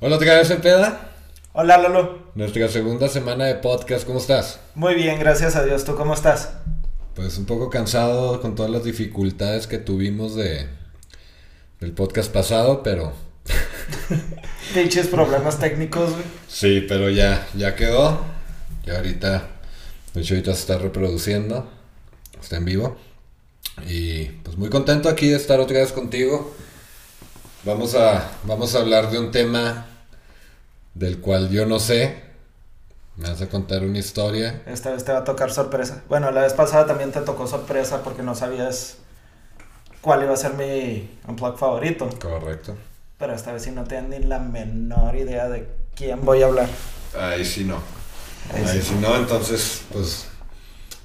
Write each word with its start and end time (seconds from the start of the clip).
Hola, 0.00 0.18
¿te 0.18 0.26
caes 0.26 0.50
en 0.50 0.60
peda? 0.60 1.10
Hola 1.52 1.78
Lolo. 1.78 2.18
Nuestra 2.34 2.68
segunda 2.68 3.08
semana 3.08 3.46
de 3.46 3.56
podcast, 3.56 4.06
¿cómo 4.06 4.18
estás? 4.18 4.60
Muy 4.74 4.94
bien, 4.94 5.18
gracias 5.18 5.56
a 5.56 5.64
Dios. 5.64 5.84
¿Tú 5.84 5.96
cómo 5.96 6.14
estás? 6.14 6.50
Pues 7.14 7.36
un 7.38 7.46
poco 7.46 7.68
cansado 7.68 8.40
con 8.40 8.54
todas 8.54 8.70
las 8.70 8.84
dificultades 8.84 9.66
que 9.66 9.78
tuvimos 9.78 10.36
de 10.36 10.68
del 11.80 11.92
podcast 11.92 12.32
pasado, 12.32 12.82
pero 12.82 13.12
Pinches 14.74 15.06
problemas 15.08 15.58
técnicos, 15.58 16.10
güey. 16.12 16.24
sí, 16.48 16.84
pero 16.88 17.10
ya 17.10 17.46
ya 17.54 17.74
quedó. 17.74 18.20
Ya 18.84 18.96
ahorita 18.96 19.48
de 20.14 20.20
hecho 20.20 20.34
ahorita 20.34 20.54
se 20.54 20.60
está 20.60 20.78
reproduciendo. 20.78 21.68
Está 22.40 22.56
en 22.56 22.64
vivo. 22.66 22.96
Y 23.88 24.24
pues 24.26 24.56
muy 24.56 24.70
contento 24.70 25.08
aquí 25.08 25.28
de 25.28 25.36
estar 25.36 25.58
otra 25.58 25.78
vez 25.78 25.90
contigo. 25.92 26.54
Vamos 27.64 27.96
a 27.96 28.30
vamos 28.44 28.74
a 28.76 28.78
hablar 28.78 29.10
de 29.10 29.18
un 29.18 29.32
tema 29.32 29.87
del 30.98 31.20
cual 31.20 31.48
yo 31.50 31.64
no 31.64 31.78
sé. 31.78 32.26
Me 33.16 33.28
vas 33.28 33.40
a 33.42 33.48
contar 33.48 33.82
una 33.82 33.98
historia. 33.98 34.62
Esta 34.66 34.90
vez 34.90 35.04
te 35.04 35.12
va 35.12 35.18
a 35.18 35.24
tocar 35.24 35.50
sorpresa. 35.50 36.02
Bueno, 36.08 36.30
la 36.30 36.42
vez 36.42 36.52
pasada 36.52 36.86
también 36.86 37.10
te 37.10 37.20
tocó 37.20 37.46
sorpresa 37.46 38.02
porque 38.04 38.22
no 38.22 38.34
sabías 38.34 38.98
cuál 40.00 40.22
iba 40.22 40.34
a 40.34 40.36
ser 40.36 40.54
mi 40.54 41.10
unplug 41.26 41.56
favorito. 41.58 42.08
Correcto. 42.20 42.76
Pero 43.18 43.34
esta 43.34 43.52
vez 43.52 43.62
sí 43.62 43.72
no 43.72 43.84
tenía 43.84 44.18
ni 44.18 44.24
la 44.24 44.38
menor 44.38 45.16
idea 45.16 45.48
de 45.48 45.68
quién 45.96 46.24
voy 46.24 46.42
a 46.42 46.46
hablar. 46.46 46.68
Ahí 47.18 47.44
sí 47.44 47.64
no. 47.64 47.82
Ahí 48.54 48.64
Ahí 48.64 48.80
sí. 48.80 48.82
sí 48.82 48.94
no, 49.00 49.16
entonces, 49.16 49.82
pues, 49.92 50.28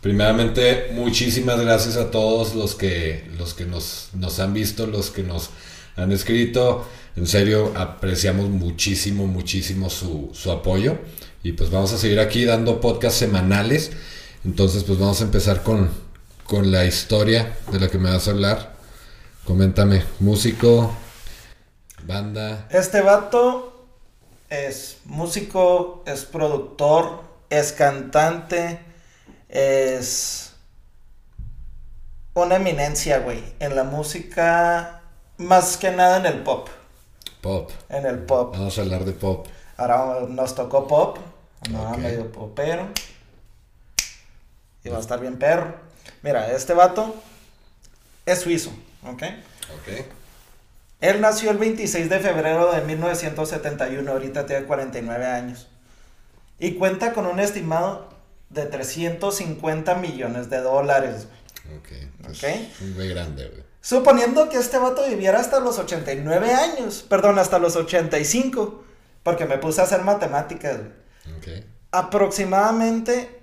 primeramente, 0.01 0.91
muchísimas 0.93 1.59
gracias 1.59 1.97
a 1.97 2.11
todos 2.11 2.53
los 2.53 2.75
que, 2.75 3.27
los 3.37 3.55
que 3.55 3.65
nos, 3.65 4.09
nos 4.13 4.39
han 4.39 4.53
visto, 4.53 4.85
los 4.85 5.09
que 5.09 5.23
nos 5.23 5.49
han 5.95 6.11
escrito. 6.11 6.87
En 7.15 7.27
serio, 7.27 7.73
apreciamos 7.75 8.49
muchísimo, 8.49 9.27
muchísimo 9.27 9.89
su, 9.89 10.31
su 10.33 10.51
apoyo. 10.51 10.97
Y 11.43 11.51
pues 11.53 11.69
vamos 11.69 11.93
a 11.93 11.97
seguir 11.97 12.19
aquí 12.19 12.45
dando 12.45 12.81
podcasts 12.81 13.19
semanales. 13.19 13.91
Entonces, 14.45 14.83
pues 14.83 14.99
vamos 14.99 15.21
a 15.21 15.25
empezar 15.25 15.63
con, 15.63 15.89
con 16.45 16.71
la 16.71 16.85
historia 16.85 17.57
de 17.71 17.79
la 17.79 17.89
que 17.89 17.97
me 17.97 18.09
vas 18.09 18.27
a 18.27 18.31
hablar. 18.31 18.73
Coméntame, 19.45 20.03
músico, 20.19 20.95
banda. 22.05 22.67
Este 22.71 23.01
vato 23.01 23.87
es 24.49 24.97
músico, 25.05 26.03
es 26.07 26.25
productor, 26.25 27.23
es 27.49 27.71
cantante, 27.73 28.79
es 29.49 30.53
una 32.33 32.55
eminencia, 32.55 33.19
güey, 33.19 33.43
en 33.59 33.75
la 33.75 33.83
música, 33.83 35.02
más 35.37 35.77
que 35.77 35.91
nada 35.91 36.17
en 36.17 36.25
el 36.25 36.43
pop, 36.43 36.69
Pop. 37.41 37.71
en 37.89 38.05
el 38.05 38.19
pop. 38.19 38.53
Vamos 38.55 38.77
a 38.77 38.81
hablar 38.81 39.05
de 39.05 39.13
pop. 39.13 39.47
Ahora 39.77 40.21
nos 40.29 40.55
tocó 40.55 40.87
pop, 40.87 41.17
no, 41.69 41.97
medio 41.97 42.31
popero, 42.31 42.87
y 44.83 44.89
va 44.89 44.97
a 44.97 45.01
estar 45.01 45.19
bien 45.19 45.37
perro. 45.37 45.73
Mira, 46.21 46.51
este 46.51 46.73
vato 46.73 47.15
es 48.25 48.39
suizo, 48.41 48.71
¿ok? 49.03 49.23
Ok. 49.75 50.05
Él 51.01 51.19
nació 51.19 51.51
el 51.51 51.57
26 51.57 52.09
de 52.09 52.19
febrero 52.19 52.71
de 52.71 52.81
1971, 52.81 54.09
ahorita 54.09 54.45
tiene 54.45 54.65
49 54.65 55.25
años. 55.25 55.67
Y 56.59 56.75
cuenta 56.75 57.11
con 57.13 57.25
un 57.25 57.39
estimado 57.41 58.07
de 58.49 58.65
350 58.65 59.95
millones 59.95 60.49
de 60.49 60.61
dólares. 60.61 61.27
Ok. 61.77 61.89
pues, 62.23 62.37
Ok. 62.37 62.43
Es 62.43 62.81
muy 62.81 63.09
grande, 63.09 63.49
güey. 63.49 63.63
Suponiendo 63.83 64.47
que 64.47 64.55
este 64.55 64.77
vato 64.77 65.05
viviera 65.05 65.41
hasta 65.41 65.59
los 65.59 65.77
89 65.77 66.53
años, 66.53 67.05
perdón, 67.09 67.37
hasta 67.37 67.59
los 67.59 67.75
85, 67.75 68.81
porque 69.23 69.45
me 69.45 69.57
puse 69.57 69.81
a 69.81 69.83
hacer 69.83 70.03
matemáticas. 70.03 70.77
Aproximadamente 71.91 73.41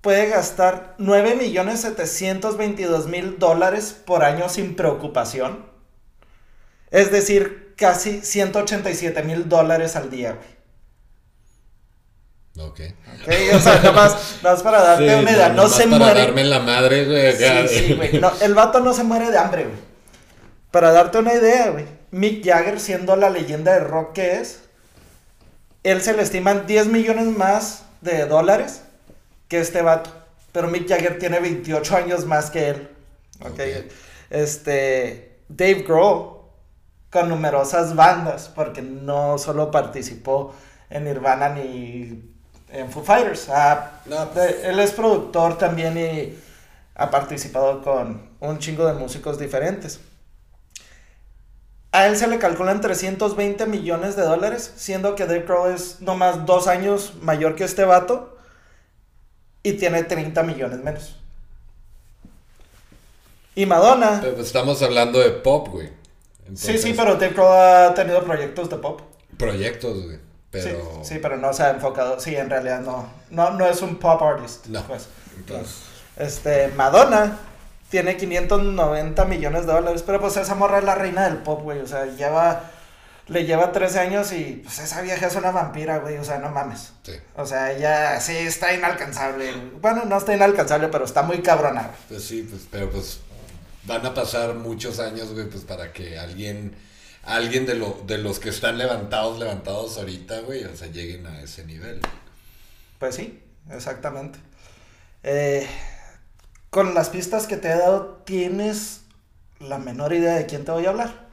puede 0.00 0.28
gastar 0.28 0.94
9 0.98 1.34
millones 1.34 1.80
722 1.80 3.08
mil 3.08 3.40
dólares 3.40 4.00
por 4.06 4.22
año 4.22 4.48
sin 4.48 4.76
preocupación. 4.76 5.66
Es 6.92 7.10
decir, 7.10 7.74
casi 7.76 8.20
187 8.20 9.24
mil 9.24 9.48
dólares 9.48 9.96
al 9.96 10.08
día, 10.08 10.34
güey. 10.34 10.53
Ok. 12.58 12.80
¿Ok? 12.80 13.32
O 13.54 13.58
sea, 13.58 13.76
nada 13.76 13.92
más, 13.92 14.38
nada 14.42 14.54
más 14.54 14.62
para 14.62 14.80
darte 14.82 15.08
Sí, 15.08 15.14
una 15.22 15.30
idea, 15.32 15.48
no, 15.48 15.54
nomás 15.56 15.72
se 15.76 15.84
para 15.84 15.98
muere. 15.98 16.20
darme 16.20 16.44
la 16.44 16.60
madre, 16.60 17.04
güey. 17.04 17.28
acá. 17.28 17.66
Sí, 17.68 17.78
sí, 17.78 17.94
güey. 17.94 18.20
No, 18.20 18.32
el 18.40 18.54
vato 18.54 18.80
no 18.80 18.92
se 18.94 19.02
muere 19.02 19.30
de 19.30 19.38
hambre, 19.38 19.64
güey. 19.64 19.76
Para 20.70 20.92
darte 20.92 21.18
una 21.18 21.34
idea, 21.34 21.70
güey. 21.70 21.86
Mick 22.12 22.44
Jagger, 22.44 22.78
siendo 22.78 23.16
la 23.16 23.28
leyenda 23.30 23.72
de 23.72 23.80
rock 23.80 24.12
que 24.12 24.36
es, 24.40 24.60
él 25.82 26.00
se 26.00 26.14
le 26.14 26.22
estiman 26.22 26.66
10 26.66 26.86
millones 26.86 27.26
más 27.26 27.82
de 28.00 28.26
dólares 28.26 28.82
que 29.48 29.58
este 29.60 29.82
vato. 29.82 30.10
Pero 30.52 30.68
Mick 30.68 30.88
Jagger 30.88 31.18
tiene 31.18 31.40
28 31.40 31.96
años 31.96 32.24
más 32.26 32.50
que 32.50 32.68
él. 32.70 32.88
Ok. 33.40 33.50
Ok. 33.50 33.60
Este. 34.30 35.40
Dave 35.48 35.84
Grohl, 35.86 36.38
con 37.10 37.28
numerosas 37.28 37.94
bandas, 37.94 38.48
porque 38.54 38.80
no 38.80 39.38
solo 39.38 39.70
participó 39.70 40.54
en 40.88 41.04
Nirvana 41.04 41.50
ni 41.50 42.33
en 42.74 42.90
Foo 42.90 43.02
Fighters. 43.02 43.48
Ah, 43.48 44.00
No, 44.06 44.26
de- 44.26 44.68
él 44.68 44.78
es 44.80 44.92
productor 44.92 45.56
también 45.58 45.96
y 45.96 46.34
ha 46.94 47.10
participado 47.10 47.82
con 47.82 48.28
un 48.40 48.58
chingo 48.58 48.86
de 48.86 48.92
músicos 48.94 49.38
diferentes. 49.38 50.00
A 51.92 52.06
él 52.06 52.16
se 52.16 52.26
le 52.26 52.38
calculan 52.38 52.80
320 52.80 53.66
millones 53.66 54.16
de 54.16 54.22
dólares, 54.22 54.72
siendo 54.76 55.14
que 55.14 55.26
Dave 55.26 55.42
Grohl 55.46 55.72
es 55.74 56.00
nomás 56.00 56.44
dos 56.44 56.66
años 56.66 57.14
mayor 57.22 57.54
que 57.54 57.62
este 57.64 57.84
vato 57.84 58.36
y 59.62 59.74
tiene 59.74 60.02
30 60.02 60.42
millones 60.42 60.82
menos. 60.82 61.16
Y 63.54 63.66
Madonna. 63.66 64.18
Pero 64.20 64.40
estamos 64.40 64.82
hablando 64.82 65.20
de 65.20 65.30
pop, 65.30 65.68
güey. 65.68 65.86
sí, 65.86 65.92
Entonces, 66.48 66.82
sí, 66.82 66.94
pero 66.96 67.14
Dave 67.14 67.30
Grohl 67.34 67.56
ha 67.56 67.94
tenido 67.94 68.24
proyectos 68.24 68.68
de 68.68 68.76
pop. 68.76 69.00
Proyectos, 69.38 70.04
güey. 70.04 70.18
Pero. 70.62 71.00
Sí, 71.02 71.14
sí, 71.14 71.18
pero 71.20 71.36
no 71.36 71.52
se 71.52 71.62
ha 71.64 71.70
enfocado. 71.70 72.18
Sí, 72.20 72.34
en 72.36 72.48
realidad 72.50 72.80
no. 72.80 73.08
No, 73.30 73.50
no 73.50 73.66
es 73.66 73.82
un 73.82 73.96
pop 73.96 74.22
artist. 74.22 74.66
No. 74.66 74.82
Pues. 74.86 75.08
Entonces, 75.36 75.74
Este, 76.16 76.68
Madonna 76.76 77.36
tiene 77.90 78.16
590 78.16 79.24
millones 79.26 79.66
de 79.66 79.72
dólares, 79.72 80.02
pero 80.04 80.20
pues 80.20 80.36
esa 80.36 80.54
morra 80.54 80.78
es 80.78 80.84
la 80.84 80.94
reina 80.94 81.24
del 81.28 81.38
pop, 81.38 81.62
güey, 81.62 81.80
o 81.80 81.86
sea, 81.86 82.06
lleva, 82.06 82.70
le 83.28 83.44
lleva 83.44 83.70
13 83.72 83.98
años 84.00 84.32
y 84.32 84.60
pues 84.64 84.78
esa 84.80 85.00
vieja 85.00 85.26
es 85.26 85.36
una 85.36 85.50
vampira, 85.52 85.98
güey, 85.98 86.16
o 86.18 86.24
sea, 86.24 86.38
no 86.38 86.50
mames. 86.50 86.92
sí. 87.04 87.12
O 87.36 87.46
sea, 87.46 87.72
ella 87.72 88.20
sí 88.20 88.36
está 88.36 88.72
inalcanzable. 88.74 89.52
Bueno, 89.80 90.04
no 90.06 90.16
está 90.18 90.34
inalcanzable, 90.34 90.88
pero 90.88 91.04
está 91.04 91.22
muy 91.22 91.40
cabrona. 91.42 91.82
güey. 91.82 91.94
Pues 92.08 92.24
sí, 92.24 92.46
pues, 92.48 92.62
pero 92.70 92.90
pues 92.90 93.20
van 93.84 94.04
a 94.06 94.14
pasar 94.14 94.54
muchos 94.54 94.98
años, 95.00 95.32
güey, 95.32 95.48
pues 95.48 95.64
para 95.64 95.92
que 95.92 96.18
alguien, 96.18 96.74
alguien 97.26 97.66
de, 97.66 97.74
lo, 97.74 98.02
de 98.06 98.18
los 98.18 98.38
que 98.38 98.48
están 98.50 98.78
levantados, 98.78 99.38
levantados 99.38 99.98
ahorita, 99.98 100.40
güey, 100.40 100.64
o 100.64 100.76
sea, 100.76 100.88
lleguen 100.88 101.26
a 101.26 101.40
ese 101.40 101.64
nivel. 101.64 102.00
Pues 102.98 103.14
sí, 103.16 103.42
exactamente. 103.70 104.38
Eh, 105.22 105.66
con 106.70 106.94
las 106.94 107.08
pistas 107.10 107.46
que 107.46 107.56
te 107.56 107.68
he 107.68 107.76
dado, 107.78 108.22
¿tienes 108.24 109.02
la 109.60 109.78
menor 109.78 110.12
idea 110.12 110.34
de 110.34 110.46
quién 110.46 110.64
te 110.64 110.72
voy 110.72 110.86
a 110.86 110.90
hablar? 110.90 111.28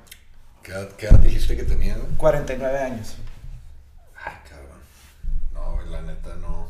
¿Qué 0.64 0.72
edad, 0.72 0.90
qué 0.98 1.08
edad 1.08 1.20
dijiste 1.20 1.56
que 1.56 1.64
tenía, 1.64 1.96
güey? 1.96 2.16
49 2.18 2.80
años. 2.80 3.16
Ay, 4.24 4.36
cabrón. 4.48 4.80
No, 5.54 5.76
güey, 5.76 5.90
la 5.90 6.02
neta 6.04 6.36
no. 6.36 6.70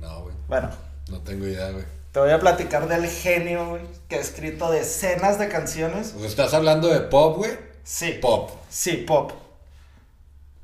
No, 0.00 0.22
güey. 0.22 0.34
Bueno, 0.48 0.70
No 1.08 1.20
tengo 1.20 1.46
idea, 1.46 1.70
güey. 1.70 1.84
Te 2.12 2.20
voy 2.20 2.30
a 2.30 2.38
platicar 2.38 2.88
del 2.88 3.06
genio, 3.08 3.68
güey, 3.70 3.82
que 4.08 4.16
ha 4.16 4.20
escrito 4.20 4.70
decenas 4.70 5.38
de 5.38 5.48
canciones. 5.48 6.10
Pues 6.14 6.26
estás 6.26 6.52
hablando 6.52 6.88
de 6.88 7.00
pop, 7.00 7.38
güey. 7.38 7.52
Sí. 7.84 8.18
Pop. 8.20 8.50
Sí, 8.68 8.98
pop. 9.06 9.32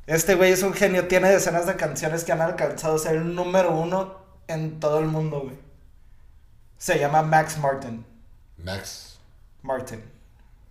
Este 0.07 0.35
güey 0.35 0.53
es 0.53 0.63
un 0.63 0.73
genio, 0.75 1.09
tiene 1.09 1.31
decenas 1.31 1.67
de 1.67 1.77
canciones 1.77 2.25
que 2.25 2.33
han 2.33 2.41
alcanzado 2.43 2.99
ser 2.99 3.17
el 3.17 3.35
número 3.35 3.73
uno 3.73 4.15
en 4.47 4.79
todo 4.81 4.99
el 5.01 5.07
mundo, 5.07 5.41
güey. 5.41 5.57
Se 6.79 6.99
llama 6.99 7.23
Max 7.23 7.59
Martin. 7.59 8.05
Max. 8.63 9.19
Martin. 9.63 10.03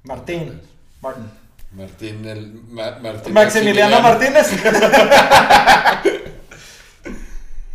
Martín. 0.03 0.61
Martin. 1.01 1.29
Martín, 1.71 2.25
el. 2.25 2.53
Ma- 2.69 2.97
Martín 3.01 3.33
Maximiliano 3.33 3.99
Martínez. 4.01 4.47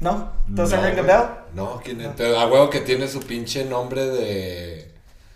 ¿No? 0.02 0.32
¿Doesn't 0.48 0.96
No, 0.96 1.02
bell? 1.04 1.22
No, 1.54 1.80
¿quién 1.82 2.00
es? 2.00 2.08
Pero 2.16 2.36
a 2.38 2.46
huevo 2.46 2.68
que 2.68 2.80
tiene 2.80 3.06
su 3.06 3.20
pinche 3.20 3.64
nombre 3.64 4.04
de. 4.04 4.90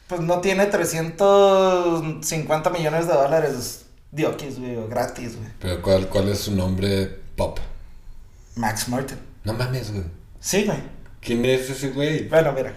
Pues 0.08 0.20
no 0.20 0.40
tiene 0.40 0.66
350 0.66 2.70
millones 2.70 3.06
de 3.06 3.14
dólares 3.14 3.86
diokis, 4.10 4.58
güey, 4.58 4.74
o 4.76 4.88
gratis, 4.88 5.36
güey. 5.36 5.48
Pero 5.60 5.80
¿cuál, 5.82 6.08
cuál 6.08 6.30
es 6.30 6.40
su 6.40 6.50
nombre 6.52 7.06
pop? 7.36 7.60
Max 8.56 8.88
Martin. 8.88 9.18
No 9.44 9.52
mames, 9.52 9.92
güey. 9.92 10.02
Sí, 10.40 10.64
güey. 10.64 10.78
¿Quién 11.20 11.44
es 11.44 11.70
ese 11.70 11.90
güey? 11.90 12.28
Bueno, 12.28 12.50
mira. 12.52 12.74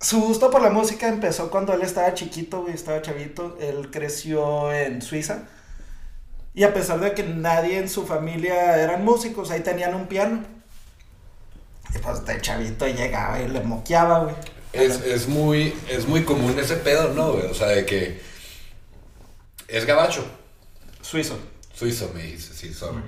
Su 0.00 0.22
gusto 0.22 0.50
por 0.50 0.62
la 0.62 0.70
música 0.70 1.08
empezó 1.08 1.50
cuando 1.50 1.74
él 1.74 1.82
estaba 1.82 2.14
chiquito, 2.14 2.62
güey, 2.62 2.72
estaba 2.72 3.02
chavito. 3.02 3.58
Él 3.60 3.90
creció 3.90 4.72
en 4.72 5.02
Suiza. 5.02 5.42
Y 6.54 6.64
a 6.64 6.72
pesar 6.72 7.00
de 7.00 7.12
que 7.12 7.22
nadie 7.22 7.76
en 7.76 7.90
su 7.90 8.06
familia 8.06 8.78
eran 8.78 9.04
músicos, 9.04 9.50
ahí 9.50 9.60
tenían 9.60 9.94
un 9.94 10.06
piano. 10.06 10.40
Y 11.94 11.98
pues 11.98 12.24
de 12.24 12.40
chavito 12.40 12.86
llegaba 12.86 13.40
y 13.40 13.48
le 13.48 13.60
moqueaba, 13.60 14.20
güey. 14.24 14.34
Es, 14.72 15.00
es 15.02 15.26
muy, 15.28 15.74
es 15.88 16.06
muy 16.06 16.22
común 16.24 16.56
ese 16.58 16.76
pedo, 16.76 17.12
¿no, 17.12 17.32
güey? 17.32 17.46
O 17.46 17.54
sea, 17.54 17.68
de 17.68 17.84
que 17.84 18.20
es 19.68 19.84
gabacho. 19.86 20.24
Suizo. 21.02 21.38
Suizo, 21.74 22.10
me 22.14 22.22
dice, 22.22 22.52
sí, 22.54 22.72
sorry. 22.72 23.02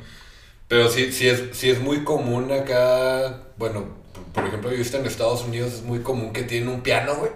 Pero 0.69 0.89
sí, 0.89 1.13
sí, 1.13 1.29
es, 1.29 1.43
sí 1.53 1.71
es 1.71 1.81
muy 1.81 2.03
común 2.05 2.51
acá, 2.51 3.43
bueno, 3.59 3.87
por- 4.33 4.47
ejemplo, 4.47 4.73
yo 4.73 4.99
en 4.99 5.07
Estados 5.07 5.43
Unidos, 5.45 5.75
es 5.75 5.83
muy 5.83 6.01
común 6.01 6.33
que 6.33 6.43
tienen 6.43 6.69
un 6.69 6.81
piano, 6.81 7.15
güey. 7.17 7.31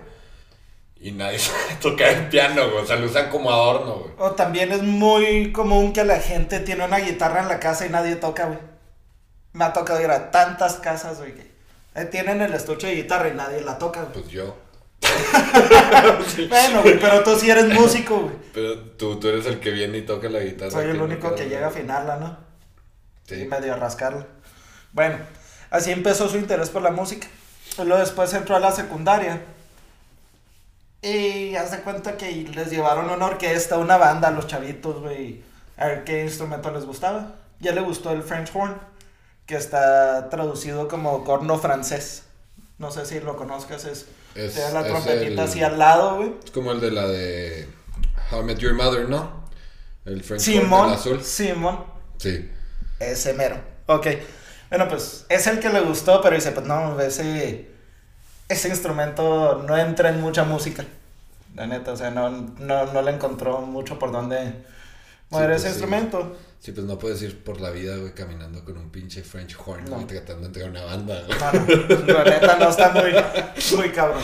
Y 0.98 1.12
nadie 1.12 1.38
sabe 1.38 1.74
tocar 1.80 2.08
el 2.08 2.28
piano, 2.28 2.70
güey. 2.70 2.82
O 2.82 2.86
sea, 2.86 2.96
lo 2.96 3.06
usan 3.06 3.28
como 3.30 3.50
adorno, 3.50 3.96
güey. 3.98 4.12
O 4.18 4.32
también 4.32 4.72
es 4.72 4.82
muy 4.82 5.52
común 5.52 5.92
que 5.92 6.04
la 6.04 6.18
gente 6.20 6.60
tiene 6.60 6.84
una 6.84 6.98
guitarra 6.98 7.42
en 7.42 7.48
la 7.48 7.60
casa 7.60 7.86
y 7.86 7.90
nadie 7.90 8.16
toca, 8.16 8.46
güey. 8.46 8.58
Me 9.56 9.64
ha 9.64 9.72
tocado 9.72 10.00
ir 10.02 10.10
a 10.10 10.30
tantas 10.30 10.74
casas, 10.74 11.16
güey, 11.18 11.32
que 11.34 11.50
eh, 11.94 12.04
tienen 12.04 12.42
el 12.42 12.52
estuche 12.52 12.88
de 12.88 12.94
guitarra 12.96 13.28
y 13.30 13.34
nadie 13.34 13.62
la 13.62 13.78
toca, 13.78 14.02
güey. 14.02 14.12
Pues 14.12 14.28
yo. 14.28 14.54
Bueno, 16.48 16.82
güey, 16.82 16.98
pero 17.00 17.22
tú 17.22 17.36
sí 17.38 17.50
eres 17.50 17.66
músico, 17.72 18.18
güey. 18.20 18.34
Pero 18.52 18.78
tú, 18.80 19.18
tú 19.18 19.28
eres 19.28 19.46
el 19.46 19.58
que 19.60 19.70
viene 19.70 19.98
y 19.98 20.02
toca 20.02 20.28
la 20.28 20.40
guitarra. 20.40 20.70
Soy 20.70 20.90
el 20.90 21.00
único 21.00 21.34
que 21.34 21.48
llega 21.48 21.66
a 21.66 21.70
afinarla, 21.70 22.16
¿no? 22.16 22.36
Y 23.28 23.40
Sí. 23.40 23.44
medio 23.46 23.72
a 23.72 23.76
rascarla. 23.76 24.26
Bueno, 24.92 25.16
así 25.70 25.90
empezó 25.90 26.28
su 26.28 26.36
interés 26.36 26.68
por 26.70 26.82
la 26.82 26.90
música. 26.90 27.26
Y 27.78 27.82
luego 27.84 27.98
después 28.00 28.32
entró 28.34 28.56
a 28.56 28.60
la 28.60 28.72
secundaria. 28.72 29.40
Y 31.02 31.54
haz 31.56 31.70
de 31.70 31.80
cuenta 31.80 32.16
que 32.16 32.30
les 32.30 32.70
llevaron 32.70 33.08
una 33.10 33.26
orquesta, 33.26 33.78
una 33.78 33.96
banda 33.96 34.28
a 34.28 34.32
los 34.32 34.46
chavitos, 34.46 35.00
güey. 35.00 35.42
A 35.78 35.86
ver 35.86 36.04
qué 36.04 36.24
instrumento 36.24 36.70
les 36.70 36.84
gustaba. 36.84 37.34
Ya 37.60 37.72
le 37.72 37.80
gustó 37.80 38.12
el 38.12 38.22
French 38.22 38.50
horn, 38.54 38.76
que 39.46 39.56
está 39.56 40.28
traducido 40.28 40.88
como 40.88 41.24
corno 41.24 41.58
francés. 41.58 42.24
No 42.78 42.90
sé 42.90 43.06
si 43.06 43.20
lo 43.20 43.36
conozcas, 43.36 43.84
es... 43.84 44.06
Es- 44.34 44.56
la 44.72 44.80
es 44.82 44.86
trompetita 44.88 45.42
el- 45.44 45.48
así 45.48 45.62
al 45.62 45.78
lado, 45.78 46.16
güey. 46.16 46.34
Es 46.44 46.50
como 46.50 46.72
el 46.72 46.80
de 46.80 46.90
la 46.90 47.06
de 47.06 47.68
How 48.30 48.40
I 48.40 48.44
Met 48.44 48.58
Your 48.58 48.74
Mother, 48.74 49.08
¿no? 49.08 49.46
El 50.04 50.22
French 50.22 50.42
Simón, 50.42 50.88
el 50.88 50.94
azul. 50.94 51.22
Simón. 51.22 51.84
Sí. 52.18 52.50
Ese 53.00 53.32
mero. 53.32 53.56
Ok. 53.86 54.06
Bueno, 54.68 54.88
pues 54.88 55.24
es 55.28 55.46
el 55.46 55.58
que 55.60 55.68
le 55.70 55.80
gustó, 55.80 56.20
pero 56.20 56.34
dice, 56.36 56.52
pues 56.52 56.66
no, 56.66 57.00
ese, 57.00 57.70
ese 58.48 58.68
instrumento 58.68 59.62
no 59.66 59.76
entra 59.78 60.10
en 60.10 60.20
mucha 60.20 60.44
música. 60.44 60.84
La 61.54 61.66
neta, 61.66 61.92
o 61.92 61.96
sea, 61.96 62.10
no, 62.10 62.28
no, 62.30 62.86
no 62.92 63.02
le 63.02 63.12
encontró 63.12 63.60
mucho 63.62 63.98
por 63.98 64.12
dónde 64.12 64.52
mover 65.30 65.48
pues 65.50 65.60
ese 65.60 65.68
sí. 65.68 65.74
instrumento. 65.74 66.36
Sí, 66.58 66.72
pues 66.72 66.86
no 66.86 66.98
puedes 66.98 67.20
ir 67.22 67.44
por 67.44 67.60
la 67.60 67.70
vida, 67.70 67.96
güey, 67.96 68.12
caminando 68.12 68.64
con 68.64 68.76
un 68.76 68.90
pinche 68.90 69.22
French 69.22 69.56
horn, 69.64 69.84
No. 69.84 69.90
güey, 69.96 70.06
tratando 70.06 70.40
de 70.42 70.46
entrar 70.46 70.66
a 70.66 70.70
una 70.70 70.84
banda, 70.84 71.22
güey. 71.26 71.38
No, 71.38 71.98
no, 72.06 72.12
la 72.14 72.24
neta 72.24 72.56
no 72.58 72.68
está 72.70 72.90
muy, 72.90 73.12
muy 73.78 73.90
cabrón. 73.90 74.22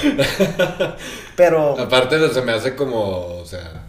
Pero, 1.37 1.79
Aparte, 1.79 2.19
pues, 2.19 2.33
se 2.33 2.43
me 2.43 2.53
hace 2.53 2.75
como, 2.75 3.39
o 3.41 3.45
sea, 3.47 3.87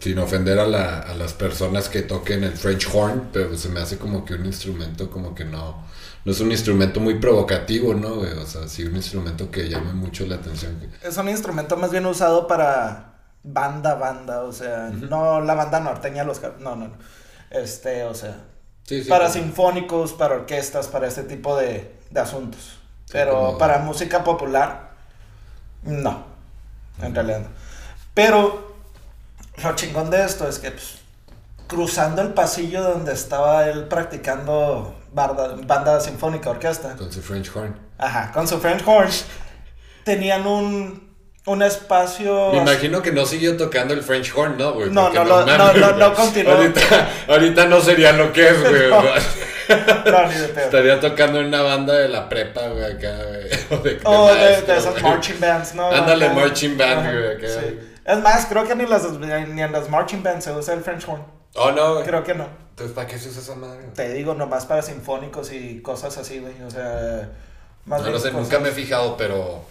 sin 0.00 0.18
ofender 0.18 0.58
a, 0.58 0.66
la- 0.66 1.00
a 1.00 1.14
las 1.14 1.32
personas 1.32 1.88
que 1.88 2.02
toquen 2.02 2.44
el 2.44 2.52
French 2.52 2.88
horn, 2.92 3.28
pero 3.32 3.56
se 3.56 3.68
me 3.68 3.80
hace 3.80 3.98
como 3.98 4.24
que 4.24 4.34
un 4.34 4.46
instrumento 4.46 5.10
como 5.10 5.34
que 5.34 5.44
no, 5.44 5.84
no 6.24 6.32
es 6.32 6.40
un 6.40 6.52
instrumento 6.52 7.00
muy 7.00 7.14
provocativo, 7.18 7.94
¿no, 7.94 8.16
güey? 8.16 8.32
O 8.32 8.46
sea, 8.46 8.68
sí 8.68 8.84
un 8.84 8.96
instrumento 8.96 9.50
que 9.50 9.68
llame 9.68 9.92
mucho 9.92 10.26
la 10.26 10.36
atención. 10.36 10.78
es 11.02 11.16
un 11.16 11.28
instrumento 11.28 11.76
más 11.76 11.90
bien 11.90 12.06
usado 12.06 12.46
para 12.46 13.13
banda, 13.44 13.94
banda, 13.94 14.42
o 14.42 14.52
sea, 14.52 14.90
no 14.92 15.40
la 15.40 15.54
banda 15.54 15.78
norteña, 15.80 16.24
los... 16.24 16.40
No, 16.58 16.74
no, 16.76 16.88
no. 16.88 16.94
Este, 17.50 18.04
o 18.04 18.14
sea, 18.14 18.34
Sí, 18.84 19.02
sí. 19.04 19.08
para 19.08 19.30
sinfónicos, 19.30 20.12
para 20.14 20.34
orquestas, 20.34 20.88
para 20.88 21.06
este 21.06 21.22
tipo 21.22 21.56
de, 21.56 21.94
de 22.10 22.20
asuntos. 22.20 22.78
Pero 23.12 23.34
como- 23.38 23.58
para 23.58 23.78
música 23.78 24.24
popular, 24.24 24.90
no. 25.82 26.24
En 27.00 27.14
realidad 27.14 27.40
no. 27.40 27.48
Pero 28.14 28.74
lo 29.62 29.74
chingón 29.76 30.10
de 30.10 30.24
esto 30.24 30.48
es 30.48 30.58
que 30.58 30.70
pues, 30.70 30.98
cruzando 31.66 32.22
el 32.22 32.32
pasillo 32.34 32.82
donde 32.82 33.12
estaba 33.12 33.66
él 33.68 33.84
practicando 33.88 34.94
barda- 35.12 35.56
banda 35.66 36.00
sinfónica, 36.00 36.50
orquesta, 36.50 36.96
Con 36.96 37.12
su 37.12 37.20
French 37.22 37.54
horn. 37.54 37.74
ajá, 37.98 38.32
con 38.32 38.46
su 38.48 38.58
French 38.58 38.82
horn, 38.86 39.08
tenían 40.04 40.46
un, 40.46 41.13
un 41.46 41.62
espacio... 41.62 42.52
Me 42.52 42.58
imagino 42.58 43.02
que 43.02 43.12
no 43.12 43.26
siguió 43.26 43.56
tocando 43.56 43.92
el 43.94 44.02
French 44.02 44.32
horn, 44.34 44.56
¿no, 44.56 44.72
güey? 44.72 44.90
No, 44.90 45.10
no 45.12 45.24
no, 45.24 45.44
no, 45.44 45.72
güey. 45.72 45.94
no 45.98 46.14
continuó. 46.14 46.54
Ahorita, 46.54 47.08
ahorita 47.28 47.66
no 47.66 47.80
sería 47.80 48.12
lo 48.12 48.32
que 48.32 48.48
es, 48.48 48.60
güey. 48.60 48.90
No. 49.66 50.12
No, 50.12 50.28
ni 50.28 50.34
de 50.34 50.48
pedo. 50.48 50.64
Estaría 50.66 51.00
tocando 51.00 51.40
en 51.40 51.46
una 51.46 51.62
banda 51.62 51.94
de 51.94 52.08
la 52.10 52.28
prepa, 52.28 52.68
güey, 52.68 52.84
acá, 52.84 53.16
güey. 53.16 53.48
O 53.70 53.82
de, 53.82 53.90
de 53.94 54.00
Oh, 54.04 54.28
de, 54.28 54.34
maestro, 54.34 54.74
de 54.74 54.78
esas 54.80 55.02
marching 55.02 55.40
bands, 55.40 55.74
¿no? 55.74 55.90
Ándale, 55.90 56.26
Acá. 56.26 56.34
marching 56.34 56.76
band, 56.76 57.02
güey, 57.10 57.36
acá. 57.36 57.46
sí. 57.48 57.78
Es 58.04 58.18
más, 58.18 58.44
creo 58.44 58.66
que 58.68 58.74
ni, 58.74 58.84
las, 58.84 59.10
ni 59.12 59.62
en 59.62 59.72
las 59.72 59.88
marching 59.88 60.22
bands 60.22 60.44
se 60.44 60.52
usa 60.52 60.74
el 60.74 60.82
French 60.82 61.08
horn. 61.08 61.22
Oh, 61.54 61.70
no, 61.72 61.94
güey. 61.94 62.04
Creo 62.04 62.22
que 62.22 62.34
no. 62.34 62.46
Entonces, 62.70 62.94
¿para 62.94 63.06
qué 63.06 63.18
se 63.18 63.30
usa 63.30 63.40
esa 63.40 63.54
madre? 63.54 63.84
Te 63.94 64.12
digo, 64.12 64.34
nomás 64.34 64.66
para 64.66 64.82
sinfónicos 64.82 65.50
y 65.50 65.80
cosas 65.80 66.18
así, 66.18 66.40
güey. 66.40 66.52
O 66.66 66.70
sea, 66.70 67.30
más 67.86 68.00
No, 68.00 68.04
bien 68.04 68.12
no 68.16 68.18
sé, 68.20 68.32
cosas- 68.32 68.42
nunca 68.42 68.58
me 68.58 68.68
he 68.68 68.72
fijado, 68.72 69.16
pero. 69.16 69.64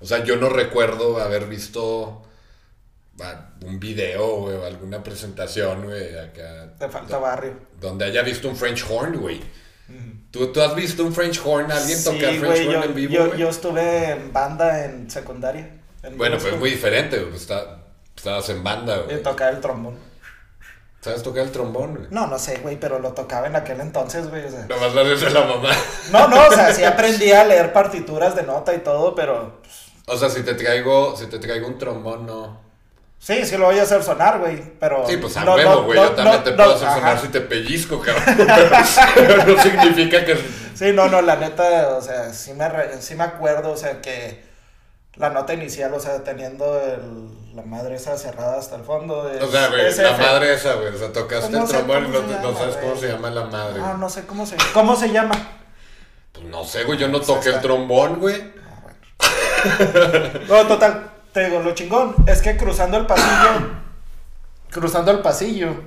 O 0.00 0.06
sea, 0.06 0.22
yo 0.24 0.36
no 0.36 0.48
recuerdo 0.48 1.20
haber 1.20 1.46
visto 1.46 2.22
un 3.64 3.80
video, 3.80 4.26
o 4.26 4.64
alguna 4.66 5.02
presentación, 5.02 5.84
güey, 5.84 6.18
acá. 6.18 6.74
Te 6.78 6.88
falta 6.88 7.16
barrio. 7.18 7.54
Donde 7.80 8.04
haya 8.04 8.22
visto 8.22 8.48
un 8.48 8.56
French 8.56 8.84
horn, 8.88 9.16
güey. 9.18 9.40
¿Tú, 10.30 10.52
¿Tú 10.52 10.60
has 10.60 10.74
visto 10.74 11.02
un 11.04 11.14
French 11.14 11.40
horn? 11.44 11.70
¿Alguien 11.72 11.96
Sí, 11.98 12.04
tocar 12.04 12.34
French 12.34 12.60
horn 12.66 12.70
yo, 12.72 12.82
en 12.84 12.94
vivo, 12.94 13.12
yo, 13.12 13.34
yo 13.36 13.48
estuve 13.48 14.10
en 14.10 14.32
banda 14.32 14.84
en 14.84 15.10
secundaria. 15.10 15.70
en 16.02 16.18
Bueno, 16.18 16.36
middle 16.36 16.50
pues 16.50 16.60
muy 16.60 16.70
diferente, 16.70 17.16
güey. 17.18 17.30
pues, 17.30 17.42
está- 17.42 17.78
estabas 18.14 18.48
en 18.50 18.62
banda, 18.62 18.96
Y 18.98 19.04
güey. 19.04 19.22
tocaba 19.22 19.50
el 19.50 19.60
trombón. 19.60 19.96
¿Sabes 21.00 21.22
tocar 21.22 21.44
el 21.44 21.52
trombón, 21.52 21.94
güey? 21.94 22.06
No, 22.10 22.26
no 22.26 22.38
sé, 22.38 22.58
güey, 22.58 22.78
pero 22.80 22.98
lo 22.98 23.12
tocaba 23.12 23.46
en 23.46 23.54
aquel 23.54 23.80
entonces, 23.80 24.28
güey. 24.28 24.44
O 24.44 24.50
sea. 24.50 24.66
Nomás 24.66 24.92
lo 24.92 25.00
a 25.02 25.04
la 25.30 25.44
mamá. 25.46 25.70
No, 26.10 26.26
no, 26.28 26.48
o 26.48 26.52
sea, 26.52 26.74
sí 26.74 26.82
aprendí 26.82 27.30
a 27.30 27.44
leer 27.44 27.72
partituras 27.72 28.34
de 28.34 28.42
nota 28.42 28.74
y 28.74 28.78
todo, 28.78 29.14
pero 29.14 29.60
pues, 29.62 29.85
O 30.06 30.16
sea, 30.16 30.30
si 30.30 30.42
te 30.42 30.54
traigo, 30.54 31.16
si 31.16 31.26
te 31.26 31.38
traigo 31.38 31.66
un 31.66 31.78
trombón, 31.78 32.26
no. 32.26 32.60
Sí, 33.18 33.44
sí 33.44 33.56
lo 33.56 33.64
voy 33.66 33.78
a 33.78 33.82
hacer 33.82 34.02
sonar, 34.04 34.38
güey, 34.38 34.62
pero... 34.78 35.04
Sí, 35.08 35.16
pues 35.16 35.36
a 35.36 35.44
no, 35.44 35.54
huevo, 35.54 35.82
güey. 35.84 35.98
no, 35.98 36.04
yo 36.06 36.12
también 36.12 36.44
te 36.44 36.52
puedo 36.52 36.74
hacer 36.74 36.86
ajá. 36.88 36.96
sonar 36.98 37.20
si 37.20 37.28
te 37.28 37.40
pellizco, 37.40 38.00
cabrón. 38.00 38.24
Pero 39.16 39.44
no 39.46 39.62
significa 39.62 40.24
que. 40.24 40.36
Sí, 40.74 40.92
no, 40.92 41.08
no, 41.08 41.22
la 41.22 41.36
neta, 41.36 41.96
o 41.96 42.02
sea, 42.02 42.32
sí 42.32 42.52
me, 42.52 42.68
re- 42.68 43.00
sí 43.02 43.14
me 43.14 43.24
acuerdo, 43.24 43.70
o 43.72 43.76
sea, 43.76 44.00
que 44.00 44.44
la 45.16 45.30
nota 45.30 45.54
inicial, 45.54 45.92
o 45.94 45.98
sea, 45.98 46.22
teniendo 46.22 46.78
el- 46.80 47.56
la 47.56 47.62
madre 47.62 47.96
esa 47.96 48.16
cerrada 48.18 48.58
hasta 48.58 48.76
el 48.76 48.84
fondo. 48.84 49.28
es- 49.30 49.42
O 49.42 49.50
sea, 49.50 49.68
güey, 49.68 49.92
la 49.96 50.16
madre 50.18 50.52
esa, 50.54 50.74
güey. 50.74 50.94
O 50.94 50.98
sea, 50.98 51.10
tocaste 51.12 51.56
Pues 51.56 51.70
el 51.70 51.76
trombón 51.78 52.04
y 52.04 52.08
no, 52.10 52.20
llama, 52.20 52.58
sabes 52.58 52.76
cómo 52.76 52.96
se 52.96 53.08
llama 53.08 53.30
la 53.30 53.44
madre. 53.46 53.80
Ah, 53.82 53.96
no 53.98 54.08
sé 54.10 54.26
cómo 54.26 54.44
se, 54.46 54.56
¿cómo 54.74 54.94
se 54.94 55.08
llama? 55.10 55.34
Pues 56.32 56.44
no 56.44 56.64
sé, 56.64 56.84
güey. 56.84 56.98
Yo 56.98 57.08
no 57.08 57.14
Pues 57.18 57.26
toqué 57.28 57.48
el 57.48 57.60
trombón, 57.62 58.20
güey. 58.20 58.54
No, 60.48 60.66
total, 60.66 61.10
te 61.32 61.44
digo, 61.46 61.60
lo 61.60 61.74
chingón 61.74 62.14
es 62.26 62.42
que 62.42 62.56
cruzando 62.56 62.96
el 62.96 63.06
pasillo, 63.06 63.70
cruzando 64.70 65.10
el 65.10 65.20
pasillo 65.20 65.82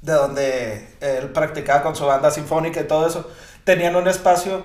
de 0.00 0.12
donde 0.12 0.96
él 1.00 1.30
practicaba 1.30 1.82
con 1.82 1.94
su 1.94 2.04
banda 2.04 2.30
sinfónica 2.30 2.80
y 2.80 2.84
todo 2.84 3.06
eso, 3.06 3.30
tenían 3.64 3.96
un 3.96 4.08
espacio 4.08 4.64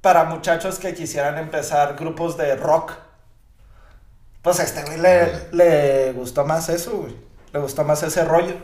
para 0.00 0.24
muchachos 0.24 0.78
que 0.78 0.94
quisieran 0.94 1.38
empezar 1.38 1.96
grupos 1.96 2.36
de 2.36 2.56
rock. 2.56 2.92
Pues 4.42 4.58
a 4.58 4.64
este 4.64 4.82
güey 4.82 4.98
le, 4.98 5.48
le 5.52 6.12
gustó 6.12 6.44
más 6.44 6.68
eso, 6.68 6.90
güey. 6.92 7.16
Le 7.52 7.60
gustó 7.60 7.84
más 7.84 8.02
ese 8.02 8.24
rollo. 8.24 8.56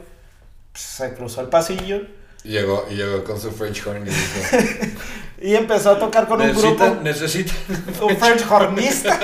Pues, 0.72 0.84
se 0.84 1.14
cruzó 1.14 1.40
el 1.40 1.48
pasillo 1.48 2.02
Y 2.44 2.50
llegó, 2.50 2.86
y 2.90 2.94
llegó 2.94 3.24
con 3.24 3.40
su 3.40 3.50
French 3.52 3.86
horn 3.86 4.06
y 4.06 4.10
dijo: 4.10 4.56
y 5.40 5.54
empezó 5.54 5.92
a 5.92 5.98
tocar 5.98 6.26
con 6.26 6.40
un 6.40 6.52
grupo. 6.52 6.84
Necesita, 7.02 7.52
un 8.02 8.16
French 8.16 8.44
hornista. 8.50 9.18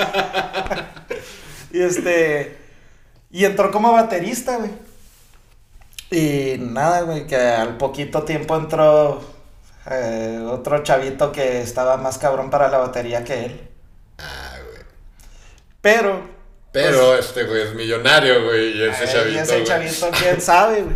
y 1.71 1.81
este. 1.81 2.57
Y 3.31 3.43
entró 3.43 3.71
como 3.71 3.91
baterista, 3.91 4.57
güey. 4.57 4.71
Y 6.11 6.57
nada, 6.59 7.01
güey, 7.01 7.27
que 7.27 7.35
al 7.35 7.77
poquito 7.77 8.23
tiempo 8.23 8.55
entró 8.55 9.21
eh, 9.89 10.41
otro 10.49 10.83
chavito 10.83 11.31
que 11.31 11.61
estaba 11.61 11.97
más 11.97 12.17
cabrón 12.17 12.49
para 12.49 12.69
la 12.69 12.77
batería 12.77 13.23
que 13.23 13.45
él. 13.45 13.69
Ah, 14.17 14.55
güey. 14.69 14.83
Pero. 15.81 16.35
Pero 16.71 17.17
este 17.17 17.43
güey 17.43 17.63
es 17.63 17.73
millonario, 17.73 18.45
güey. 18.45 18.77
Y 18.77 18.83
ese 18.83 19.03
Ay, 19.03 19.09
chavito. 19.13 19.35
y 19.35 19.37
ese 19.39 19.53
güey. 19.53 19.65
chavito, 19.65 20.07
quién 20.17 20.41
sabe, 20.41 20.81
güey. 20.83 20.95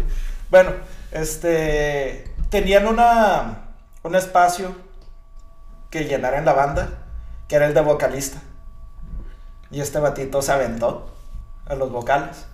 Bueno, 0.49 0.73
este. 1.11 2.25
Tenían 2.49 2.87
una. 2.87 3.65
Un 4.01 4.15
espacio 4.15 4.73
que 5.89 6.05
llenar 6.05 6.33
en 6.33 6.45
la 6.45 6.53
banda, 6.53 6.89
que 7.47 7.55
era 7.55 7.67
el 7.67 7.73
de 7.73 7.81
vocalista. 7.81 8.41
Y 9.71 9.81
este 9.81 9.99
batito 9.99 10.41
se 10.41 10.51
aventó 10.51 11.09
a 11.65 11.75
los 11.75 11.91
vocales. 11.91 12.45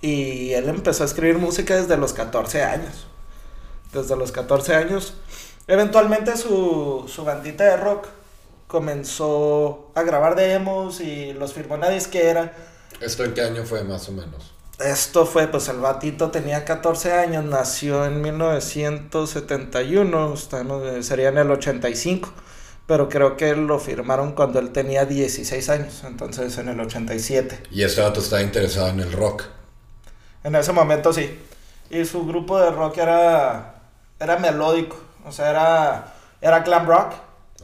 Y 0.00 0.52
él 0.52 0.68
empezó 0.68 1.02
a 1.02 1.06
escribir 1.06 1.38
música 1.38 1.74
desde 1.74 1.96
los 1.96 2.12
14 2.12 2.62
años. 2.62 3.06
Desde 3.92 4.16
los 4.16 4.32
14 4.32 4.74
años. 4.74 5.14
Eventualmente 5.66 6.36
su, 6.36 7.04
su 7.08 7.24
bandita 7.24 7.64
de 7.64 7.76
rock 7.76 8.06
comenzó 8.66 9.90
a 9.94 10.02
grabar 10.02 10.34
demos 10.34 11.00
y 11.00 11.32
los 11.32 11.52
firmó 11.52 11.76
en 11.76 11.82
la 11.82 11.90
disquera. 11.90 12.52
¿Esto 13.00 13.24
en 13.24 13.34
qué 13.34 13.42
año 13.42 13.64
fue 13.64 13.82
más 13.84 14.08
o 14.08 14.12
menos? 14.12 14.53
Esto 14.80 15.24
fue, 15.24 15.46
pues 15.46 15.68
el 15.68 15.78
batito 15.78 16.30
tenía 16.30 16.64
14 16.64 17.12
años, 17.12 17.44
nació 17.44 18.06
en 18.06 18.20
1971, 18.22 20.34
estamos, 20.34 21.06
sería 21.06 21.28
en 21.28 21.38
el 21.38 21.48
85, 21.52 22.32
pero 22.86 23.08
creo 23.08 23.36
que 23.36 23.54
lo 23.54 23.78
firmaron 23.78 24.32
cuando 24.32 24.58
él 24.58 24.70
tenía 24.70 25.04
16 25.04 25.68
años, 25.68 26.02
entonces 26.04 26.58
en 26.58 26.68
el 26.68 26.80
87. 26.80 27.62
Y 27.70 27.82
este 27.82 28.00
dato 28.00 28.18
estaba 28.18 28.42
interesado 28.42 28.88
en 28.88 28.98
el 28.98 29.12
rock. 29.12 29.44
En 30.42 30.56
ese 30.56 30.72
momento 30.72 31.12
sí. 31.12 31.38
Y 31.90 32.04
su 32.04 32.26
grupo 32.26 32.60
de 32.60 32.72
rock 32.72 32.98
era, 32.98 33.76
era 34.18 34.38
melódico, 34.38 34.96
o 35.24 35.30
sea, 35.30 35.50
era, 35.50 36.14
era 36.40 36.60
glam 36.60 36.86
rock. 36.86 37.12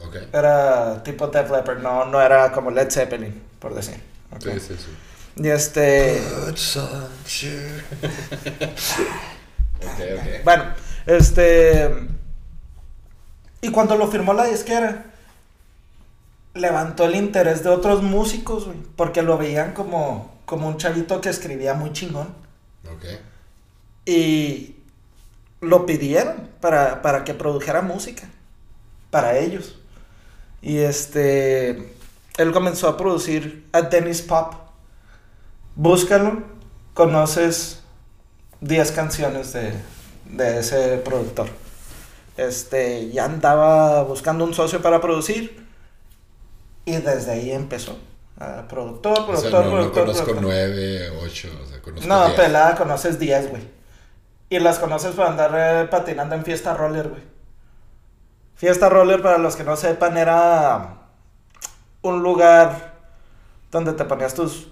Okay. 0.07 0.29
Era 0.31 1.03
tipo 1.03 1.27
Def 1.27 1.51
Leppard, 1.51 1.79
no, 1.79 2.05
no 2.05 2.21
era 2.21 2.53
como 2.53 2.71
Led 2.71 2.89
Zeppelin, 2.89 3.43
por 3.59 3.75
decir. 3.75 4.01
Okay. 4.33 4.57
Sí, 4.59 4.67
sí, 4.69 4.75
sí. 4.77 4.91
Y 5.35 5.47
este. 5.47 6.21
okay, 9.93 10.13
okay. 10.19 10.41
Bueno, 10.43 10.65
este. 11.05 12.07
Y 13.61 13.69
cuando 13.69 13.95
lo 13.95 14.07
firmó 14.07 14.33
la 14.33 14.45
disquera, 14.45 15.05
levantó 16.53 17.05
el 17.05 17.15
interés 17.15 17.63
de 17.63 17.69
otros 17.69 18.03
músicos, 18.03 18.65
güey. 18.65 18.77
Porque 18.95 19.21
lo 19.21 19.37
veían 19.37 19.73
como, 19.73 20.35
como 20.45 20.67
un 20.67 20.77
chavito 20.77 21.21
que 21.21 21.29
escribía 21.29 21.73
muy 21.75 21.93
chingón. 21.93 22.33
Ok. 22.91 23.05
Y 24.05 24.75
lo 25.61 25.85
pidieron 25.85 26.49
para, 26.59 27.01
para 27.01 27.23
que 27.23 27.33
produjera 27.33 27.81
música. 27.81 28.27
Para 29.11 29.37
ellos. 29.37 29.77
Y 30.61 30.79
este. 30.79 31.95
Él 32.37 32.51
comenzó 32.51 32.87
a 32.87 32.97
producir 32.97 33.67
a 33.71 33.81
Dennis 33.83 34.21
Pop. 34.21 34.70
Búscalo, 35.75 36.43
conoces 36.93 37.81
10 38.61 38.91
canciones 38.91 39.53
de, 39.53 39.73
de 40.25 40.59
ese 40.59 40.97
productor. 40.97 41.49
Este, 42.37 43.09
ya 43.09 43.25
andaba 43.25 44.03
buscando 44.03 44.43
un 44.45 44.53
socio 44.53 44.81
para 44.81 45.01
producir 45.01 45.67
y 46.85 46.97
desde 46.97 47.31
ahí 47.31 47.51
empezó. 47.51 47.99
Uh, 48.39 48.67
productor, 48.67 49.13
productor, 49.25 49.35
o 49.35 49.37
sea, 49.37 49.49
no, 49.51 49.71
productor. 49.71 50.07
No 50.07 50.13
conozco 50.13 50.25
productor. 50.25 50.43
9, 50.43 51.09
8, 51.23 51.49
o 51.61 51.65
sea, 51.67 51.81
conozco 51.81 52.07
No, 52.07 52.25
10. 52.25 52.35
pelada, 52.39 52.75
conoces 52.75 53.19
10, 53.19 53.49
güey. 53.51 53.67
Y 54.49 54.59
las 54.59 54.79
conoces 54.79 55.13
para 55.15 55.29
andar 55.29 55.51
eh, 55.55 55.87
patinando 55.89 56.35
en 56.35 56.43
Fiesta 56.43 56.73
Roller, 56.73 57.09
güey. 57.09 57.21
Fiesta 58.55 58.89
Roller, 58.89 59.21
para 59.21 59.37
los 59.37 59.55
que 59.55 59.63
no 59.63 59.75
sepan, 59.75 60.17
era 60.17 60.97
un 62.01 62.23
lugar 62.23 62.95
donde 63.71 63.93
te 63.93 64.05
ponías 64.05 64.33
tus 64.33 64.67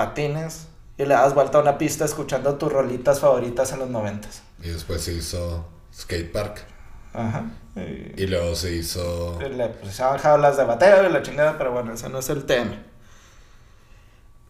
patines 0.00 0.66
y 0.96 1.04
le 1.04 1.14
das 1.14 1.34
vuelta 1.34 1.58
a 1.58 1.60
una 1.62 1.76
pista 1.78 2.04
escuchando 2.06 2.54
tus 2.56 2.72
rolitas 2.72 3.20
favoritas 3.20 3.72
en 3.72 3.80
los 3.80 3.90
noventas. 3.90 4.42
Y 4.62 4.68
después 4.68 5.02
se 5.02 5.12
hizo 5.12 5.66
skate 5.94 6.32
park. 6.32 6.64
Ajá. 7.12 7.44
Y, 7.76 8.22
Y 8.22 8.26
luego 8.26 8.54
se 8.54 8.74
hizo... 8.74 9.38
le 9.40 9.68
pusieron 9.68 10.16
jaulas 10.18 10.56
de 10.56 10.64
bateo 10.64 11.08
y 11.08 11.12
la 11.12 11.22
chingada, 11.22 11.58
pero 11.58 11.72
bueno, 11.72 11.92
ese 11.92 12.08
no 12.08 12.18
es 12.18 12.28
el 12.30 12.44
tema. 12.44 12.76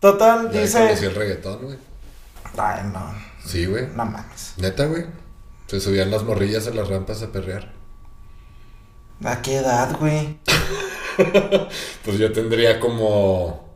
Total, 0.00 0.50
Ya 0.52 0.60
dice... 0.62 0.92
el 1.06 1.14
reggaetón, 1.14 1.62
güey. 1.62 1.78
Ay, 2.56 2.82
no, 2.92 3.12
Sí, 3.44 3.66
güey. 3.66 3.86
no 3.88 4.04
mames. 4.04 4.54
Neta, 4.56 4.86
güey. 4.86 5.06
Se 5.66 5.80
subían 5.80 6.10
las 6.10 6.22
morrillas 6.24 6.66
a 6.66 6.70
las 6.70 6.88
rampas 6.88 7.22
a 7.22 7.30
perrear. 7.32 7.72
¿A 9.24 9.42
qué 9.42 9.56
edad, 9.58 9.96
güey? 9.98 10.38
Pues 12.04 12.18
yo 12.18 12.32
tendría 12.32 12.80
como... 12.80 13.69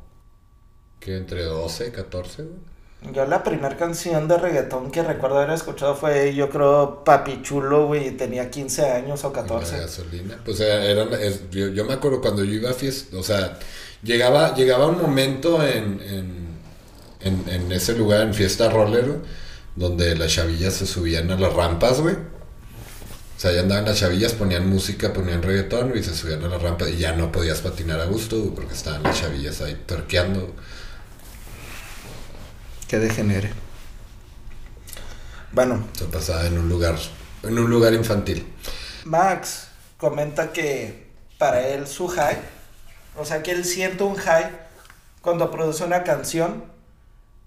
¿Qué? 1.04 1.16
Entre 1.16 1.44
12 1.44 1.88
y 1.88 1.90
14, 1.90 2.42
güey. 2.42 3.12
Yo 3.12 3.26
la 3.26 3.42
primera 3.42 3.76
canción 3.76 4.26
de 4.28 4.38
reggaetón 4.38 4.90
que 4.90 5.02
recuerdo 5.02 5.36
haber 5.38 5.50
escuchado 5.50 5.94
fue, 5.94 6.34
yo 6.34 6.48
creo, 6.48 7.04
Papi 7.04 7.42
Chulo, 7.42 7.86
güey, 7.86 8.12
tenía 8.16 8.50
15 8.50 8.82
años 8.92 9.22
o 9.24 9.28
La 9.28 9.34
14. 9.42 9.76
gasolina. 9.78 10.38
Pues 10.42 10.60
eh, 10.60 10.90
eran, 10.90 11.12
es- 11.12 11.50
yo, 11.50 11.68
yo 11.68 11.84
me 11.84 11.92
acuerdo 11.92 12.22
cuando 12.22 12.42
yo 12.44 12.54
iba 12.54 12.70
a 12.70 12.72
fiesta, 12.72 13.14
o 13.18 13.22
sea, 13.22 13.58
llegaba, 14.02 14.54
llegaba 14.54 14.86
un 14.86 14.96
momento 15.02 15.62
en, 15.62 16.00
en, 16.00 16.46
en, 17.20 17.44
en 17.48 17.72
ese 17.72 17.92
lugar, 17.94 18.22
en 18.22 18.32
fiesta 18.32 18.70
roller, 18.70 19.04
güey, 19.06 19.18
donde 19.76 20.16
las 20.16 20.32
chavillas 20.32 20.72
se 20.72 20.86
subían 20.86 21.30
a 21.30 21.36
las 21.38 21.52
rampas, 21.52 22.00
güey. 22.00 22.14
O 22.14 23.40
sea, 23.44 23.52
ya 23.52 23.60
andaban 23.60 23.84
las 23.84 23.98
chavillas, 23.98 24.32
ponían 24.32 24.66
música, 24.66 25.12
ponían 25.12 25.42
reggaetón 25.42 25.92
y 25.94 26.02
se 26.02 26.14
subían 26.14 26.42
a 26.44 26.48
la 26.48 26.56
rampa 26.56 26.88
y 26.88 26.96
ya 26.96 27.12
no 27.12 27.30
podías 27.30 27.60
patinar 27.60 28.00
a 28.00 28.06
gusto, 28.06 28.50
porque 28.54 28.72
estaban 28.72 29.02
las 29.02 29.20
chavillas 29.20 29.60
ahí 29.60 29.76
torqueando. 29.84 30.54
Que 32.88 32.98
degenere. 32.98 33.52
Bueno, 35.52 35.84
Eso 35.94 36.10
pasaba 36.10 36.46
en 36.46 36.58
un 36.58 36.68
lugar, 36.68 36.96
en 37.42 37.58
un 37.58 37.70
lugar 37.70 37.94
infantil. 37.94 38.46
Max 39.04 39.68
comenta 39.98 40.52
que 40.52 41.06
para 41.38 41.66
él 41.68 41.86
su 41.86 42.08
high, 42.08 42.38
o 43.16 43.24
sea 43.24 43.42
que 43.42 43.52
él 43.52 43.64
siente 43.64 44.02
un 44.02 44.16
high 44.16 44.50
cuando 45.20 45.50
produce 45.50 45.84
una 45.84 46.02
canción 46.02 46.64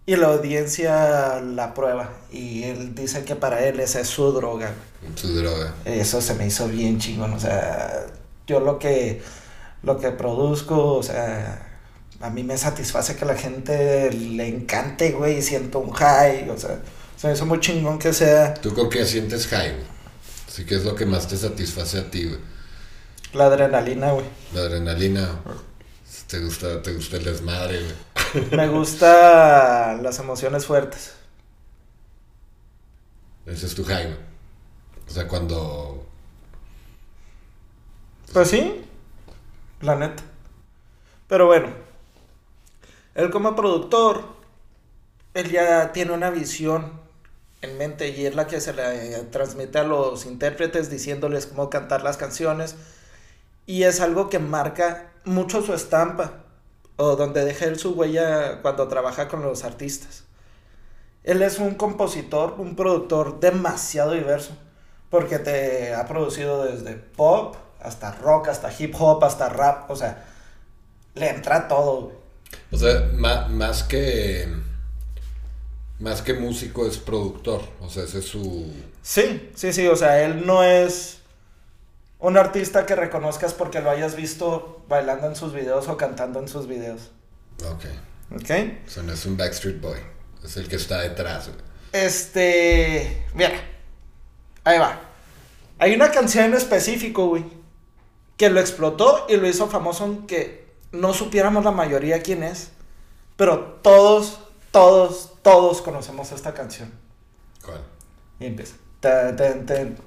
y 0.06 0.16
la 0.16 0.28
audiencia 0.28 1.42
la 1.42 1.74
prueba. 1.74 2.10
Y 2.32 2.64
él 2.64 2.96
dice 2.96 3.26
que 3.26 3.36
para 3.36 3.66
él 3.66 3.80
esa 3.82 4.00
es 4.00 4.08
su 4.08 4.32
droga. 4.32 4.72
Su 5.16 5.36
droga. 5.36 5.74
Eso 5.84 6.22
se 6.22 6.34
me 6.36 6.48
hizo 6.48 6.68
bien 6.70 6.98
chingón, 7.00 7.34
o 7.34 7.40
sea, 7.40 8.06
yo 8.48 8.62
lo 8.62 8.80
que 8.80 9.22
lo 9.84 10.00
que 10.00 10.12
produzco, 10.12 10.96
o 10.96 11.04
sea, 11.04 11.67
a 12.20 12.30
mí 12.30 12.44
me 12.44 12.58
satisface 12.58 13.16
que 13.16 13.26
a 13.26 13.28
la 13.28 13.36
gente 13.36 14.12
le 14.12 14.48
encante, 14.48 15.12
güey, 15.12 15.38
y 15.38 15.42
siento 15.42 15.80
un 15.80 15.92
high, 15.92 16.50
o 16.50 16.58
sea, 16.58 16.80
se 17.16 17.28
me 17.28 17.34
hizo 17.34 17.46
muy 17.46 17.60
chingón 17.60 18.00
que 18.00 18.14
sea 18.14 18.54
¿Tú 18.56 18.74
con 18.74 18.90
qué 18.90 19.06
sientes 19.06 19.48
high, 19.48 19.74
güey? 19.74 19.86
Así 20.48 20.66
que 20.66 20.76
es 20.76 20.86
lo 20.86 20.96
que 20.96 21.06
más 21.06 21.28
te 21.28 21.38
satisface 21.38 22.00
a 22.00 22.10
ti, 22.10 22.26
güey. 22.26 22.40
la 23.34 23.46
adrenalina, 23.46 24.12
güey. 24.12 24.26
La 24.54 24.62
adrenalina. 24.62 25.30
Te 26.28 26.40
gusta, 26.40 26.82
te 26.82 26.94
gusta 26.94 27.18
el 27.18 27.24
desmadre, 27.24 27.80
güey. 27.84 28.46
Me 28.52 28.68
gusta 28.68 29.98
las 30.02 30.20
emociones 30.20 30.66
fuertes. 30.66 31.14
Ese 33.46 33.68
es 33.68 33.76
tu 33.76 33.84
high, 33.86 34.06
güey. 34.06 34.18
O 35.08 35.12
sea, 35.12 35.28
cuando. 35.28 36.06
Pues 38.34 38.50
sí, 38.50 38.84
la 39.82 39.96
neta. 39.96 40.24
Pero 41.28 41.46
bueno, 41.48 41.68
él 43.18 43.32
como 43.32 43.56
productor, 43.56 44.24
él 45.34 45.50
ya 45.50 45.92
tiene 45.92 46.14
una 46.14 46.30
visión 46.30 46.92
en 47.62 47.76
mente 47.80 48.10
y 48.10 48.28
es 48.28 48.36
la 48.36 48.46
que 48.46 48.62
se 48.62 48.74
le 48.74 49.24
transmite 49.32 49.80
a 49.80 49.84
los 49.84 50.28
intérpretes 50.28 50.92
diciéndoles 50.92 51.48
cómo 51.48 51.72
cantar 51.72 52.04
las 52.04 52.16
canciones. 52.16 52.76
Y 53.66 53.84
es 53.84 54.02
algo 54.02 54.30
que 54.30 54.38
marca 54.38 55.12
mucho 55.26 55.64
su 55.64 55.74
estampa 55.74 56.44
o 56.96 57.16
donde 57.16 57.44
deja 57.44 57.66
él 57.66 57.80
su 57.80 57.94
huella 57.94 58.62
cuando 58.62 58.88
trabaja 58.88 59.28
con 59.28 59.42
los 59.42 59.64
artistas. 59.64 60.24
Él 61.24 61.42
es 61.42 61.58
un 61.58 61.74
compositor, 61.74 62.54
un 62.60 62.76
productor 62.76 63.40
demasiado 63.40 64.12
diverso, 64.12 64.56
porque 65.10 65.40
te 65.40 65.96
ha 65.96 66.06
producido 66.06 66.66
desde 66.66 66.94
pop 66.94 67.56
hasta 67.82 68.12
rock, 68.12 68.50
hasta 68.50 68.72
hip 68.78 68.94
hop, 69.00 69.24
hasta 69.24 69.50
rap, 69.50 69.90
o 69.90 69.96
sea, 69.96 70.24
le 71.16 71.30
entra 71.30 71.68
todo. 71.68 72.12
O 72.72 72.78
sea, 72.78 73.10
ma- 73.16 73.48
más 73.48 73.84
que. 73.84 74.48
Más 76.00 76.22
que 76.22 76.34
músico 76.34 76.86
es 76.88 76.98
productor. 76.98 77.62
O 77.82 77.90
sea, 77.90 78.04
ese 78.04 78.20
es 78.20 78.26
su. 78.26 78.72
Sí, 79.02 79.50
sí, 79.56 79.74
sí, 79.74 79.88
o 79.88 79.96
sea, 79.96 80.24
él 80.24 80.46
no 80.46 80.64
es 80.64 81.20
un 82.20 82.38
artista 82.38 82.86
que 82.86 82.96
reconozcas 82.96 83.54
porque 83.54 83.80
lo 83.82 83.90
hayas 83.90 84.16
visto 84.16 84.84
bailando 84.88 85.28
en 85.28 85.36
sus 85.36 85.54
videos 85.54 85.88
o 85.88 85.98
cantando 85.98 86.40
en 86.40 86.48
sus 86.48 86.68
videos, 86.68 87.12
Ok. 87.64 87.86
¿ok? 88.36 88.52
O 88.86 88.90
sea, 88.90 89.04
no 89.04 89.14
es 89.14 89.26
un 89.26 89.38
Backstreet 89.38 89.80
Boy. 89.82 90.00
Es 90.44 90.58
el 90.58 90.68
que 90.68 90.76
está 90.76 91.00
detrás, 91.02 91.48
güey. 91.48 91.60
Este, 91.94 93.26
mira, 93.34 93.52
ahí 94.64 94.78
va. 94.78 95.00
Hay 95.80 95.96
una 95.96 96.12
canción 96.12 96.46
en 96.46 96.54
específico, 96.56 97.28
güey, 97.28 97.46
que 98.36 98.50
lo 98.50 98.60
explotó 98.60 99.26
y 99.30 99.38
lo 99.38 99.48
hizo 99.48 99.68
famoso 99.68 100.04
aunque 100.04 100.67
no 100.98 101.14
supiéramos 101.14 101.64
la 101.64 101.72
mayoría 101.72 102.22
quién 102.22 102.44
es, 102.44 102.70
pero 103.36 103.80
todos, 103.82 104.40
todos, 104.72 105.34
todos 105.42 105.82
conocemos 105.82 106.32
esta 106.32 106.54
canción. 106.54 106.92
¿Cuál? 107.64 107.82
Y 108.40 108.46
empieza. 108.46 108.76
Tan, 109.00 109.36
tan, 109.36 109.66
tan. 109.66 109.98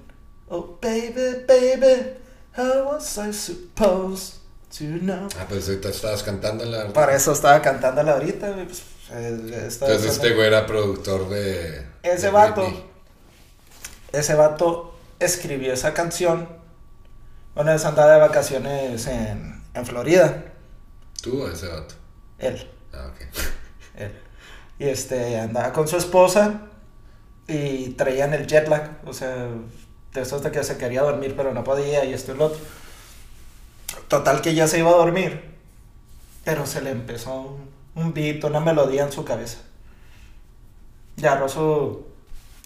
Oh, 0.49 0.78
baby, 0.82 1.44
baby, 1.47 2.16
how 2.56 2.92
was 2.92 3.16
I 3.18 3.32
supposed 3.32 4.40
to 4.78 4.85
know. 5.00 5.28
Ah, 5.38 5.47
pues 5.49 5.68
ahorita 5.68 5.88
estabas 5.90 6.23
cantando 6.23 6.64
la. 6.64 6.92
Para 6.92 7.14
eso 7.14 7.32
estaba 7.32 7.62
cantándola 7.62 8.12
ahorita. 8.12 8.54
Pues, 8.64 8.82
eh, 9.12 9.64
estaba 9.66 9.92
Entonces 9.92 10.16
este 10.16 10.35
güey 10.35 10.49
era 10.49 10.66
productor 10.66 11.28
de. 11.28 11.87
Ese 12.02 12.26
de 12.26 12.30
vato. 12.32 12.90
Ese 14.12 14.35
vato 14.35 14.94
escribió 15.20 15.73
esa 15.73 15.94
canción. 15.94 16.49
Una 17.54 17.73
vez 17.73 17.85
andaba 17.85 18.12
de 18.14 18.20
vacaciones 18.20 19.06
en, 19.06 19.62
en 19.75 19.87
Florida. 19.87 20.50
¿Tú 21.21 21.43
o 21.43 21.49
ese 21.49 21.69
vato? 21.69 21.95
Él. 22.39 22.71
Ah, 22.93 23.11
ok. 23.12 23.21
él. 23.97 24.19
Y 24.79 24.85
este, 24.85 25.39
andaba 25.39 25.73
con 25.73 25.87
su 25.87 25.97
esposa 25.97 26.62
y 27.47 27.91
traían 27.91 28.33
el 28.33 28.47
jet 28.47 28.69
lag, 28.69 29.00
o 29.05 29.12
sea, 29.12 29.49
de 30.12 30.21
esos 30.21 30.43
de 30.43 30.50
que 30.50 30.65
se 30.65 30.79
quería 30.79 31.03
dormir 31.03 31.35
pero 31.37 31.53
no 31.53 31.65
podía 31.65 32.05
y 32.05 32.15
esto 32.15 32.33
y 32.33 32.39
lo 32.39 32.47
otro. 32.47 32.61
Total 34.09 34.41
que 34.41 34.55
ya 34.55 34.67
se 34.67 34.79
iba 34.79 34.91
a 34.91 34.95
dormir, 34.95 35.57
pero 36.45 36.67
se 36.67 36.81
le 36.81 36.91
empezó 36.91 37.41
un, 37.41 37.71
un 37.95 38.15
beat, 38.15 38.43
una 38.45 38.61
melodía 38.61 39.05
en 39.05 39.12
su 39.12 39.25
cabeza. 39.25 39.59
Y 41.17 41.27
agarró 41.27 41.49
su, 41.49 42.07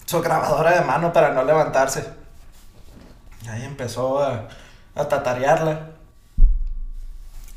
su 0.04 0.22
grabadora 0.22 0.78
de 0.78 0.84
mano 0.84 1.12
para 1.12 1.32
no 1.32 1.44
levantarse. 1.44 2.04
Y 3.44 3.48
ahí 3.48 3.64
empezó 3.64 4.22
a, 4.22 4.48
a 4.94 5.08
tatarearla. 5.08 5.90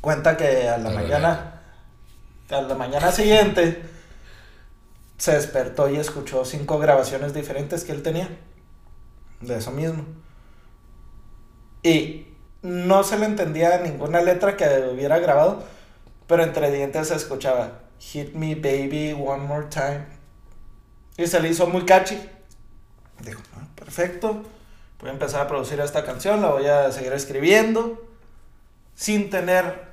Cuenta 0.01 0.37
que 0.37 0.69
a 0.69 0.77
la 0.77 0.89
mañana, 0.89 1.61
a 2.49 2.61
la 2.61 2.75
mañana 2.75 3.11
siguiente, 3.11 3.81
se 5.17 5.33
despertó 5.33 5.89
y 5.89 5.97
escuchó 5.97 6.45
cinco 6.45 6.79
grabaciones 6.79 7.33
diferentes 7.33 7.83
que 7.83 7.91
él 7.91 8.03
tenía. 8.03 8.29
De 9.41 9.57
eso 9.57 9.71
mismo. 9.71 10.05
Y 11.83 12.27
no 12.61 13.03
se 13.03 13.17
le 13.17 13.25
entendía 13.25 13.77
ninguna 13.79 14.21
letra 14.21 14.57
que 14.57 14.65
hubiera 14.91 15.19
grabado, 15.19 15.63
pero 16.27 16.43
entre 16.43 16.71
dientes 16.71 17.09
se 17.09 17.15
escuchaba 17.15 17.81
Hit 17.99 18.33
me 18.33 18.55
baby 18.55 19.13
one 19.13 19.43
more 19.43 19.67
time. 19.67 20.05
Y 21.17 21.25
se 21.27 21.39
le 21.39 21.49
hizo 21.49 21.67
muy 21.67 21.85
catchy. 21.85 22.19
Dijo, 23.21 23.41
"Ah, 23.55 23.65
perfecto, 23.75 24.43
voy 24.99 25.09
a 25.09 25.13
empezar 25.13 25.41
a 25.41 25.47
producir 25.47 25.79
esta 25.79 26.03
canción, 26.03 26.41
la 26.41 26.49
voy 26.49 26.67
a 26.67 26.91
seguir 26.91 27.13
escribiendo, 27.13 28.05
sin 28.93 29.29
tener 29.29 29.86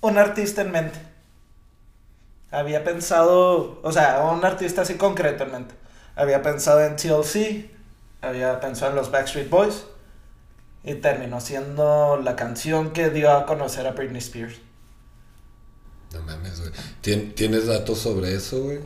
un 0.00 0.18
artista 0.18 0.62
en 0.62 0.72
mente. 0.72 0.98
Había 2.50 2.82
pensado, 2.84 3.80
o 3.82 3.92
sea, 3.92 4.20
un 4.32 4.44
artista 4.44 4.82
así 4.82 4.94
concreto 4.94 5.44
en 5.44 5.52
mente. 5.52 5.74
Había 6.16 6.42
pensado 6.42 6.82
en 6.84 6.96
TLC, 6.96 7.70
había 8.22 8.58
pensado 8.60 8.90
en 8.92 8.96
los 8.96 9.10
Backstreet 9.10 9.50
Boys, 9.50 9.84
y 10.82 10.94
terminó 10.96 11.40
siendo 11.40 12.16
la 12.22 12.34
canción 12.36 12.92
que 12.92 13.10
dio 13.10 13.32
a 13.32 13.46
conocer 13.46 13.86
a 13.86 13.92
Britney 13.92 14.18
Spears. 14.18 14.56
No 16.12 16.22
mames, 16.22 16.60
güey. 16.60 16.72
¿Tien- 17.02 17.34
¿Tienes 17.34 17.66
datos 17.66 17.98
sobre 17.98 18.34
eso, 18.34 18.62
güey? 18.62 18.80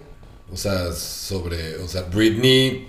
O 0.53 0.57
sea, 0.57 0.93
sobre. 0.93 1.77
O 1.79 1.89
sea, 1.89 2.03
Britney. 2.03 2.89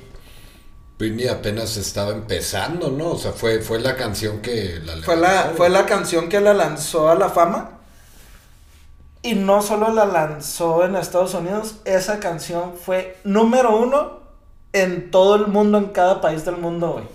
Britney 0.97 1.27
apenas 1.27 1.77
estaba 1.77 2.11
empezando, 2.13 2.91
¿no? 2.91 3.11
O 3.11 3.17
sea, 3.17 3.31
fue, 3.33 3.61
fue 3.61 3.79
la 3.79 3.95
canción 3.95 4.41
que 4.41 4.79
la 4.85 4.95
Fue 5.01 5.15
la, 5.17 5.53
fue 5.55 5.69
la 5.69 5.85
canción 5.85 6.29
que 6.29 6.41
la 6.41 6.53
lanzó 6.55 7.09
a 7.09 7.15
la 7.15 7.29
fama. 7.29 7.72
Y 9.23 9.35
no 9.35 9.61
solo 9.61 9.91
la 9.93 10.05
lanzó 10.05 10.83
en 10.85 10.95
Estados 10.97 11.33
Unidos, 11.33 11.77
esa 11.85 12.19
canción 12.19 12.75
fue 12.75 13.17
número 13.23 13.75
uno 13.77 14.19
en 14.73 15.09
todo 15.11 15.35
el 15.35 15.47
mundo, 15.47 15.77
en 15.77 15.85
cada 15.87 16.19
país 16.21 16.43
del 16.45 16.57
mundo, 16.57 16.91
güey. 16.93 17.07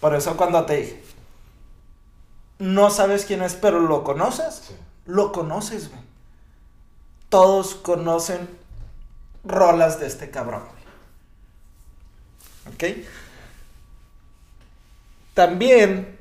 Por 0.00 0.14
eso 0.14 0.36
cuando 0.36 0.64
te 0.66 0.76
dije, 0.76 1.02
no 2.58 2.90
sabes 2.90 3.24
quién 3.24 3.42
es, 3.42 3.54
pero 3.54 3.80
lo 3.80 4.04
conoces, 4.04 4.62
Sí. 4.68 4.76
lo 5.06 5.32
conoces, 5.32 5.88
güey. 5.90 6.02
Todos 7.30 7.74
conocen 7.74 8.48
rolas 9.44 10.00
de 10.00 10.06
este 10.06 10.30
cabrón, 10.30 10.62
güey. 12.64 13.00
¿Ok? 13.00 13.06
También 15.34 16.18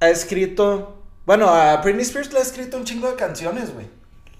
ha 0.00 0.08
escrito, 0.08 0.93
bueno, 1.26 1.48
a 1.48 1.76
Britney 1.78 2.02
Spears 2.02 2.32
le 2.32 2.38
ha 2.38 2.42
escrito 2.42 2.76
un 2.76 2.84
chingo 2.84 3.08
de 3.08 3.16
canciones, 3.16 3.72
güey. 3.72 3.86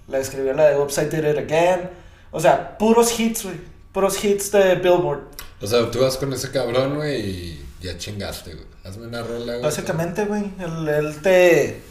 Le 0.07 0.19
escribió 0.19 0.53
la 0.53 0.69
de 0.69 0.77
Upside 0.79 1.09
Did 1.09 1.29
It 1.31 1.37
Again. 1.39 1.89
O 2.31 2.39
sea, 2.39 2.77
puros 2.77 3.19
hits, 3.19 3.43
güey. 3.43 3.55
Puros 3.91 4.23
hits 4.23 4.51
de 4.51 4.75
Billboard. 4.75 5.21
O 5.61 5.67
sea, 5.67 5.89
tú 5.89 5.99
vas 6.01 6.17
con 6.17 6.31
ese 6.33 6.51
cabrón, 6.51 6.95
güey, 6.95 7.21
y 7.21 7.65
ya 7.81 7.97
chingaste, 7.97 8.53
güey. 8.53 8.65
Hazme 8.83 9.07
una 9.07 9.23
rola, 9.23 9.53
güey. 9.53 9.61
Básicamente, 9.63 10.25
güey, 10.25 10.43
él, 10.59 10.87
él 10.87 11.21
te, 11.21 11.81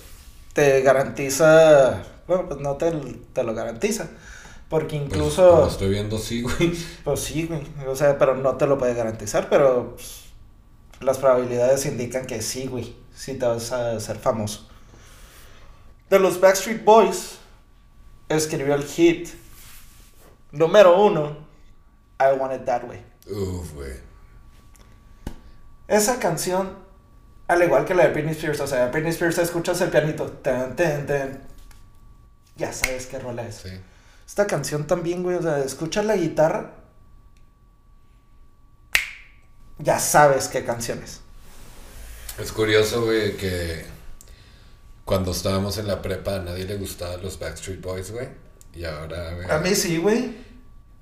te 0.52 0.82
garantiza, 0.82 2.02
bueno, 2.28 2.46
pues 2.48 2.60
no 2.60 2.76
te, 2.76 2.92
te 3.32 3.42
lo 3.42 3.54
garantiza. 3.54 4.08
Porque 4.68 4.96
Pues, 4.98 5.06
incluso... 5.06 5.50
como 5.50 5.66
estoy 5.68 5.88
viendo, 5.88 6.18
sí, 6.18 6.42
güey. 6.42 6.72
Pues 7.04 7.20
sí, 7.20 7.46
güey. 7.46 7.62
O 7.88 7.96
sea, 7.96 8.18
pero 8.18 8.36
no 8.36 8.56
te 8.56 8.66
lo 8.66 8.78
puede 8.78 8.94
garantizar, 8.94 9.48
pero 9.48 9.94
pues, 9.96 10.24
las 11.00 11.18
probabilidades 11.18 11.84
indican 11.86 12.26
que 12.26 12.42
sí, 12.42 12.66
güey. 12.66 12.94
Sí 13.14 13.34
te 13.34 13.46
vas 13.46 13.72
a 13.72 13.92
hacer 13.96 14.16
famoso. 14.18 14.68
De 16.10 16.18
los 16.18 16.40
Backstreet 16.40 16.84
Boys, 16.84 17.38
escribió 18.28 18.74
el 18.74 18.84
hit 18.84 19.28
número 20.52 21.02
uno, 21.02 21.36
I 22.20 22.38
Want 22.38 22.54
It 22.54 22.64
That 22.64 22.84
Way. 22.84 23.04
Uf, 23.26 23.72
güey. 23.74 23.92
Esa 25.88 26.18
canción, 26.18 26.78
al 27.48 27.62
igual 27.62 27.84
que 27.84 27.94
la 27.94 28.06
de 28.06 28.12
Britney 28.12 28.32
Spears, 28.32 28.60
o 28.60 28.66
sea, 28.66 28.88
Britney 28.88 29.10
Spears 29.10 29.38
escuchas 29.38 29.80
el 29.80 29.90
pianito, 29.90 30.30
tan, 30.30 30.76
tan, 30.76 31.06
tan, 31.06 31.42
ya 32.56 32.72
sabes 32.72 33.06
qué 33.06 33.18
rola 33.18 33.46
es. 33.46 33.56
Sí. 33.56 33.70
Esta 34.26 34.46
canción 34.46 34.86
también, 34.86 35.22
güey, 35.22 35.36
o 35.36 35.42
sea, 35.42 35.58
escuchas 35.58 36.04
la 36.04 36.16
guitarra, 36.16 36.72
ya 39.78 39.98
sabes 39.98 40.48
qué 40.48 40.64
canción 40.64 41.02
es. 41.02 41.20
Es 42.38 42.52
curioso, 42.52 43.04
güey, 43.04 43.36
que 43.36 43.84
cuando 45.04 45.32
estábamos 45.32 45.78
en 45.78 45.86
la 45.86 46.00
prepa 46.02 46.36
a 46.36 46.38
nadie 46.40 46.64
le 46.64 46.76
gustaban 46.76 47.22
los 47.22 47.38
Backstreet 47.38 47.80
Boys, 47.80 48.10
güey. 48.10 48.28
Y 48.74 48.84
ahora, 48.84 49.34
güey. 49.34 49.50
A 49.50 49.58
mí 49.58 49.74
sí, 49.74 49.98
güey. 49.98 50.32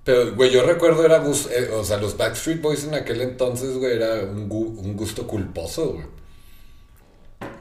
Pero, 0.05 0.35
güey, 0.35 0.51
yo 0.51 0.65
recuerdo 0.65 1.05
era 1.05 1.19
gus- 1.21 1.49
eh, 1.51 1.71
o 1.73 1.85
sea, 1.85 1.97
los 1.99 2.17
Backstreet 2.17 2.61
Boys 2.61 2.85
en 2.85 2.95
aquel 2.95 3.21
entonces, 3.21 3.77
güey, 3.77 3.95
era 3.97 4.15
un, 4.25 4.49
gu- 4.49 4.77
un 4.79 4.97
gusto 4.97 5.27
culposo, 5.27 5.93
güey. 5.93 6.07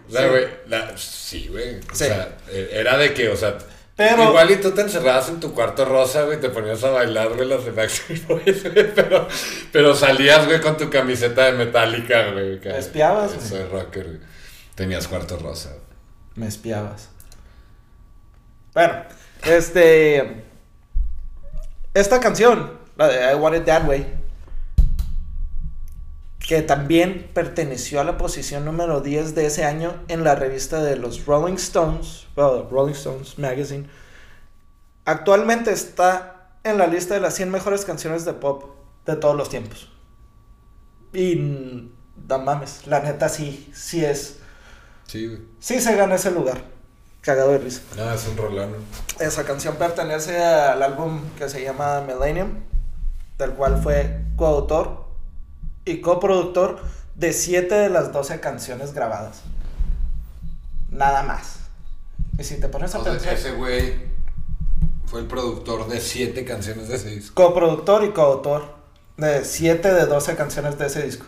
O 0.10 0.12
sea, 0.12 0.23
Sí. 0.23 0.27
güey, 0.30 0.45
la- 0.67 0.97
sí, 0.97 1.47
güey. 1.49 1.75
O 1.77 1.82
Sí. 1.93 2.06
sea, 2.06 2.38
eh, 2.49 2.69
era 2.73 2.97
de 2.97 3.13
que, 3.13 3.30
o 3.30 3.36
sea, 3.36 3.58
Pero- 3.95 4.23
igual 4.23 4.49
y 4.51 4.56
tú 4.58 4.71
te 4.71 4.82
encerrabas 4.82 5.30
en 5.30 5.39
tu 5.39 5.54
cuarto 5.54 5.86
rosa, 5.86 6.23
güey, 6.23 6.39
te 6.39 6.49
ponías 6.49 6.84
a 6.84 6.89
bailar, 6.89 7.30
güey, 7.36 7.47
las 7.47 7.63
de 7.63 7.71
Backstreet 7.71 8.25
Boys, 8.27 8.63
güey, 8.73 8.93
pero, 8.95 9.27
pero 9.71 9.95
salías, 9.95 10.45
güey, 10.47 10.60
con 10.60 10.75
tu 10.77 10.89
camiseta 10.89 11.45
de 11.45 11.51
Metallica, 11.54 12.32
güey. 12.32 12.60
Espiabas, 12.63 13.36
güey. 13.36 13.47
Soy 13.47 13.63
rocker, 13.71 14.06
güey. 14.08 14.19
Tenías 14.75 15.08
cuarto 15.08 15.38
rosa. 15.38 15.75
Me 16.36 16.48
espiabas. 16.48 17.10
Bueno, 18.74 18.94
este. 19.44 20.46
Esta 21.94 22.20
canción, 22.20 22.80
la 22.98 23.08
de 23.08 23.34
I 23.34 23.36
Want 23.36 23.58
It 23.58 23.65
That 23.65 23.88
Way, 23.88 24.22
que 26.52 26.62
también 26.62 27.30
perteneció 27.34 28.02
a 28.02 28.04
la 28.04 28.17
posición 28.17 28.65
número 28.65 29.00
10 29.00 29.36
de 29.36 29.46
ese 29.46 29.63
año 29.63 29.96
en 30.10 30.26
la 30.26 30.36
revista 30.36 30.84
de 30.84 30.98
los 30.98 31.26
Rolling 31.26 31.54
Stones, 31.54 32.28
Rolling 32.36 32.91
Stones 32.91 33.39
Magazine, 33.39 33.88
actualmente 35.06 35.72
está 35.72 36.58
en 36.65 36.78
la 36.78 36.88
lista 36.88 37.13
de 37.13 37.22
las 37.22 37.36
100 37.36 37.52
mejores 37.52 37.86
canciones 37.86 38.26
de 38.26 38.34
pop 38.34 38.76
de 39.06 39.15
todos 39.15 39.38
los 39.38 39.48
tiempos. 39.48 39.94
Y 41.13 41.89
no 42.28 42.39
mames, 42.39 42.86
la 42.86 43.00
neta 43.00 43.30
sí, 43.30 43.72
sí 43.74 44.04
es, 44.04 44.40
Sí, 45.12 45.28
güey. 45.28 45.41
sí 45.60 45.82
se 45.82 45.93
gana 45.97 46.15
ese 46.15 46.32
lugar. 46.32 46.63
Cagado 47.19 47.52
de 47.52 47.58
risa. 47.58 47.82
No, 47.97 48.13
es 48.13 48.26
un 48.30 48.38
rolón. 48.38 48.76
Esa 49.19 49.43
canción 49.43 49.76
pertenece 49.76 50.41
al 50.41 50.82
álbum 50.82 51.19
que 51.38 51.50
se 51.50 51.62
llama 51.62 52.00
Millennium, 52.00 52.62
del 53.38 53.52
cual 53.52 53.84
fue 53.84 54.21
coautor 54.38 55.06
y 55.84 56.00
coproductor 56.00 56.80
de 57.15 57.34
7 57.34 57.76
de 57.76 57.89
las 57.89 58.13
12 58.13 58.39
canciones 58.39 58.93
grabadas. 58.93 59.41
Nada 60.89 61.24
más. 61.24 61.58
Y 62.39 62.45
si 62.45 62.62
te 62.62 62.69
pones 62.69 62.95
a 62.95 63.00
O 63.00 63.04
sea, 63.04 63.12
pensar, 63.12 63.34
ese 63.34 63.52
güey 63.52 63.95
fue 65.08 65.19
el 65.19 65.28
productor 65.28 65.89
de 65.89 66.00
siete 66.00 66.45
canciones 66.45 66.88
de 66.88 66.95
ese 66.95 67.10
disco. 67.10 67.36
coproductor 67.36 68.06
y 68.06 68.12
coautor 68.12 68.63
de 69.17 69.43
7 69.43 69.93
de 69.93 70.06
12 70.06 70.36
canciones 70.38 70.78
de 70.78 70.88
ese 70.88 71.04
disco. 71.04 71.26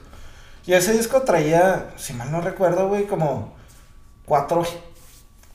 Y 0.65 0.71
ese 0.71 0.93
disco 0.93 1.23
traía, 1.23 1.91
si 1.97 2.13
mal 2.13 2.31
no 2.31 2.39
recuerdo, 2.39 2.87
güey, 2.87 3.07
como 3.07 3.61
cuatro, 4.25 4.65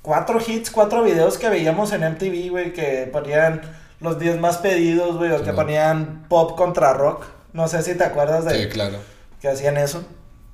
cuatro 0.03 0.39
hits, 0.47 0.71
cuatro 0.71 1.03
videos 1.03 1.39
que 1.39 1.49
veíamos 1.49 1.93
en 1.93 2.03
MTV, 2.05 2.51
güey, 2.51 2.73
que 2.73 3.09
ponían 3.13 3.63
los 4.01 4.19
10 4.19 4.39
más 4.39 4.59
pedidos, 4.59 5.17
güey, 5.17 5.31
o 5.33 5.39
que 5.39 5.45
Simón. 5.51 5.57
ponían 5.57 6.27
pop 6.29 6.57
contra 6.57 6.93
rock. 6.93 7.25
No 7.53 7.67
sé 7.69 7.83
si 7.83 7.95
te 7.95 8.05
acuerdas 8.05 8.45
de 8.45 8.63
Sí, 8.65 8.69
claro. 8.69 8.99
que 9.41 9.49
hacían 9.49 9.77
eso. 9.77 10.05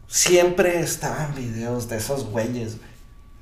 siempre 0.07 0.81
estaban 0.81 1.35
videos 1.35 1.89
de 1.89 1.97
esos 1.97 2.25
güeyes, 2.27 2.79
güey. 2.79 2.91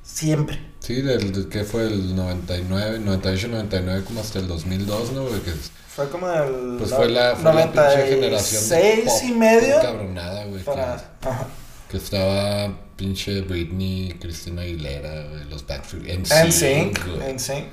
Siempre. 0.03 0.59
Sí, 0.81 1.01
del, 1.03 1.33
del- 1.33 1.49
que 1.49 1.63
fue 1.65 1.83
el 1.87 2.17
99, 2.17 2.99
98, 2.99 3.49
99, 3.49 4.05
como 4.05 4.21
hasta 4.21 4.39
el 4.41 4.49
2002, 4.49 5.13
¿no? 5.13 5.25
Porque 5.25 5.53
Fue 5.95 6.09
como 6.09 6.29
el 6.33 6.77
pues 6.79 6.93
fue 6.95 7.09
la, 7.09 7.37
fue 7.37 7.53
la 7.53 7.71
pinche 7.71 8.07
generación 8.09 8.69
de 8.69 8.79
96 8.97 9.05
pop 9.05 9.21
y 9.25 9.33
medio 9.33 9.81
cabronada, 9.81 10.45
güey. 10.47 10.63
para 10.65 10.97
Que, 11.21 11.29
ajá. 11.29 11.47
Que 11.93 11.99
estaba 11.99 12.75
pinche 12.97 13.43
Britney, 13.43 14.17
Christina 14.19 14.63
Aguilera, 14.63 15.29
güey, 15.29 15.45
los 15.51 15.67
Backstreet, 15.67 16.09
En 16.09 16.25
Sync, 16.51 16.99
en 17.23 17.39
Sync. 17.39 17.67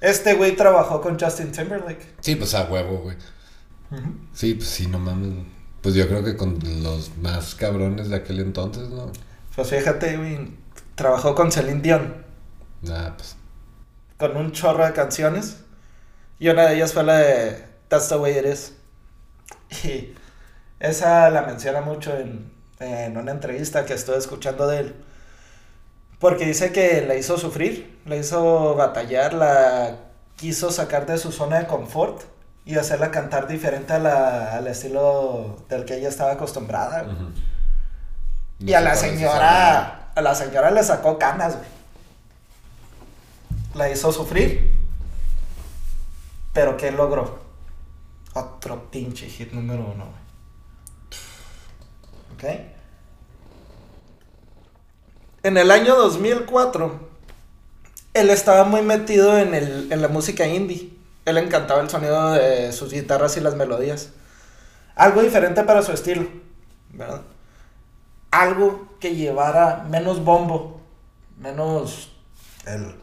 Este 0.00 0.34
güey 0.34 0.54
trabajó 0.54 1.00
con 1.00 1.18
Justin 1.18 1.50
Timberlake. 1.50 2.14
Sí, 2.20 2.36
pues 2.36 2.54
a 2.54 2.66
huevo, 2.70 2.98
güey. 2.98 3.16
Sí, 4.32 4.54
pues 4.54 4.68
sí, 4.68 4.86
no 4.86 5.00
mames. 5.00 5.44
Pues 5.82 5.96
yo 5.96 6.06
creo 6.06 6.22
que 6.22 6.36
con 6.36 6.60
los 6.84 7.16
más 7.16 7.56
cabrones 7.56 8.08
de 8.08 8.16
aquel 8.16 8.38
entonces, 8.38 8.88
¿no? 8.88 9.10
Pues 9.56 9.68
fíjate, 9.68 10.16
güey, 10.16 10.52
trabajó 10.94 11.34
con 11.34 11.50
Celine 11.50 11.82
Dion, 11.82 12.24
Nada, 12.82 13.16
pues. 13.16 13.34
con 14.16 14.36
un 14.36 14.52
chorro 14.52 14.86
de 14.86 14.92
canciones. 14.92 15.56
Y 16.38 16.50
una 16.50 16.66
de 16.66 16.76
ellas 16.76 16.92
fue 16.92 17.02
la 17.02 17.18
de 17.18 17.64
That's 17.88 18.10
the 18.10 18.16
Way 18.16 18.38
It 18.38 18.46
Is. 18.46 18.74
Y 19.84 20.14
esa 20.78 21.30
la 21.30 21.42
menciona 21.42 21.80
mucho 21.80 22.16
en, 22.16 22.59
en 22.80 23.16
una 23.16 23.30
entrevista 23.30 23.84
que 23.86 23.94
estuve 23.94 24.16
escuchando 24.16 24.66
de 24.66 24.80
él. 24.80 24.94
Porque 26.18 26.44
dice 26.46 26.72
que 26.72 27.02
la 27.06 27.14
hizo 27.14 27.38
sufrir, 27.38 27.98
la 28.06 28.16
hizo 28.16 28.74
batallar, 28.74 29.32
la 29.34 29.96
quiso 30.36 30.70
sacar 30.70 31.06
de 31.06 31.16
su 31.18 31.32
zona 31.32 31.58
de 31.60 31.66
confort 31.66 32.22
y 32.66 32.76
hacerla 32.76 33.10
cantar 33.10 33.46
diferente 33.48 33.92
a 33.94 33.98
la- 33.98 34.56
al 34.56 34.66
estilo 34.66 35.64
del 35.68 35.84
que 35.84 35.96
ella 35.96 36.08
estaba 36.08 36.32
acostumbrada. 36.32 37.04
Y 38.58 38.72
a 38.74 38.80
la 38.80 38.94
señora, 38.96 40.10
a 40.14 40.20
la 40.20 40.34
señora 40.34 40.70
le 40.70 40.82
sacó 40.84 41.18
canas, 41.18 41.56
güey. 41.56 41.68
La 43.74 43.88
hizo 43.90 44.12
sufrir. 44.12 44.78
Pero 46.52 46.76
¿qué 46.76 46.90
logró? 46.90 47.38
Otro 48.34 48.90
pinche 48.90 49.26
hit 49.28 49.52
número 49.52 49.80
uno, 49.94 50.04
güey. 50.06 50.20
¿Ok? 52.34 52.60
En 55.42 55.56
el 55.56 55.70
año 55.70 55.96
2004, 55.96 57.08
él 58.14 58.30
estaba 58.30 58.64
muy 58.64 58.82
metido 58.82 59.38
en, 59.38 59.54
el, 59.54 59.90
en 59.92 60.02
la 60.02 60.08
música 60.08 60.46
indie. 60.46 60.92
Él 61.24 61.38
encantaba 61.38 61.80
el 61.80 61.90
sonido 61.90 62.32
de 62.32 62.72
sus 62.72 62.92
guitarras 62.92 63.36
y 63.36 63.40
las 63.40 63.54
melodías. 63.54 64.10
Algo 64.96 65.22
diferente 65.22 65.62
para 65.62 65.82
su 65.82 65.92
estilo, 65.92 66.28
¿verdad? 66.92 67.22
algo 68.30 68.86
que 69.00 69.14
llevara 69.14 69.84
menos 69.88 70.24
bombo, 70.24 70.80
menos 71.38 72.12
el, 72.66 72.94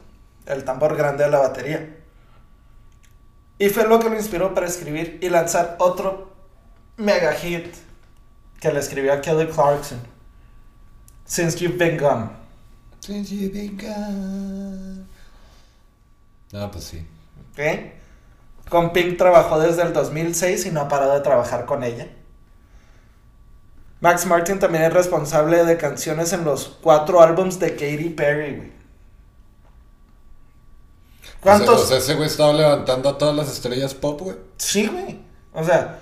el 0.46 0.64
tambor 0.64 0.96
grande 0.96 1.26
de 1.26 1.32
la 1.32 1.40
batería. 1.40 1.96
Y 3.60 3.70
fue 3.70 3.88
lo 3.88 4.00
que 4.00 4.10
lo 4.10 4.16
inspiró 4.16 4.54
para 4.54 4.68
escribir 4.68 5.20
y 5.22 5.30
lanzar 5.30 5.76
otro 5.80 6.32
mega 6.96 7.34
hit 7.34 7.74
que 8.60 8.72
le 8.72 8.80
escribió 8.80 9.14
a 9.14 9.22
Kelly 9.22 9.48
Clarkson. 9.48 10.00
Since 11.28 11.60
You've 11.60 11.78
Been 11.78 11.98
Gone. 11.98 12.48
Since 13.08 13.34
you've 13.34 13.54
been 13.54 13.78
gone. 13.78 15.06
Ah, 16.54 16.70
pues 16.72 16.86
sí. 16.86 17.06
¿ok? 17.54 18.70
Con 18.70 18.92
Pink 18.92 19.18
trabajó 19.18 19.60
desde 19.60 19.84
el 19.84 19.94
2006 19.94 20.66
y 20.66 20.72
no 20.72 20.82
ha 20.82 20.88
parado 20.90 21.14
de 21.14 21.22
trabajar 21.22 21.66
con 21.66 21.84
ella. 21.84 22.10
Max 24.02 24.26
Martin 24.26 24.60
también 24.60 24.84
es 24.84 24.94
responsable 24.94 25.64
de 25.64 25.78
canciones 25.78 26.34
en 26.34 26.44
los 26.44 26.78
cuatro 26.82 27.22
álbums 27.22 27.60
de 27.60 27.72
Katy 27.72 28.10
Perry, 28.10 28.56
güey. 28.56 28.72
¿Cuántos? 31.40 31.70
O 31.70 31.78
sea, 31.78 31.86
o 31.86 31.88
sea, 31.88 31.98
ese 32.00 32.16
güey 32.16 32.28
estaba 32.28 32.52
levantando 32.52 33.10
a 33.10 33.18
todas 33.18 33.36
las 33.36 33.50
estrellas 33.50 33.94
pop, 33.94 34.20
güey. 34.22 34.36
Sí, 34.58 34.88
güey. 34.88 35.22
O 35.54 35.64
sea, 35.64 36.00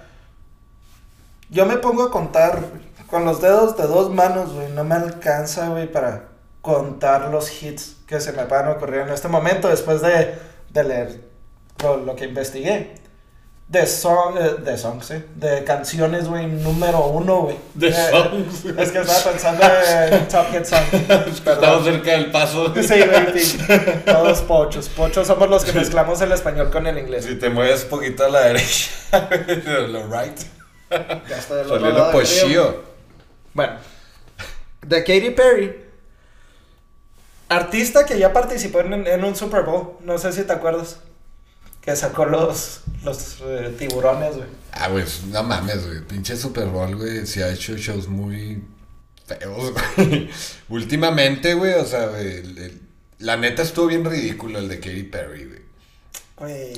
yo 1.50 1.66
me 1.66 1.78
pongo 1.78 2.04
a 2.04 2.12
contar 2.12 2.68
con 3.10 3.26
los 3.26 3.42
dedos 3.42 3.78
de 3.78 3.84
dos 3.88 4.10
manos, 4.12 4.54
güey. 4.54 4.70
No 4.72 4.84
me 4.84 4.96
alcanza, 4.96 5.70
güey, 5.70 5.92
para 5.92 6.30
contar 6.62 7.30
los 7.30 7.62
hits 7.62 7.98
que 8.08 8.20
se 8.20 8.32
me 8.34 8.46
van 8.46 8.68
a 8.68 8.72
ocurrir 8.72 9.02
en 9.02 9.10
este 9.10 9.28
momento 9.28 9.68
después 9.68 10.02
de, 10.02 10.36
de 10.72 10.84
leer 10.84 11.22
lo, 11.84 11.98
lo 11.98 12.16
que 12.16 12.26
investigué. 12.26 12.96
De, 13.68 13.88
song, 13.88 14.38
eh, 14.40 14.62
de 14.64 14.78
songs, 14.78 15.10
eh, 15.10 15.26
de 15.36 15.64
canciones, 15.64 16.28
güey, 16.28 16.46
número 16.46 17.08
uno, 17.08 17.42
güey. 17.42 17.58
De 17.74 17.88
Eh, 17.88 17.94
songs, 18.12 18.66
Es 18.78 18.92
que 18.92 19.00
estaba 19.00 19.32
pensando 19.32 19.64
en 19.66 20.28
Top 20.28 20.46
Hit 20.52 20.66
Song. 20.66 20.84
Estamos 21.36 21.84
cerca 21.84 22.12
del 22.12 22.32
paso. 22.32 22.72
Sí, 22.76 23.02
güey. 23.02 24.04
Todos 24.06 24.42
pochos. 24.42 24.88
Pochos 24.90 25.26
somos 25.26 25.50
los 25.50 25.66
que 25.66 25.74
mezclamos 25.74 26.22
el 26.22 26.32
español 26.32 26.70
con 26.70 26.86
el 26.86 27.00
inglés. 27.00 27.26
Si 27.26 27.36
te 27.40 27.50
mueves 27.50 27.86
poquito 27.86 28.26
a 28.26 28.30
la 28.30 28.42
derecha, 28.42 28.92
la 29.12 30.22
right, 30.22 30.38
Ya 31.28 31.38
estoy 31.38 31.58
del 31.58 31.66
otro 31.66 31.80
salió 31.80 31.90
lado 31.92 32.12
lo 32.12 32.20
del 32.20 32.28
río. 32.48 32.95
Bueno, 33.56 33.78
de 34.86 35.04
Katy 35.04 35.32
Perry, 35.32 35.76
artista 37.50 38.06
que 38.06 38.20
ya 38.20 38.32
participó 38.34 38.82
en, 38.82 39.08
en 39.08 39.24
un 39.24 39.36
Super 39.36 39.64
Bowl, 39.64 39.94
no 40.02 40.18
sé 40.20 40.32
si 40.34 40.44
te 40.44 40.52
acuerdas, 40.54 41.00
que 41.82 41.96
sacó 41.96 42.26
los, 42.26 42.82
los 43.04 43.38
eh, 43.42 43.74
tiburones, 43.80 44.36
güey. 44.36 44.50
Ah, 44.74 44.90
güey, 44.90 45.06
no 45.32 45.42
mames, 45.44 45.88
güey. 45.88 46.02
Pinche 46.02 46.36
Super 46.36 46.66
Bowl, 46.66 46.96
güey. 46.98 47.26
Sí 47.26 47.42
ha 47.42 47.48
hecho 47.50 47.78
shows 47.78 48.10
muy 48.10 48.62
feos, 49.26 49.72
güey. 49.96 50.30
Últimamente, 50.70 51.54
güey, 51.54 51.74
o 51.76 51.86
sea, 51.86 52.08
güey, 52.08 52.28
el- 52.40 52.58
el- 52.58 52.82
la 53.20 53.38
neta 53.38 53.62
estuvo 53.62 53.88
bien 53.88 54.04
ridículo 54.04 54.60
el 54.60 54.68
de 54.68 54.80
Katy 54.82 55.04
Perry, 55.04 55.46
güey. 55.46 55.64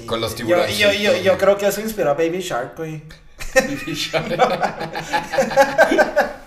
Con 0.06 0.22
los 0.22 0.36
tiburones, 0.36 0.78
Yo, 0.78 0.92
yo, 0.94 1.18
yo 1.18 1.36
creo 1.40 1.58
que 1.58 1.66
eso 1.68 1.82
inspiró 1.82 2.12
a 2.12 2.14
Baby 2.14 2.42
Shark, 2.42 2.78
güey. 2.78 3.02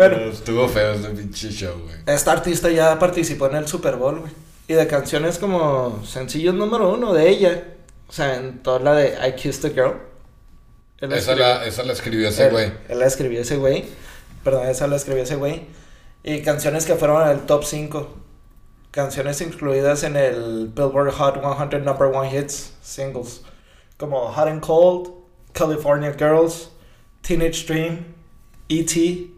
Bueno, 0.00 0.16
Pero 0.16 0.30
estuvo 0.30 0.68
feo 0.68 0.92
ese 0.92 1.08
pinche 1.10 1.50
show, 1.50 1.74
güey. 1.82 1.96
esta 2.06 2.32
artista 2.32 2.70
ya 2.70 2.98
participó 2.98 3.46
en 3.48 3.56
el 3.56 3.68
Super 3.68 3.96
Bowl, 3.96 4.20
güey. 4.20 4.32
Y 4.68 4.72
de 4.74 4.86
canciones 4.86 5.38
como 5.38 6.02
sencillos 6.06 6.54
número 6.54 6.90
uno 6.92 7.12
de 7.12 7.28
ella. 7.28 7.64
O 8.08 8.12
sea, 8.12 8.36
en 8.36 8.62
toda 8.62 8.78
la 8.80 8.94
de 8.94 9.28
I 9.28 9.32
Kissed 9.34 9.66
a 9.70 9.74
Girl. 9.74 9.94
Él 11.00 11.12
Esa 11.12 11.32
escribió- 11.32 11.38
la, 11.44 11.64
esa 11.66 11.82
la 11.82 11.92
escribió 11.92 12.28
ese 12.28 12.44
él, 12.46 12.50
güey. 12.52 12.72
él 12.88 12.98
la 12.98 13.06
escribió 13.06 13.40
ese 13.42 13.56
güey. 13.56 13.84
Perdón, 14.44 14.68
esa 14.68 14.86
la 14.86 14.96
escribió 14.96 15.22
ese 15.22 15.36
güey. 15.36 15.66
Y 16.22 16.40
canciones 16.42 16.86
que 16.86 16.94
fueron 16.94 17.20
al 17.22 17.46
top 17.46 17.64
5. 17.64 18.16
Canciones 18.90 19.40
incluidas 19.40 20.02
en 20.02 20.16
el 20.16 20.68
Billboard 20.74 21.12
Hot 21.12 21.40
100 21.42 21.84
Number 21.84 22.08
One 22.08 22.36
Hits 22.36 22.72
singles. 22.82 23.42
Como 23.96 24.32
Hot 24.32 24.48
and 24.48 24.60
Cold, 24.60 25.10
California 25.52 26.14
Girls, 26.18 26.70
Teenage 27.22 27.66
Dream, 27.66 28.04
E.T., 28.68 29.30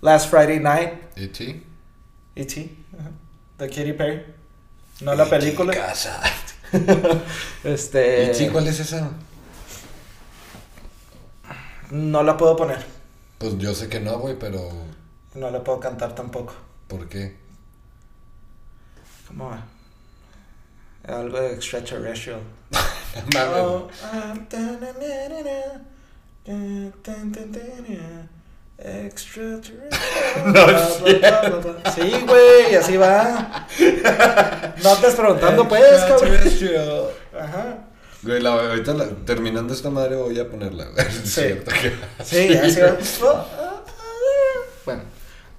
Last 0.00 0.30
Friday 0.30 0.60
Night, 0.60 0.92
¿E.T.? 1.16 1.62
E.T., 2.36 2.76
de 3.58 3.68
Katy 3.68 3.92
Perry. 3.94 4.22
No 5.00 5.14
la 5.14 5.24
película. 5.26 5.74
Casa. 5.74 6.20
Este. 7.64 8.30
¿E.T. 8.30 8.50
cuál 8.52 8.68
es 8.68 8.78
esa? 8.78 9.10
No 11.90 12.22
la 12.22 12.36
puedo 12.36 12.54
poner. 12.56 12.84
Pues 13.38 13.56
yo 13.58 13.74
sé 13.74 13.88
que 13.88 14.00
no, 14.00 14.18
güey, 14.18 14.38
pero 14.38 14.70
No 15.34 15.50
la 15.50 15.62
puedo 15.64 15.80
cantar 15.80 16.14
tampoco. 16.14 16.54
¿por 16.88 17.08
qué? 17.08 17.36
¿Cómo 19.26 19.50
va? 19.50 19.64
Algo 21.06 21.40
de 21.40 21.54
extraterrestrial. 21.54 22.40
No 23.34 23.88
Extraterrestrial. 28.78 29.90
No. 31.84 31.92
Sí, 31.92 32.14
güey, 32.26 32.74
así 32.76 32.96
va. 32.96 33.66
No 34.82 34.90
te 34.96 35.06
estés 35.06 35.14
preguntando, 35.16 35.68
pues, 35.68 35.82
cabrón. 36.04 36.38
Ajá. 37.38 37.78
Güey, 38.22 38.40
la, 38.40 38.50
ahorita 38.52 38.94
la- 38.94 39.08
terminando 39.24 39.72
esta 39.74 39.90
madre 39.90 40.16
voy 40.16 40.38
a 40.38 40.48
ponerla. 40.48 40.86
Sí. 41.24 41.28
cierto 41.42 41.70
que- 41.70 41.92
Sí, 42.24 42.54
así 42.56 42.80
va. 42.80 42.96
Oh, 43.22 43.46
ah, 43.58 43.82
Bueno, 44.84 45.02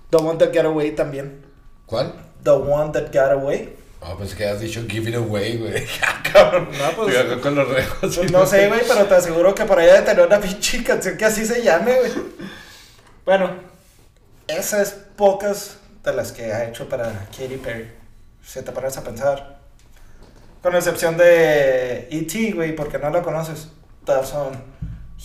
The 0.09 0.17
One 0.17 0.37
That 0.39 0.53
Got 0.53 0.65
Away 0.65 0.91
también. 0.91 1.45
¿Cuál? 1.85 2.13
The 2.43 2.51
One 2.51 2.91
That 2.93 3.07
Got 3.13 3.31
Away. 3.41 3.75
Ah, 4.01 4.13
pues 4.17 4.33
que 4.33 4.45
has 4.45 4.59
dicho 4.61 4.81
give 4.89 5.09
it 5.09 5.15
away, 5.15 5.57
güey. 5.57 5.85
Ah, 6.01 6.21
Cabrón. 6.31 6.69
No, 6.77 6.91
pues- 6.95 7.17
agarró 7.17 7.41
con 7.41 7.55
los 7.55 7.67
rejos. 7.67 8.17
Pues 8.17 8.31
no 8.31 8.45
sé, 8.45 8.67
güey, 8.69 8.81
pero 8.87 9.05
te 9.05 9.15
aseguro 9.15 9.53
que 9.55 9.65
por 9.65 9.77
ahí 9.79 9.87
debe 9.87 10.01
tener 10.03 10.25
una 10.25 10.39
pinche 10.39 10.83
canción 10.83 11.17
que 11.17 11.25
así 11.25 11.45
se 11.45 11.61
llame, 11.63 11.95
güey. 11.97 12.11
Bueno, 13.29 13.51
esas 14.47 14.95
pocas 15.15 15.77
de 16.03 16.13
las 16.15 16.31
que 16.31 16.51
ha 16.51 16.67
hecho 16.67 16.89
para 16.89 17.27
Katy 17.37 17.57
Perry. 17.63 17.91
Si 18.43 18.59
te 18.63 18.71
pones 18.71 18.97
a 18.97 19.03
pensar. 19.03 19.59
Con 20.63 20.75
excepción 20.75 21.15
de 21.15 22.07
E.T., 22.09 22.53
güey, 22.53 22.75
porque 22.75 22.97
no 22.97 23.11
la 23.11 23.21
conoces. 23.21 23.67
Todas 24.03 24.29
son 24.29 24.47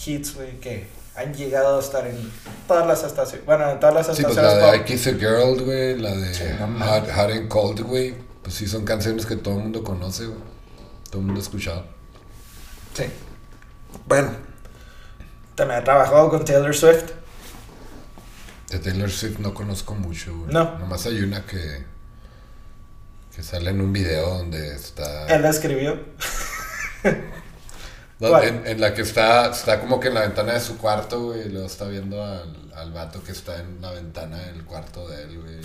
hits, 0.04 0.34
güey, 0.34 0.60
que 0.60 0.86
han 1.16 1.32
llegado 1.32 1.78
a 1.78 1.80
estar 1.80 2.06
en 2.06 2.30
todas 2.68 2.86
las 2.86 3.04
estaciones. 3.04 3.46
Bueno, 3.46 3.70
en 3.70 3.80
todas 3.80 3.94
las 3.94 4.14
Sí, 4.14 4.22
pues 4.22 4.36
estaciones. 4.36 4.62
la 4.62 4.72
de 4.72 4.76
I. 4.76 4.84
Kiss 4.84 5.06
a 5.06 5.10
Girl, 5.12 5.64
güey, 5.64 5.98
la 5.98 6.14
de 6.14 6.34
Sí, 6.34 6.44
Hot. 6.60 7.10
Hot 7.10 7.30
and 7.30 7.48
Cold, 7.48 7.80
güey. 7.80 8.14
Pues 8.42 8.54
sí, 8.54 8.66
son 8.66 8.84
canciones 8.84 9.24
que 9.24 9.36
todo 9.36 9.54
el 9.54 9.60
mundo 9.62 9.82
conoce, 9.82 10.26
güey. 10.26 10.40
Todo 11.10 11.20
el 11.20 11.24
mundo 11.24 11.40
ha 11.40 11.42
escuchado. 11.42 11.86
Sí. 12.92 13.04
Bueno. 14.04 14.28
También 15.54 15.80
ha 15.80 15.84
trabajado 15.84 16.28
con 16.28 16.44
Taylor 16.44 16.74
Swift. 16.76 17.23
De 18.74 18.80
Taylor 18.80 19.08
Swift 19.08 19.38
no 19.38 19.54
conozco 19.54 19.94
mucho, 19.94 20.36
güey. 20.36 20.52
No. 20.52 20.76
Nomás 20.80 21.06
hay 21.06 21.22
una 21.22 21.46
que. 21.46 21.84
que 23.32 23.40
sale 23.40 23.70
en 23.70 23.80
un 23.80 23.92
video 23.92 24.38
donde 24.38 24.74
está. 24.74 25.28
Él 25.28 25.42
la 25.42 25.50
escribió. 25.50 25.96
No, 28.20 28.28
¿Cuál? 28.28 28.44
en, 28.44 28.66
en 28.68 28.80
la 28.80 28.94
que 28.94 29.02
está, 29.02 29.50
está 29.50 29.80
como 29.80 29.98
que 29.98 30.06
en 30.06 30.14
la 30.14 30.20
ventana 30.20 30.52
de 30.52 30.60
su 30.60 30.78
cuarto, 30.78 31.20
güey, 31.20 31.46
y 31.46 31.48
luego 31.48 31.66
está 31.66 31.86
viendo 31.86 32.22
al, 32.24 32.72
al 32.72 32.92
vato 32.92 33.22
que 33.24 33.32
está 33.32 33.58
en 33.60 33.82
la 33.82 33.90
ventana 33.90 34.38
del 34.38 34.64
cuarto 34.64 35.08
de 35.08 35.24
él, 35.24 35.40
güey. 35.40 35.56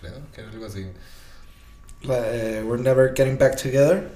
Creo 0.00 0.12
que 0.32 0.40
era 0.40 0.50
algo 0.50 0.66
así. 0.66 0.86
La 2.02 2.20
de 2.20 2.62
We're 2.62 2.80
Never 2.80 3.12
Getting 3.14 3.36
Back 3.38 3.56
Together. 3.60 4.08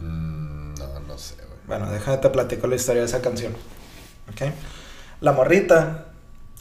Mm, 0.00 0.74
no, 0.74 1.00
no 1.06 1.16
sé, 1.16 1.36
güey. 1.36 1.58
Bueno, 1.68 1.90
déjame 1.92 2.18
te 2.18 2.30
platico 2.30 2.66
la 2.66 2.74
historia 2.74 3.02
de 3.02 3.06
esa 3.06 3.22
canción. 3.22 3.52
¿Ok? 4.32 4.52
La 5.20 5.30
morrita 5.30 6.13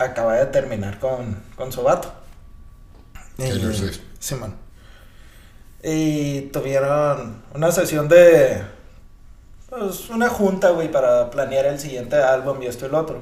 acaba 0.03 0.35
de 0.35 0.45
terminar 0.47 0.99
con, 0.99 1.41
con 1.55 1.71
su 1.71 1.83
vato. 1.83 2.11
Taylor 3.37 3.73
Swift. 3.73 3.99
Simón. 4.19 4.55
Y 5.83 6.41
tuvieron 6.53 7.43
una 7.53 7.71
sesión 7.71 8.07
de. 8.07 8.63
Pues 9.69 10.09
una 10.09 10.29
junta, 10.29 10.69
güey, 10.69 10.91
para 10.91 11.29
planear 11.29 11.65
el 11.65 11.79
siguiente 11.79 12.15
álbum 12.15 12.61
y 12.61 12.67
esto 12.67 12.85
y 12.85 12.89
lo 12.89 12.99
otro. 12.99 13.21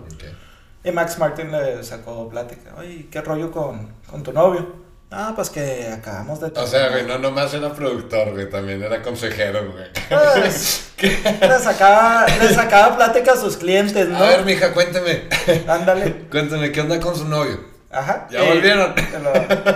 Y 0.84 0.92
Max 0.92 1.18
Martin 1.18 1.52
le 1.52 1.84
sacó 1.84 2.28
plática. 2.30 2.76
Oye, 2.78 3.08
¿qué 3.10 3.22
rollo 3.22 3.52
con, 3.52 3.94
con 4.10 4.24
tu 4.24 4.34
novio? 4.34 4.81
Ah, 5.14 5.34
pues 5.36 5.50
que 5.50 5.90
acabamos 5.92 6.40
de. 6.40 6.48
O 6.56 6.66
sea, 6.66 6.88
güey, 6.88 7.06
no 7.06 7.20
nomás 7.20 7.54
era 7.54 7.74
productor, 7.74 8.32
güey, 8.32 8.50
también 8.50 8.82
era 8.82 9.02
consejero, 9.02 9.74
güey. 9.74 9.84
Pues, 10.08 10.94
le, 11.02 11.60
sacaba, 11.60 12.26
le 12.28 12.54
sacaba 12.54 12.96
plática 12.96 13.34
a 13.34 13.36
sus 13.36 13.58
clientes, 13.58 14.08
¿no? 14.08 14.18
A 14.18 14.30
ver, 14.30 14.46
mija, 14.46 14.72
cuénteme. 14.74 15.24
Ándale. 15.68 16.28
Cuénteme, 16.32 16.72
¿qué 16.72 16.80
onda 16.80 16.98
con 17.02 17.18
su 17.18 17.28
novio? 17.28 17.60
Ajá. 17.92 18.30
¿Ya 18.32 18.44
volvieron? 18.44 18.96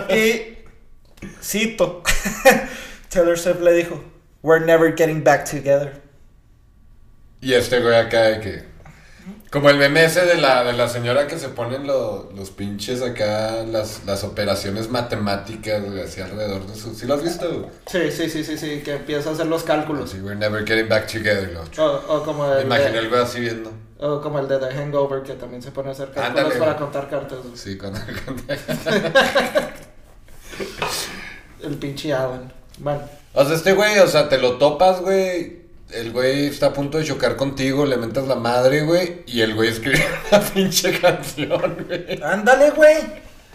Y 0.09 0.57
cito. 1.41 2.01
Taylor 3.09 3.37
Swift 3.37 3.59
le 3.59 3.73
dijo, 3.73 4.01
We're 4.41 4.65
never 4.65 4.95
getting 4.95 5.21
back 5.21 5.43
together. 5.43 6.01
Y 7.41 7.53
este 7.55 7.81
güey 7.81 7.95
acá 7.95 8.21
de 8.21 8.39
que. 8.39 8.74
Como 9.51 9.69
el 9.69 9.77
meme 9.77 10.03
ese 10.05 10.25
de 10.25 10.35
la, 10.35 10.63
de 10.63 10.73
la 10.73 10.87
señora 10.87 11.27
que 11.27 11.39
se 11.39 11.49
ponen 11.49 11.87
lo- 11.87 12.29
los 12.35 12.51
pinches 12.51 13.01
acá, 13.01 13.63
las, 13.65 14.01
las 14.05 14.23
operaciones 14.23 14.89
matemáticas, 14.89 15.83
güey, 15.83 16.01
así 16.01 16.21
alrededor 16.21 16.65
de 16.67 16.75
su. 16.75 16.93
¿Sí 16.93 17.05
lo 17.07 17.13
has 17.15 17.23
visto, 17.23 17.47
güey? 17.49 17.69
Sí, 17.87 18.11
sí, 18.11 18.29
sí, 18.29 18.43
sí, 18.43 18.57
sí, 18.57 18.81
que 18.83 18.95
empieza 18.95 19.29
a 19.29 19.33
hacer 19.33 19.47
los 19.47 19.63
cálculos. 19.63 20.09
Así, 20.11 20.19
we're 20.21 20.35
never 20.35 20.65
getting 20.65 20.89
back 20.89 21.07
together. 21.07 21.51
lo- 21.53 21.83
O, 21.83 22.17
o 22.17 22.23
como 22.23 22.47
Me 22.47 22.59
el 22.59 22.65
imaginé 22.65 22.91
de, 22.91 22.99
el 22.99 23.09
güey 23.09 23.21
así 23.21 23.39
viendo. 23.39 23.71
o 23.99 24.21
como 24.21 24.39
el 24.39 24.47
de 24.47 24.59
The 24.59 24.71
Hangover, 24.73 25.23
que 25.23 25.33
también 25.33 25.61
se 25.61 25.71
pone 25.71 25.89
a 25.89 25.91
hacer 25.93 26.11
cálculos 26.11 26.29
Ándale, 26.29 26.59
para 26.59 26.71
güey. 26.73 26.83
contar 26.83 27.09
cartas. 27.09 27.39
güey. 27.43 27.55
Sí, 27.57 27.77
cuando. 27.77 27.99
El 31.63 31.75
pinche 31.77 32.13
Alan. 32.13 32.51
Bueno, 32.77 33.01
O 33.33 33.45
sea, 33.45 33.55
este 33.55 33.73
güey, 33.73 33.97
o 33.99 34.07
sea, 34.07 34.29
te 34.29 34.37
lo 34.37 34.57
topas, 34.57 35.01
güey. 35.01 35.64
El 35.91 36.11
güey 36.11 36.47
está 36.47 36.67
a 36.67 36.73
punto 36.73 36.97
de 36.97 37.03
chocar 37.05 37.35
contigo, 37.35 37.85
le 37.85 37.97
mentas 37.97 38.27
la 38.27 38.35
madre, 38.35 38.81
güey. 38.81 39.23
Y 39.27 39.41
el 39.41 39.53
güey 39.55 39.69
escribe 39.69 40.03
una 40.31 40.41
pinche 40.41 40.99
canción, 40.99 41.85
güey. 41.87 42.21
ándale, 42.23 42.71
güey. 42.71 42.97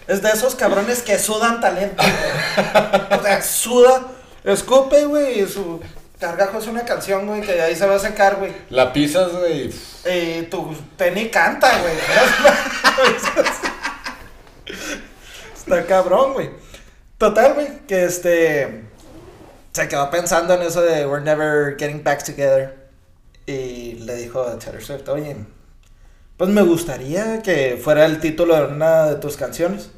Es 0.07 0.21
de 0.21 0.29
esos 0.29 0.55
cabrones 0.55 1.01
que 1.03 1.19
sudan 1.19 1.59
talento, 1.61 2.01
güey. 2.03 3.19
O 3.19 3.23
sea, 3.23 3.41
suda, 3.41 4.07
escupe, 4.43 5.05
güey, 5.05 5.41
y 5.41 5.47
su 5.47 5.81
cargajo 6.19 6.59
es 6.59 6.67
una 6.67 6.83
canción, 6.85 7.27
güey, 7.27 7.41
que 7.41 7.61
ahí 7.61 7.75
se 7.75 7.85
va 7.85 7.95
a 7.95 7.99
secar, 7.99 8.37
güey. 8.37 8.53
La 8.69 8.91
pisas, 8.93 9.31
güey. 9.31 9.71
Y 10.05 10.43
tu 10.43 10.73
Penny 10.97 11.29
canta, 11.29 11.79
güey. 11.79 11.93
Está 15.55 15.85
cabrón, 15.85 16.33
güey. 16.33 16.49
Total, 17.17 17.53
güey, 17.53 17.67
que 17.87 18.05
este. 18.05 18.85
Se 19.71 19.87
quedó 19.87 20.09
pensando 20.09 20.53
en 20.53 20.63
eso 20.63 20.81
de 20.81 21.05
We're 21.05 21.23
never 21.23 21.77
getting 21.77 22.03
back 22.03 22.23
together. 22.23 22.77
Y 23.45 23.93
le 23.93 24.15
dijo 24.15 24.41
a 24.41 24.59
Taylor 24.59 24.83
Swift, 24.83 25.07
oye, 25.07 25.35
pues 26.37 26.49
me 26.49 26.61
gustaría 26.61 27.41
que 27.41 27.79
fuera 27.81 28.05
el 28.05 28.19
título 28.19 28.55
de 28.55 28.73
una 28.73 29.05
de 29.07 29.15
tus 29.15 29.37
canciones. 29.37 29.91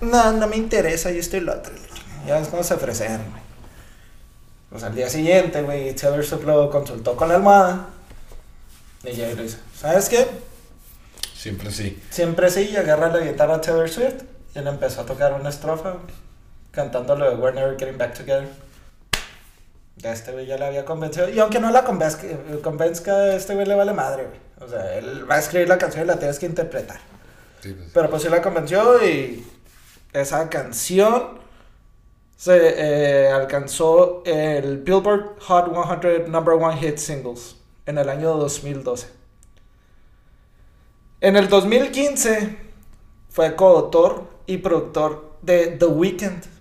No, 0.00 0.32
no 0.32 0.46
me 0.48 0.56
interesa, 0.56 1.10
yo 1.10 1.20
estoy 1.20 1.40
lo 1.40 1.52
otro. 1.52 1.72
Ya 2.26 2.38
es 2.38 2.48
como 2.48 2.62
se 2.62 2.74
ofrecieron, 2.74 3.30
güey. 3.30 3.42
Pues 4.70 4.82
al 4.82 4.94
día 4.94 5.08
siguiente, 5.08 5.62
güey, 5.62 5.94
Taylor 5.94 6.24
Swift 6.24 6.44
lo 6.44 6.68
consultó 6.70 7.16
con 7.16 7.28
la 7.28 7.36
almohada. 7.36 7.88
Y 9.04 9.10
ella 9.10 9.28
le 9.34 9.44
dice, 9.44 9.58
¿sabes 9.78 10.08
qué? 10.08 10.26
Siempre 11.34 11.70
sí. 11.70 12.02
Siempre 12.10 12.50
sí, 12.50 12.70
y 12.72 12.76
agarra 12.76 13.08
la 13.08 13.20
guitarra 13.20 13.56
a 13.56 13.60
Taylor 13.60 13.88
Swift 13.88 14.22
y 14.54 14.58
él 14.58 14.66
empezó 14.66 15.02
a 15.02 15.06
tocar 15.06 15.34
una 15.34 15.50
estrofa 15.50 15.96
cantando 16.74 17.16
lo 17.16 17.30
de 17.30 17.36
We're 17.36 17.54
Never 17.54 17.78
Getting 17.78 17.98
Back 17.98 18.14
Together. 18.14 18.48
Ya 19.96 20.12
este 20.12 20.32
güey 20.32 20.46
ya 20.46 20.58
la 20.58 20.66
había 20.66 20.84
convencido. 20.84 21.28
Y 21.28 21.38
aunque 21.38 21.60
no 21.60 21.70
la 21.70 21.84
convenzca, 21.84 22.26
convenzca 22.62 23.34
este 23.34 23.54
güey 23.54 23.66
le 23.66 23.74
vale 23.74 23.92
madre, 23.92 24.26
güey. 24.26 24.38
O 24.60 24.68
sea, 24.68 24.96
él 24.96 25.30
va 25.30 25.36
a 25.36 25.38
escribir 25.38 25.68
la 25.68 25.78
canción 25.78 26.04
y 26.04 26.06
la 26.06 26.18
tienes 26.18 26.38
que 26.38 26.46
interpretar. 26.46 26.98
Sí, 27.60 27.72
pues. 27.72 27.90
Pero 27.94 28.10
pues 28.10 28.22
sí 28.22 28.28
la 28.28 28.42
convenció 28.42 29.04
y 29.04 29.46
esa 30.12 30.48
canción 30.48 31.38
se 32.36 32.74
eh, 32.76 33.30
alcanzó 33.30 34.22
el 34.26 34.78
Billboard 34.78 35.38
Hot 35.40 35.72
100 36.00 36.30
Number 36.30 36.54
One 36.54 36.76
Hit 36.78 36.98
Singles 36.98 37.56
en 37.86 37.98
el 37.98 38.08
año 38.08 38.36
2012. 38.36 39.08
En 41.20 41.36
el 41.36 41.48
2015 41.48 42.58
fue 43.30 43.56
coautor 43.56 44.24
y 44.46 44.58
productor 44.58 45.38
de 45.42 45.68
The 45.68 45.86
Weeknd. 45.86 46.53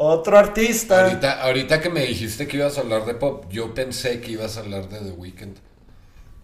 Otro 0.00 0.38
artista. 0.38 1.04
Ahorita, 1.04 1.42
ahorita 1.42 1.80
que 1.80 1.90
me 1.90 2.02
dijiste 2.02 2.46
que 2.46 2.58
ibas 2.58 2.78
a 2.78 2.82
hablar 2.82 3.04
de 3.04 3.14
pop, 3.14 3.46
yo 3.50 3.74
pensé 3.74 4.20
que 4.20 4.32
ibas 4.32 4.56
a 4.56 4.60
hablar 4.60 4.88
de 4.88 5.00
The 5.00 5.10
Weeknd. 5.10 5.56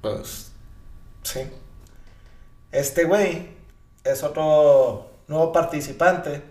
Pues, 0.00 0.50
sí. 1.22 1.40
Este 2.72 3.04
güey 3.04 3.48
es 4.02 4.24
otro 4.24 5.08
nuevo 5.28 5.52
participante 5.52 6.42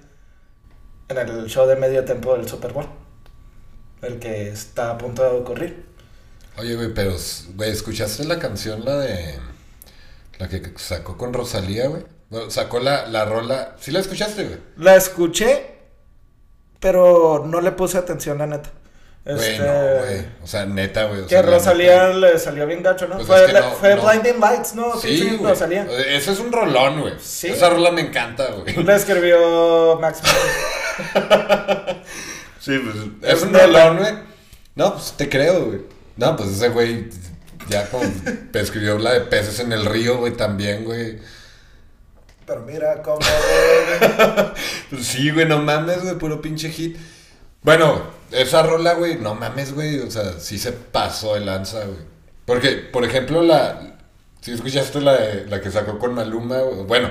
en 1.09 1.17
el 1.17 1.45
show 1.47 1.67
de 1.67 1.75
medio 1.75 2.05
tiempo 2.05 2.37
del 2.37 2.47
Super 2.47 2.71
Bowl. 2.71 2.87
El 4.01 4.19
que 4.19 4.49
está 4.49 4.91
a 4.91 4.97
punto 4.97 5.23
de 5.23 5.39
ocurrir. 5.39 5.85
Oye, 6.57 6.75
güey, 6.75 6.93
pero, 6.93 7.15
güey, 7.55 7.71
¿escuchaste 7.71 8.23
la 8.23 8.39
canción, 8.39 8.85
la 8.85 8.99
de... 8.99 9.39
La 10.39 10.47
que 10.47 10.73
sacó 10.77 11.17
con 11.17 11.33
Rosalía, 11.33 11.87
güey? 11.87 12.03
Bueno, 12.29 12.49
sacó 12.49 12.79
la, 12.79 13.07
la 13.07 13.25
rola... 13.25 13.75
¿Sí 13.79 13.91
la 13.91 13.99
escuchaste, 13.99 14.45
güey? 14.45 14.59
La 14.77 14.95
escuché, 14.95 15.72
pero 16.83 17.43
no 17.47 17.61
le 17.61 17.71
puse 17.71 17.97
atención, 17.97 18.37
la 18.37 18.45
neta. 18.45 18.69
Este, 19.25 19.57
no, 19.59 19.65
güey. 20.05 20.25
O 20.43 20.47
sea, 20.47 20.65
neta, 20.65 21.05
güey. 21.05 21.21
o 21.21 21.23
Que 21.23 21.29
sea, 21.29 21.43
la 21.43 21.51
Rosalía 21.57 22.07
neta- 22.09 22.17
le 22.19 22.37
salió 22.39 22.67
bien 22.67 22.83
gacho, 22.83 23.07
¿no? 23.07 23.15
Pues 23.15 23.25
fue 23.27 23.37
es 23.39 23.45
que 23.47 23.53
la- 23.53 23.59
no- 23.61 23.71
fue 23.71 23.95
no. 23.95 24.01
Blinding 24.01 24.39
Lights, 24.41 24.75
¿no? 24.75 24.99
Sí. 24.99 25.39
Rosalía. 25.41 25.87
Ese 26.09 26.33
es 26.33 26.39
un 26.39 26.51
rolón, 26.51 26.99
güey. 26.99 27.13
Sí. 27.21 27.47
Esa 27.47 27.69
rola 27.69 27.89
me 27.91 28.01
encanta, 28.01 28.47
güey. 28.51 28.75
Le 28.83 28.95
escribió 28.95 29.97
Max. 30.01 30.19
Sí, 32.59 32.79
pues 32.79 32.95
Es 33.33 33.37
es 33.39 33.43
un 33.43 33.53
rolón, 33.53 33.97
güey. 33.97 34.13
No, 34.75 34.93
pues 34.93 35.13
te 35.17 35.27
creo, 35.29 35.65
güey. 35.65 35.81
No, 36.17 36.35
pues 36.37 36.49
ese 36.49 36.69
güey 36.69 37.09
ya 37.69 37.89
como 37.89 38.03
escribió 38.53 38.97
la 38.99 39.13
de 39.13 39.21
peces 39.21 39.59
en 39.59 39.71
el 39.73 39.85
río, 39.85 40.17
güey, 40.17 40.33
también, 40.33 40.85
güey. 40.85 41.19
Pero 42.45 42.61
mira 42.61 43.01
cómo... 43.01 43.19
Pues 44.89 45.05
sí, 45.07 45.31
güey, 45.31 45.47
no 45.47 45.59
mames, 45.59 46.01
güey, 46.03 46.15
puro 46.17 46.41
pinche 46.41 46.69
hit. 46.69 46.97
Bueno, 47.61 48.01
esa 48.31 48.63
rola, 48.63 48.93
güey, 48.93 49.17
no 49.17 49.35
mames, 49.35 49.73
güey, 49.73 49.99
o 49.99 50.11
sea, 50.11 50.39
sí 50.39 50.57
se 50.59 50.71
pasó 50.73 51.35
el 51.35 51.45
lanza, 51.45 51.85
güey. 51.85 51.99
Porque, 52.45 52.71
por 52.91 53.05
ejemplo, 53.05 53.41
la... 53.41 53.95
Si 54.41 54.51
escuchaste 54.51 54.99
la, 54.99 55.13
de- 55.13 55.45
la 55.47 55.61
que 55.61 55.71
sacó 55.71 55.97
con 55.97 56.13
Maluma, 56.13 56.57
güey, 56.59 56.83
bueno, 56.83 57.09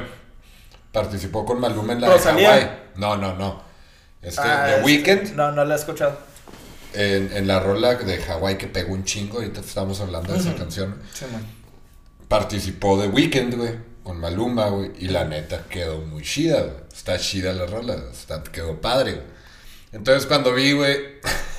participó 0.92 1.46
con 1.46 1.58
Maluma 1.60 1.94
en 1.94 2.02
la 2.02 2.08
Rosalía. 2.10 2.50
de 2.54 2.62
Hawaii. 2.64 2.76
No, 2.96 3.16
no, 3.16 3.34
no. 3.36 3.62
Este, 4.20 4.42
Ah, 4.44 4.66
The 4.76 4.82
Weeknd. 4.84 5.34
No, 5.34 5.50
no 5.50 5.64
la 5.64 5.74
he 5.74 5.78
escuchado. 5.78 6.18
En, 6.92 7.34
en 7.34 7.46
la 7.48 7.58
rola 7.58 7.94
de 7.94 8.18
Hawái 8.18 8.58
que 8.58 8.66
pegó 8.66 8.92
un 8.92 9.04
chingo, 9.04 9.38
ahorita 9.38 9.60
estamos 9.60 9.98
hablando 10.02 10.34
de 10.34 10.38
esa 10.40 10.50
Ujú. 10.50 10.58
canción. 10.58 11.00
Sí, 11.14 11.24
man. 11.32 11.42
Participó 12.28 13.00
de 13.00 13.08
Weekend, 13.08 13.56
güey, 13.56 13.74
con 14.02 14.18
Maluma, 14.18 14.68
güey, 14.68 14.90
y 14.98 15.08
la 15.08 15.24
neta 15.24 15.64
quedó 15.68 16.00
muy 16.00 16.22
chida, 16.22 16.60
güey. 16.62 16.76
Está 16.92 17.18
chida 17.18 17.52
la 17.52 17.66
rola, 17.66 17.96
está, 18.10 18.42
quedó 18.42 18.80
padre, 18.80 19.12
güey. 19.12 19.42
Entonces 19.92 20.26
cuando 20.26 20.54
vi, 20.54 20.72
güey, 20.72 20.96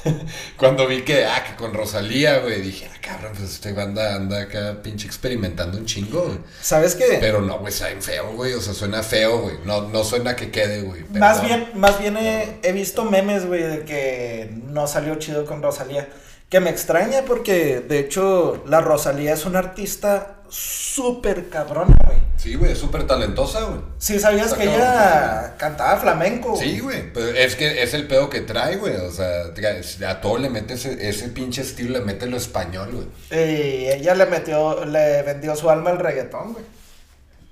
cuando 0.58 0.88
vi 0.88 1.03
que, 1.03 1.25
ah, 1.25 1.43
que 1.43 1.56
con 1.56 1.71
Rosalía, 1.73 2.39
güey, 2.39 2.62
dije, 2.62 2.89
ah, 2.91 2.97
cabrón, 2.99 3.34
pues 3.38 3.51
este 3.51 3.73
banda 3.73 4.15
anda 4.15 4.41
acá 4.41 4.82
pinche 4.82 5.06
experimentando 5.06 5.77
un 5.77 5.86
chingo, 5.86 6.23
güey. 6.23 6.39
¿Sabes 6.60 6.95
qué? 6.95 7.17
Pero 7.19 7.41
no, 7.41 7.60
güey, 7.60 7.71
saben 7.71 8.01
feo, 8.01 8.34
güey, 8.34 8.53
o 8.53 8.62
sea, 8.62 8.73
suena 8.73 9.03
feo, 9.03 9.41
güey. 9.41 9.58
No, 9.65 9.88
no 9.89 10.03
suena 10.03 10.36
que 10.36 10.49
quede, 10.49 10.82
güey. 10.82 11.03
Más 11.12 11.43
bien, 11.43 11.69
más 11.75 11.99
bien 11.99 12.17
he, 12.17 12.60
he 12.63 12.71
visto 12.71 13.06
memes, 13.06 13.45
güey, 13.45 13.62
de 13.62 13.86
que 13.86 14.49
no 14.65 14.88
salió 14.88 15.15
chido 15.15 15.45
con 15.45 15.62
Rosalía. 15.62 16.10
Que 16.49 16.60
me 16.60 16.71
extraña 16.71 17.23
porque, 17.25 17.82
de 17.82 17.99
hecho, 17.99 18.63
la 18.67 18.82
Rosalía 18.82 19.34
es 19.34 19.45
una 19.45 19.60
artista 19.60 20.42
súper 20.53 21.49
cabrona, 21.49 21.95
güey. 22.05 22.19
Sí, 22.37 22.53
güey, 22.55 22.75
súper 22.75 23.07
talentosa, 23.07 23.61
güey. 23.63 23.79
Sí, 23.97 24.19
sabías 24.19 24.47
Está 24.47 24.57
que 24.59 24.65
cabrón, 24.65 24.81
ella 24.81 25.55
cantaba 25.57 25.97
flamenco. 25.97 26.55
Sí, 26.55 26.79
güey, 26.79 27.11
pero 27.11 27.29
es 27.29 27.55
que 27.55 27.81
es 27.81 27.93
el 27.95 28.05
pedo 28.05 28.29
que 28.29 28.41
trae, 28.41 28.75
güey, 28.77 28.95
o 28.95 29.11
sea, 29.11 29.45
a 30.07 30.21
todo 30.21 30.37
le 30.37 30.49
mete 30.49 30.75
ese, 30.75 31.09
ese 31.09 31.29
pinche 31.29 31.61
estilo, 31.61 31.97
le 31.97 32.05
mete 32.05 32.27
lo 32.27 32.37
español, 32.37 32.91
güey. 32.91 33.07
Y 33.31 33.89
ella 33.89 34.13
le 34.13 34.27
metió, 34.27 34.85
le 34.85 35.23
vendió 35.23 35.55
su 35.55 35.69
alma 35.69 35.89
al 35.89 35.99
reggaetón, 35.99 36.53
güey. 36.53 36.65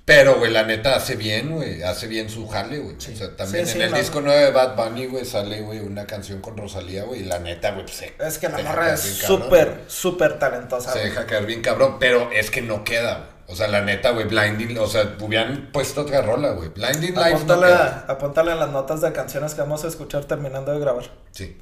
Pero, 0.04 0.36
güey, 0.38 0.50
la 0.50 0.64
neta 0.64 0.96
hace 0.96 1.14
bien, 1.14 1.52
güey, 1.52 1.82
hace 1.84 2.08
bien 2.08 2.28
su 2.28 2.48
jale, 2.48 2.78
güey. 2.80 2.96
O 2.96 3.00
sea, 3.00 3.36
también 3.36 3.66
Sí, 3.66 3.76
en 3.78 3.82
el 3.82 3.94
disco 3.94 4.20
nuevo 4.20 4.38
de 4.40 4.50
Bad 4.50 4.74
Bunny, 4.74 5.06
güey, 5.06 5.24
sale, 5.24 5.60
güey, 5.60 5.78
una 5.78 6.06
canción 6.06 6.40
con 6.40 6.56
Rosalía, 6.56 7.04
güey, 7.04 7.20
y 7.20 7.24
la 7.24 7.38
neta, 7.38 7.70
güey, 7.70 7.84
pues 7.84 7.96
se, 7.96 8.12
Es 8.18 8.38
que 8.38 8.48
la 8.48 8.58
morra 8.58 8.94
es 8.94 9.00
súper, 9.00 9.82
súper 9.86 10.40
talentosa. 10.40 10.92
Se 10.92 10.98
deja 10.98 11.24
caer 11.26 11.46
bien 11.46 11.62
cabrón, 11.62 11.98
pero 12.00 12.30
es 12.32 12.50
que 12.50 12.62
no 12.62 12.82
queda, 12.82 13.14
güey. 13.18 13.32
O 13.46 13.54
sea, 13.54 13.68
la 13.68 13.82
neta, 13.82 14.10
güey, 14.10 14.26
Blinding, 14.26 14.76
o 14.78 14.86
sea, 14.86 15.14
hubieran 15.20 15.70
puesto 15.72 16.00
otra 16.02 16.22
rola, 16.22 16.50
güey. 16.52 16.70
Blinding 16.70 17.14
Lights 17.14 17.44
no 17.44 17.54
Apúntale, 17.54 17.66
queda. 17.66 18.04
apúntale 18.08 18.52
en 18.52 18.58
las 18.58 18.70
notas 18.70 19.00
de 19.02 19.12
canciones 19.12 19.54
que 19.54 19.60
vamos 19.60 19.84
a 19.84 19.88
escuchar 19.88 20.24
terminando 20.24 20.72
de 20.72 20.80
grabar. 20.80 21.04
Sí. 21.30 21.56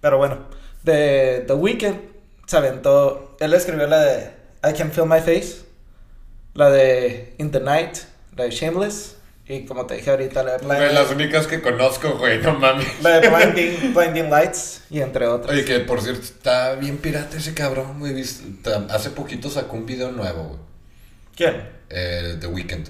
Pero 0.00 0.18
bueno, 0.18 0.46
de 0.82 1.44
The 1.46 1.54
Weeknd 1.54 1.96
se 2.46 2.56
aventó. 2.56 3.36
Él 3.40 3.54
escribió 3.54 3.86
la 3.86 4.00
de 4.00 4.30
I 4.68 4.72
Can 4.76 4.90
Feel 4.90 5.06
My 5.06 5.20
Face, 5.20 5.64
la 6.56 6.70
de 6.70 7.34
In 7.38 7.50
the 7.52 7.60
Night, 7.60 7.96
la 8.36 8.44
de 8.44 8.50
Shameless, 8.50 9.16
y 9.48 9.64
como 9.64 9.86
te 9.86 9.94
dije 9.94 10.10
ahorita, 10.10 10.42
la 10.42 10.56
de, 10.58 10.66
Güey, 10.66 10.78
Blind- 10.78 10.92
las 10.92 11.10
únicas 11.10 11.46
que 11.46 11.62
conozco, 11.62 12.18
güey, 12.18 12.38
no 12.40 12.54
mames. 12.58 13.00
la 13.02 13.20
de 13.20 13.28
Blinding, 13.28 13.94
Blinding 13.94 14.30
Lights, 14.30 14.82
y 14.90 15.00
entre 15.00 15.26
otras. 15.28 15.52
Oye, 15.54 15.64
que 15.64 15.78
por 15.80 16.00
cierto, 16.02 16.22
está 16.22 16.74
bien 16.74 16.98
pirata 16.98 17.36
ese 17.36 17.54
cabrón, 17.54 18.00
güey. 18.00 18.20
Hace 18.90 19.10
poquito 19.10 19.48
sacó 19.50 19.76
un 19.76 19.86
video 19.86 20.10
nuevo, 20.10 20.42
güey. 20.44 20.60
¿Quién? 21.36 21.68
eh, 21.90 22.36
The 22.40 22.46
Weeknd. 22.48 22.88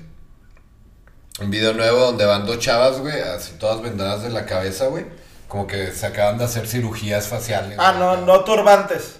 Un 1.41 1.51
video 1.51 1.75
nuevo 1.75 1.99
donde 1.99 2.25
van 2.25 2.47
dos 2.47 2.59
chavas, 2.61 2.99
güey, 3.01 3.21
así 3.21 3.53
todas 3.59 3.83
vendadas 3.83 4.23
de 4.23 4.31
la 4.31 4.47
cabeza, 4.47 4.87
güey. 4.87 5.05
Como 5.49 5.67
que 5.67 5.93
se 5.93 6.07
acaban 6.07 6.39
de 6.39 6.45
hacer 6.45 6.67
cirugías 6.67 7.29
faciales. 7.29 7.77
Ah, 7.79 7.93
güey. 7.93 8.01
no, 8.01 8.17
no 8.25 8.43
turbantes. 8.45 9.17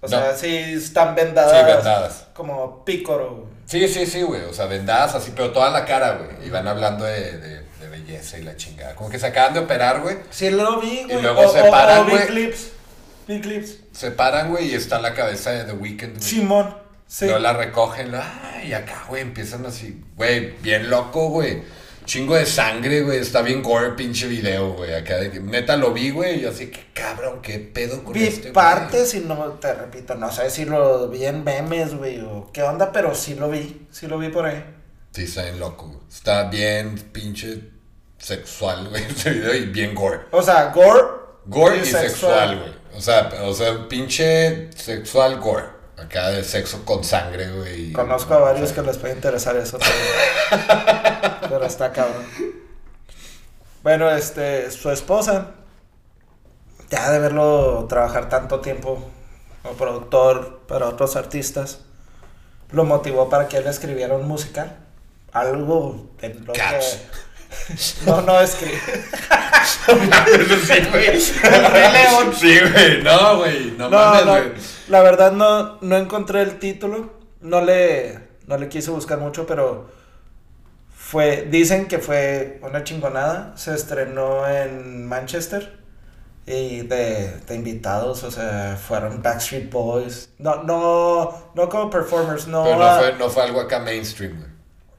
O 0.00 0.06
No. 0.06 0.08
sea, 0.08 0.34
sí 0.34 0.56
están 0.56 1.14
vendadas. 1.14 1.50
Sí, 1.52 1.64
vendadas. 1.76 2.26
Como 2.32 2.82
pícoro. 2.86 3.46
Sí, 3.70 3.86
sí, 3.88 4.04
sí, 4.06 4.22
güey. 4.22 4.42
O 4.42 4.52
sea, 4.52 4.66
vendadas 4.66 5.14
así, 5.14 5.32
pero 5.34 5.52
toda 5.52 5.70
la 5.70 5.84
cara, 5.84 6.18
güey. 6.18 6.46
Y 6.46 6.50
van 6.50 6.66
hablando 6.66 7.04
de, 7.04 7.38
de- 7.38 7.60
de 7.80 7.88
belleza 7.88 8.36
y 8.38 8.42
la 8.42 8.56
chingada. 8.56 8.94
Como 8.96 9.08
que 9.10 9.18
se 9.18 9.26
acaban 9.28 9.54
de 9.54 9.60
operar, 9.60 10.00
güey. 10.00 10.16
Sí, 10.30 10.50
lo 10.50 10.80
vi, 10.80 11.04
güey. 11.04 11.22
luego 11.22 11.42
O- 11.42 11.52
se 11.52 11.60
o- 11.62 11.70
paran, 11.70 12.08
güey. 12.08 12.26
clips. 12.26 12.72
Vi 13.28 13.40
clips. 13.40 13.76
Se 13.92 14.10
paran, 14.10 14.50
güey, 14.50 14.72
y 14.72 14.74
está 14.74 14.98
la 15.00 15.14
cabeza 15.14 15.52
de 15.52 15.64
The 15.64 15.72
Weeknd, 15.72 16.16
güey. 16.16 16.22
Simón. 16.22 16.76
Sí. 17.06 17.24
Luego 17.26 17.40
la 17.40 17.52
recogen, 17.52 18.12
ay, 18.14 18.72
acá, 18.72 19.04
güey, 19.08 19.22
empiezan 19.22 19.64
así, 19.66 20.02
güey, 20.16 20.52
bien 20.62 20.90
loco, 20.90 21.28
güey. 21.28 21.62
Chingo 22.10 22.34
de 22.34 22.44
sangre, 22.44 23.02
güey, 23.02 23.20
está 23.20 23.40
bien 23.40 23.62
gore 23.62 23.92
pinche 23.92 24.26
video, 24.26 24.72
güey. 24.72 24.92
Acá 24.94 25.20
neta 25.20 25.76
lo 25.76 25.92
vi, 25.92 26.10
güey, 26.10 26.38
y 26.38 26.40
yo 26.40 26.50
así, 26.50 26.66
que 26.66 26.86
cabrón, 26.92 27.40
qué 27.40 27.60
pedo 27.60 28.02
con 28.02 28.12
Vi 28.12 28.24
este, 28.24 28.50
partes 28.50 29.14
y 29.14 29.20
no, 29.20 29.36
te 29.60 29.72
repito, 29.72 30.16
no 30.16 30.32
sé 30.32 30.50
si 30.50 30.64
lo 30.64 31.08
vi 31.08 31.24
en 31.26 31.44
memes, 31.44 31.94
güey, 31.94 32.20
o 32.20 32.50
qué 32.52 32.64
onda, 32.64 32.90
pero 32.90 33.14
sí 33.14 33.36
lo 33.36 33.48
vi, 33.48 33.86
sí 33.92 34.08
lo 34.08 34.18
vi 34.18 34.28
por 34.28 34.44
ahí. 34.46 34.60
Sí, 35.12 35.22
está 35.22 35.44
bien 35.44 35.60
loco, 35.60 35.86
güey. 35.86 36.00
Está 36.10 36.50
bien 36.50 36.96
pinche 37.12 37.70
sexual, 38.18 38.88
güey, 38.88 39.04
ese 39.08 39.30
video, 39.30 39.54
y 39.54 39.66
bien 39.66 39.94
gore. 39.94 40.22
O 40.32 40.42
sea, 40.42 40.72
gore. 40.72 41.04
Gore 41.46 41.78
y, 41.78 41.86
sexual, 41.86 42.58
güey. 42.58 42.72
O 42.96 43.00
sea, 43.00 43.30
o 43.44 43.54
sea, 43.54 43.88
pinche 43.88 44.68
sexual 44.72 45.38
gore. 45.38 45.79
Acá 46.00 46.30
de 46.30 46.42
sexo 46.42 46.84
con 46.84 47.04
sangre, 47.04 47.50
güey. 47.50 47.92
Conozco 47.92 48.34
a 48.34 48.38
varios 48.38 48.72
que 48.72 48.82
les 48.82 48.96
puede 48.98 49.14
interesar 49.14 49.56
eso, 49.56 49.78
pero, 49.78 51.40
pero 51.48 51.64
está 51.64 51.92
cabrón. 51.92 52.24
Bueno, 53.82 54.10
este, 54.10 54.70
su 54.70 54.90
esposa, 54.90 55.52
ya 56.90 57.10
de 57.10 57.18
verlo 57.18 57.86
trabajar 57.88 58.28
tanto 58.28 58.60
tiempo 58.60 59.10
como 59.62 59.74
productor 59.74 60.60
para 60.66 60.88
otros 60.88 61.16
artistas, 61.16 61.80
lo 62.72 62.84
motivó 62.84 63.28
para 63.28 63.48
que 63.48 63.58
él 63.58 63.66
escribiera 63.66 64.14
un 64.14 64.26
musical. 64.26 64.76
Algo 65.32 66.10
en 66.20 66.44
lo 66.44 66.52
que... 66.52 66.60
No, 68.06 68.20
no 68.22 68.40
escribe. 68.40 68.78
sí, 69.86 70.88
güey. 70.90 71.06
El 71.08 71.66
Rey 71.72 71.92
León. 71.92 72.32
Sí, 72.38 72.58
güey. 72.72 73.02
No, 73.02 73.38
güey. 73.38 73.70
No, 73.72 73.88
No, 73.90 73.98
mames, 73.98 74.24
no, 74.26 74.32
güey. 74.32 74.52
la 74.88 75.02
verdad 75.02 75.32
no, 75.32 75.78
no 75.80 75.96
encontré 75.96 76.42
el 76.42 76.58
título. 76.58 77.18
No 77.40 77.60
le, 77.60 78.18
no 78.46 78.56
le 78.58 78.68
quise 78.68 78.90
buscar 78.90 79.18
mucho, 79.18 79.46
pero 79.46 79.90
fue, 80.94 81.46
dicen 81.50 81.86
que 81.88 81.98
fue 81.98 82.60
una 82.62 82.84
chingonada. 82.84 83.56
Se 83.56 83.74
estrenó 83.74 84.46
en 84.46 85.06
Manchester 85.06 85.78
y 86.46 86.80
de, 86.82 87.36
de 87.46 87.54
invitados, 87.54 88.24
o 88.24 88.30
sea, 88.30 88.76
fueron 88.76 89.22
Backstreet 89.22 89.70
Boys. 89.70 90.30
No, 90.38 90.62
no, 90.64 91.52
no 91.54 91.68
como 91.68 91.90
performers, 91.90 92.46
no. 92.46 92.64
Pero 92.64 92.78
no 92.78 92.98
fue, 92.98 93.12
no 93.18 93.30
fue 93.30 93.42
algo 93.44 93.60
acá 93.60 93.78
mainstream, 93.80 94.36
güey. 94.38 94.49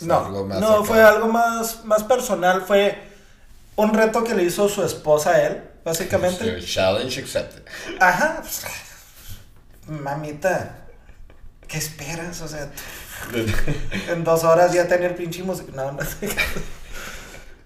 Fue 0.02 0.08
no, 0.08 0.26
algo 0.26 0.46
más 0.46 0.60
no, 0.60 0.72
acá. 0.76 0.84
fue 0.84 1.02
algo 1.02 1.28
más, 1.28 1.86
más 1.86 2.04
personal. 2.04 2.64
Fue 2.64 2.98
un 3.76 3.94
reto 3.94 4.24
que 4.24 4.34
le 4.36 4.44
hizo 4.44 4.68
su 4.68 4.84
esposa 4.84 5.32
a 5.32 5.42
él, 5.48 5.64
básicamente. 5.84 6.60
Challenge 6.62 7.20
accepted. 7.20 7.64
Ajá. 8.00 8.38
pues, 8.42 8.64
mamita, 9.88 10.78
¿qué 11.68 11.78
esperas? 11.78 12.42
O 12.42 12.48
sea, 12.48 12.72
en 14.10 14.24
dos 14.24 14.44
horas 14.44 14.74
ya 14.74 14.88
tener 14.88 15.16
pinche 15.16 15.44
música. 15.44 15.72
No, 15.76 15.92
no 15.92 16.04
sé. 16.04 16.30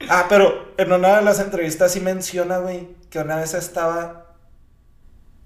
Ah, 0.09 0.25
pero 0.29 0.73
en 0.77 0.91
una 0.91 1.17
de 1.17 1.21
las 1.23 1.39
entrevistas 1.39 1.91
sí 1.93 1.99
menciona, 1.99 2.59
güey, 2.59 2.89
que 3.09 3.19
una 3.19 3.37
vez 3.37 3.53
estaba 3.53 4.25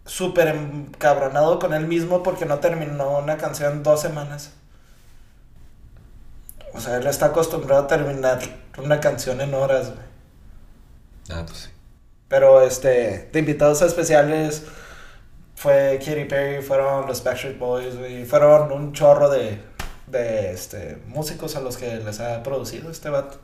súper 0.06 0.48
encabronado 0.48 1.60
con 1.60 1.74
él 1.74 1.88
mismo 1.88 2.24
porque 2.24 2.46
no 2.46 2.60
terminó 2.60 3.20
una 3.20 3.38
canción 3.38 3.74
en 3.74 3.84
dos 3.84 4.02
semanas. 4.02 4.52
O 6.74 6.80
sea, 6.80 6.98
él 6.98 7.08
está 7.08 7.28
acostumbrado 7.28 7.84
a 7.84 7.88
terminar 7.88 8.40
una 8.78 9.00
canción 9.00 9.42
en 9.42 9.54
horas, 9.54 9.88
güey. 9.88 10.08
Ah, 11.32 11.44
pues 11.46 11.60
sí. 11.60 11.70
Pero 12.28 12.62
este, 12.62 13.30
de 13.32 13.40
invitados 13.40 13.82
especiales 13.82 14.64
fue 15.56 16.00
Katy 16.00 16.26
Perry, 16.26 16.62
fueron 16.62 17.08
los 17.08 17.24
Backstreet 17.24 17.58
Boys, 17.58 17.98
güey, 17.98 18.26
fueron 18.26 18.72
un 18.72 18.94
chorro 18.94 19.30
de, 19.30 19.60
de 20.08 20.52
este, 20.52 20.98
músicos 21.08 21.56
a 21.56 21.62
los 21.62 21.78
que 21.78 21.98
les 21.98 22.20
ha 22.20 22.44
producido 22.44 22.92
este 22.92 23.10
vato. 23.10 23.38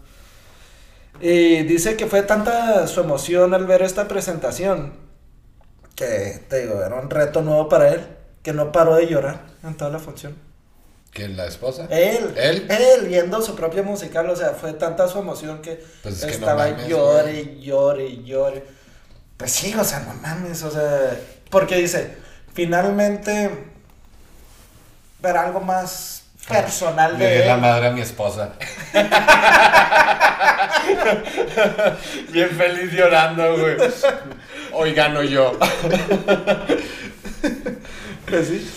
Y 1.19 1.63
dice 1.63 1.95
que 1.95 2.07
fue 2.07 2.21
tanta 2.21 2.87
su 2.87 2.99
emoción 2.99 3.53
al 3.53 3.65
ver 3.65 3.81
esta 3.81 4.07
presentación 4.07 4.93
que, 5.95 6.43
te 6.49 6.61
digo, 6.61 6.83
era 6.83 6.95
un 6.95 7.09
reto 7.09 7.41
nuevo 7.41 7.69
para 7.69 7.89
él, 7.93 8.05
que 8.43 8.53
no 8.53 8.71
paró 8.71 8.95
de 8.95 9.07
llorar 9.07 9.41
en 9.63 9.75
toda 9.75 9.91
la 9.91 9.99
función. 9.99 10.35
¿Quién, 11.15 11.37
la 11.37 11.45
esposa? 11.45 11.87
Él, 11.89 12.33
¿Él? 12.35 12.67
él 12.69 13.07
viendo 13.07 13.41
su 13.41 13.55
propio 13.55 13.85
musical, 13.85 14.29
o 14.29 14.35
sea, 14.35 14.49
fue 14.49 14.73
tanta 14.73 15.07
su 15.07 15.17
emoción 15.17 15.61
que 15.61 15.81
Pues 16.03 16.15
es 16.15 16.19
que 16.19 16.27
no 16.27 16.33
estaba 16.33 16.67
mames, 16.67 16.87
llore, 16.89 17.31
güey. 17.31 17.61
llore, 17.61 18.23
llore. 18.25 18.65
Pues 19.37 19.49
sí, 19.49 19.73
o 19.79 19.83
sea, 19.85 20.01
no 20.01 20.13
mames, 20.15 20.61
o 20.63 20.71
sea, 20.71 21.17
porque 21.49 21.77
dice, 21.77 22.17
finalmente 22.53 23.49
ver 25.21 25.37
algo 25.37 25.61
más 25.61 26.23
personal 26.49 27.17
Le 27.17 27.25
de 27.25 27.41
di 27.43 27.47
la 27.47 27.55
madre 27.55 27.87
a 27.87 27.91
mi 27.91 28.01
esposa. 28.01 28.51
Bien 32.29 32.49
feliz 32.49 32.91
llorando, 32.91 33.57
güey. 33.57 33.77
Hoy 34.73 34.93
gano 34.93 35.23
yo. 35.23 35.57
Pues 38.27 38.47
sí. 38.49 38.69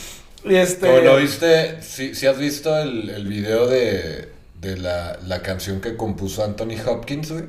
Este 0.51 1.03
lo 1.03 1.16
viste, 1.16 1.82
si 1.82 2.26
has 2.26 2.38
visto 2.38 2.76
el, 2.78 3.11
el 3.11 3.26
video 3.26 3.66
de, 3.66 4.32
de 4.61 4.76
la, 4.76 5.18
la 5.26 5.42
canción 5.42 5.80
que 5.80 5.96
compuso 5.96 6.44
Anthony 6.44 6.76
Hopkins, 6.86 7.32
güey. 7.32 7.44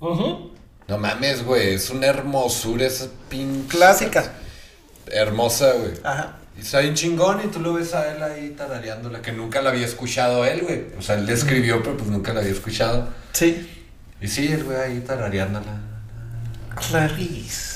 Ujú. 0.00 0.50
No 0.86 0.98
mames, 0.98 1.44
güey, 1.44 1.74
es 1.74 1.90
una 1.90 2.06
hermosura 2.06 2.86
esa 2.86 3.08
pinche. 3.28 3.68
clásica. 3.68 4.32
Hermosa, 5.06 5.72
güey. 5.72 5.92
Ajá. 6.02 6.38
Y 6.56 6.60
está 6.60 6.80
bien 6.80 6.94
chingón 6.94 7.40
y 7.44 7.48
tú 7.48 7.60
lo 7.60 7.72
ves 7.74 7.94
a 7.94 8.14
él 8.14 8.22
ahí 8.22 8.50
tarareándola, 8.50 9.20
que 9.22 9.32
nunca 9.32 9.60
la 9.60 9.70
había 9.70 9.86
escuchado 9.86 10.44
él, 10.44 10.60
güey. 10.62 10.84
O 10.98 11.02
sea, 11.02 11.16
él 11.16 11.26
le 11.26 11.32
escribió, 11.32 11.82
pero 11.82 11.96
pues 11.96 12.08
nunca 12.10 12.32
la 12.32 12.40
había 12.40 12.52
escuchado. 12.52 13.08
Sí. 13.32 13.68
Y 14.20 14.28
sí, 14.28 14.46
el 14.52 14.62
güey 14.64 14.76
ahí 14.76 15.00
tarareándola. 15.00 15.80
Clarice. 16.88 17.73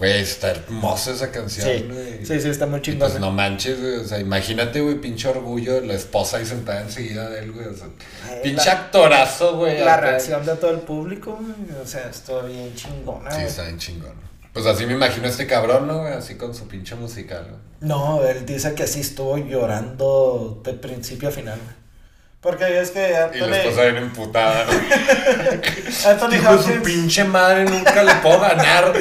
Güey, 0.00 0.22
está 0.22 0.50
hermosa 0.52 1.10
esa 1.12 1.30
canción, 1.30 1.68
Sí, 1.68 1.86
güey. 1.92 2.24
sí, 2.26 2.40
sí, 2.40 2.48
está 2.48 2.66
muy 2.66 2.78
Y 2.78 2.82
chingona. 2.82 3.08
pues 3.10 3.20
no 3.20 3.30
manches, 3.30 3.78
güey. 3.80 3.96
O 3.96 4.04
sea, 4.04 4.18
imagínate, 4.18 4.80
güey, 4.80 4.94
pinche 4.98 5.28
orgullo, 5.28 5.80
la 5.82 5.92
esposa 5.92 6.38
ahí 6.38 6.46
sentada 6.46 6.80
enseguida 6.80 7.28
de 7.28 7.40
él, 7.40 7.52
güey. 7.52 7.66
O 7.66 7.74
sea, 7.74 7.86
Ay, 8.26 8.40
pinche 8.42 8.64
la- 8.66 8.72
actorazo, 8.72 9.56
güey. 9.58 9.78
La 9.84 9.94
acá. 9.94 10.00
reacción 10.12 10.46
de 10.46 10.56
todo 10.56 10.70
el 10.70 10.80
público, 10.80 11.38
güey, 11.38 11.78
o 11.82 11.86
sea, 11.86 12.08
estuvo 12.08 12.40
bien 12.44 12.74
chingona, 12.74 13.30
Sí, 13.30 13.36
güey. 13.36 13.46
está 13.48 13.62
bien 13.64 13.78
chingón. 13.78 14.30
Pues 14.54 14.64
así 14.66 14.84
me 14.86 14.94
imagino 14.94 15.28
este 15.28 15.46
cabrón, 15.46 15.86
¿no, 15.86 16.00
güey? 16.00 16.14
Así 16.14 16.34
con 16.36 16.54
su 16.54 16.66
pinche 16.66 16.94
musical, 16.96 17.44
güey. 17.44 17.60
No, 17.82 18.24
él 18.24 18.44
dice 18.46 18.74
que 18.74 18.86
sí 18.86 19.00
estuvo 19.00 19.36
llorando 19.38 20.60
de 20.64 20.72
principio 20.74 21.28
a 21.28 21.32
final. 21.32 21.58
Porque 22.40 22.80
es 22.80 22.90
que 22.92 23.08
Y 23.10 23.12
la 23.12 23.24
Anthony, 23.26 23.52
esposa 23.54 23.82
bien 23.82 23.96
emputada, 23.98 24.64
güey. 24.64 24.78
Anthony 26.06 26.30
de 26.30 26.38
su 26.40 26.46
Hopkins- 26.48 26.82
pinche 26.82 27.24
madre, 27.24 27.64
nunca 27.66 28.02
le 28.02 28.14
puedo 28.16 28.40
ganar. 28.40 28.92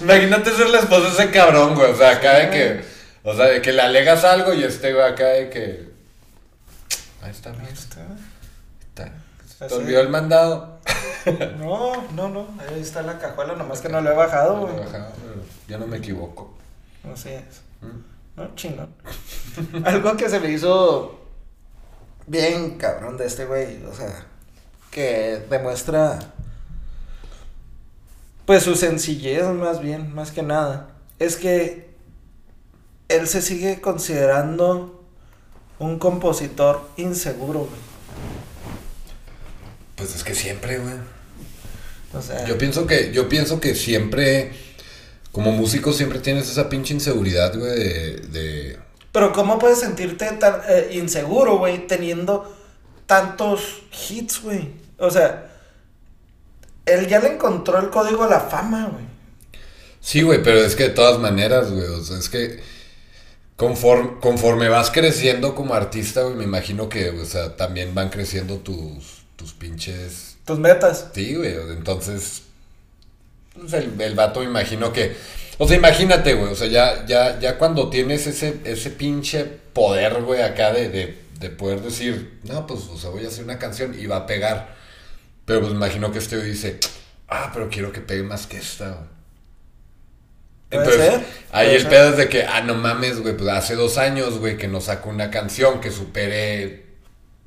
Imagínate 0.00 0.50
ser 0.50 0.68
la 0.70 0.80
esposa 0.80 1.02
de 1.08 1.08
ese 1.10 1.30
cabrón, 1.30 1.74
güey. 1.76 1.92
O 1.92 1.96
sea, 1.96 2.10
acá 2.10 2.38
de 2.38 2.50
que. 2.50 2.84
O 3.22 3.36
sea, 3.36 3.46
de 3.46 3.62
que 3.62 3.72
le 3.72 3.82
alegas 3.82 4.24
algo 4.24 4.52
y 4.52 4.64
este, 4.64 4.92
güey, 4.92 5.04
acá 5.06 5.26
de 5.26 5.48
que. 5.50 5.90
Ahí 7.22 7.30
está, 7.30 7.50
mira. 7.52 7.68
Está. 7.70 8.00
Está. 8.80 9.12
Se 9.46 9.64
Así. 9.66 9.74
te 9.74 9.80
olvidó 9.80 10.00
el 10.00 10.08
mandado. 10.08 10.80
No, 11.58 12.02
no, 12.14 12.28
no, 12.30 12.48
ahí 12.72 12.80
está 12.80 13.02
la 13.02 13.18
cajuela, 13.18 13.54
nomás 13.54 13.80
que 13.80 13.90
no 13.90 14.00
lo 14.00 14.10
he 14.10 14.14
bajado, 14.14 14.54
No 14.56 14.60
güey. 14.62 14.74
lo 14.76 14.82
he 14.82 14.86
bajado, 14.86 15.12
pero 15.22 15.42
Ya 15.68 15.78
no 15.78 15.86
me 15.86 15.98
equivoco. 15.98 16.56
Así 17.12 17.28
es. 17.28 17.60
Mm. 17.82 18.00
No, 18.36 18.54
chingón. 18.56 18.88
Algo 19.84 20.16
que 20.16 20.28
se 20.30 20.40
le 20.40 20.50
hizo 20.50 21.19
bien 22.30 22.78
cabrón 22.78 23.16
de 23.16 23.26
este 23.26 23.44
güey, 23.44 23.84
o 23.84 23.94
sea, 23.94 24.26
que 24.90 25.42
demuestra 25.50 26.18
pues 28.46 28.62
su 28.62 28.74
sencillez 28.76 29.44
más 29.46 29.80
bien, 29.80 30.14
más 30.14 30.30
que 30.30 30.42
nada, 30.42 30.90
es 31.18 31.36
que 31.36 31.90
él 33.08 33.26
se 33.26 33.42
sigue 33.42 33.80
considerando 33.80 35.04
un 35.78 35.98
compositor 35.98 36.88
inseguro, 36.96 37.60
güey. 37.60 37.80
Pues 39.96 40.14
es 40.14 40.22
que 40.24 40.34
siempre, 40.34 40.78
güey. 40.78 40.94
O 42.12 42.22
sea, 42.22 42.44
Yo 42.46 42.58
pienso 42.58 42.86
que, 42.86 43.12
yo 43.12 43.28
pienso 43.28 43.60
que 43.60 43.74
siempre, 43.74 44.52
como 45.32 45.52
músico, 45.52 45.92
siempre 45.92 46.18
tienes 46.18 46.48
esa 46.50 46.68
pinche 46.68 46.94
inseguridad, 46.94 47.56
güey, 47.56 47.78
de, 47.78 48.16
de- 48.32 48.78
pero 49.12 49.32
¿cómo 49.32 49.58
puedes 49.58 49.80
sentirte 49.80 50.26
tan 50.32 50.60
eh, 50.68 50.90
inseguro, 50.92 51.58
güey, 51.58 51.86
teniendo 51.86 52.56
tantos 53.06 53.82
hits, 54.08 54.42
güey? 54.42 54.68
O 54.98 55.10
sea, 55.10 55.50
él 56.86 57.08
ya 57.08 57.18
le 57.18 57.34
encontró 57.34 57.78
el 57.78 57.90
código 57.90 58.24
a 58.24 58.28
la 58.28 58.40
fama, 58.40 58.88
güey. 58.92 59.04
Sí, 60.00 60.22
güey, 60.22 60.42
pero 60.42 60.60
es 60.60 60.76
que 60.76 60.84
de 60.84 60.88
todas 60.90 61.18
maneras, 61.18 61.70
güey, 61.70 61.86
o 61.86 62.02
sea, 62.02 62.18
es 62.18 62.28
que 62.28 62.60
conforme, 63.56 64.20
conforme 64.20 64.68
vas 64.68 64.90
creciendo 64.90 65.54
como 65.54 65.74
artista, 65.74 66.22
güey, 66.22 66.36
me 66.36 66.44
imagino 66.44 66.88
que, 66.88 67.10
o 67.10 67.24
sea, 67.24 67.56
también 67.56 67.94
van 67.94 68.10
creciendo 68.10 68.58
tus, 68.58 69.24
tus 69.36 69.52
pinches... 69.52 70.36
Tus 70.44 70.58
metas. 70.58 71.08
Sí, 71.12 71.34
güey, 71.34 71.54
entonces, 71.70 72.42
pues 73.58 73.72
el, 73.74 74.00
el 74.00 74.14
vato 74.14 74.40
me 74.40 74.46
imagino 74.46 74.92
que... 74.92 75.16
O 75.62 75.68
sea, 75.68 75.76
imagínate, 75.76 76.32
güey, 76.32 76.50
o 76.50 76.54
sea, 76.54 76.68
ya, 76.68 77.04
ya, 77.04 77.38
ya 77.38 77.58
cuando 77.58 77.90
tienes 77.90 78.26
ese, 78.26 78.60
ese 78.64 78.88
pinche 78.88 79.44
poder, 79.44 80.22
güey, 80.22 80.40
acá 80.40 80.72
de, 80.72 80.88
de, 80.88 81.18
de 81.38 81.50
poder 81.50 81.82
decir, 81.82 82.40
no, 82.44 82.66
pues, 82.66 82.84
o 82.90 82.96
sea, 82.96 83.10
voy 83.10 83.26
a 83.26 83.28
hacer 83.28 83.44
una 83.44 83.58
canción 83.58 83.94
y 83.94 84.06
va 84.06 84.16
a 84.16 84.26
pegar. 84.26 84.74
Pero 85.44 85.60
pues 85.60 85.72
imagino 85.74 86.10
que 86.10 86.18
este 86.18 86.38
güey 86.38 86.52
dice, 86.52 86.80
ah, 87.28 87.50
pero 87.52 87.68
quiero 87.68 87.92
que 87.92 88.00
pegue 88.00 88.22
más 88.22 88.46
que 88.46 88.56
esta, 88.56 88.88
güey. 88.88 89.06
Entonces, 90.70 91.10
ser, 91.10 91.26
ahí 91.52 91.74
el 91.74 91.82
ser. 91.82 91.90
pedo 91.90 92.08
es 92.08 92.16
de 92.16 92.28
que, 92.30 92.44
ah, 92.44 92.62
no 92.62 92.74
mames, 92.76 93.20
güey, 93.20 93.36
pues 93.36 93.50
hace 93.50 93.74
dos 93.74 93.98
años, 93.98 94.38
güey, 94.38 94.56
que 94.56 94.66
no 94.66 94.80
sacó 94.80 95.10
una 95.10 95.30
canción 95.30 95.82
que 95.82 95.90
supere 95.90 96.86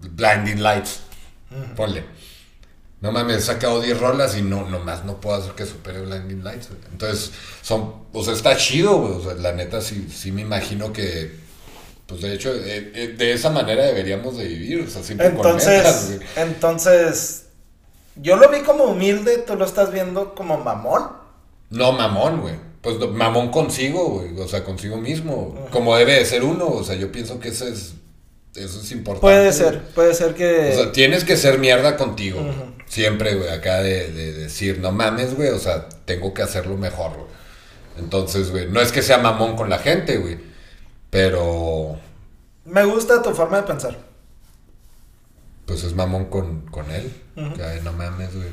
Blinding 0.01 0.61
Lights. 0.61 0.99
Ponle. 1.75 2.03
No 3.03 3.11
mames, 3.11 3.35
he 3.35 3.41
sacado 3.41 3.81
10 3.81 3.99
rolas 3.99 4.37
y 4.37 4.41
no, 4.41 4.69
nomás 4.69 5.03
no 5.03 5.19
puedo 5.19 5.35
hacer 5.35 5.51
que 5.51 5.65
supere 5.65 5.99
Blinding 5.99 6.41
Lights, 6.41 6.69
güey. 6.69 6.79
Entonces, 6.89 7.31
son, 7.61 7.95
o 8.13 8.23
sea, 8.23 8.33
está 8.33 8.55
chido, 8.55 8.97
güey. 8.97 9.11
O 9.15 9.21
sea, 9.21 9.33
la 9.33 9.51
neta 9.51 9.81
sí, 9.81 10.07
sí 10.09 10.31
me 10.31 10.39
imagino 10.39 10.93
que, 10.93 11.35
pues 12.07 12.21
de 12.21 12.33
hecho, 12.33 12.53
eh, 12.55 12.93
eh, 12.95 13.13
de 13.17 13.33
esa 13.33 13.49
manera 13.49 13.83
deberíamos 13.83 14.37
de 14.37 14.45
vivir, 14.47 14.85
o 14.87 14.89
sea, 14.89 15.03
siempre 15.03 15.33
con 15.33 15.57
metas, 15.57 15.65
Entonces, 15.67 16.15
güey. 16.15 16.29
entonces, 16.37 17.45
yo 18.15 18.37
lo 18.37 18.49
vi 18.49 18.61
como 18.61 18.85
humilde, 18.85 19.39
tú 19.39 19.57
lo 19.57 19.65
estás 19.65 19.91
viendo 19.91 20.33
como 20.33 20.57
mamón. 20.59 21.03
No, 21.71 21.91
mamón, 21.91 22.39
güey. 22.39 22.55
Pues 22.81 22.97
mamón 22.99 23.51
consigo, 23.51 24.11
güey. 24.11 24.39
O 24.39 24.47
sea, 24.47 24.63
consigo 24.63 24.95
mismo. 24.95 25.67
Como 25.71 25.93
debe 25.97 26.13
de 26.13 26.25
ser 26.25 26.45
uno. 26.45 26.67
O 26.67 26.85
sea, 26.85 26.95
yo 26.95 27.11
pienso 27.11 27.37
que 27.41 27.49
eso 27.49 27.67
es, 27.67 27.95
eso 28.55 28.79
es 28.79 28.91
importante. 28.93 29.19
Puede 29.19 29.51
ser, 29.51 29.81
puede 29.89 30.13
ser 30.13 30.35
que... 30.35 30.71
O 30.71 30.83
sea, 30.83 30.91
tienes 30.93 31.25
que 31.25 31.35
ser 31.35 31.59
mierda 31.59 31.97
contigo. 31.97 32.39
Siempre, 32.93 33.33
güey, 33.35 33.49
acá 33.49 33.81
de, 33.81 34.11
de 34.11 34.33
decir, 34.33 34.77
no 34.79 34.91
mames, 34.91 35.33
güey, 35.35 35.49
o 35.49 35.57
sea, 35.57 35.89
tengo 36.05 36.31
que 36.33 36.43
hacerlo 36.43 36.77
mejor, 36.77 37.13
güey. 37.13 37.27
Entonces, 37.97 38.51
güey, 38.51 38.69
no 38.69 38.81
es 38.81 38.91
que 38.91 39.01
sea 39.01 39.17
mamón 39.17 39.55
con 39.55 39.67
la 39.69 39.79
gente, 39.79 40.17
güey, 40.17 40.37
pero 41.09 41.97
Me 42.65 42.83
gusta 42.85 43.21
tu 43.23 43.31
forma 43.31 43.57
de 43.57 43.63
pensar. 43.63 43.97
pues 45.65 45.83
es 45.83 45.95
mamón 45.95 46.25
con, 46.25 46.61
con 46.67 46.89
él. 46.91 47.11
Ujú. 47.35 47.55
Que, 47.55 47.63
ay, 47.63 47.79
no 47.83 47.93
mames, 47.93 48.35
güey. 48.35 48.49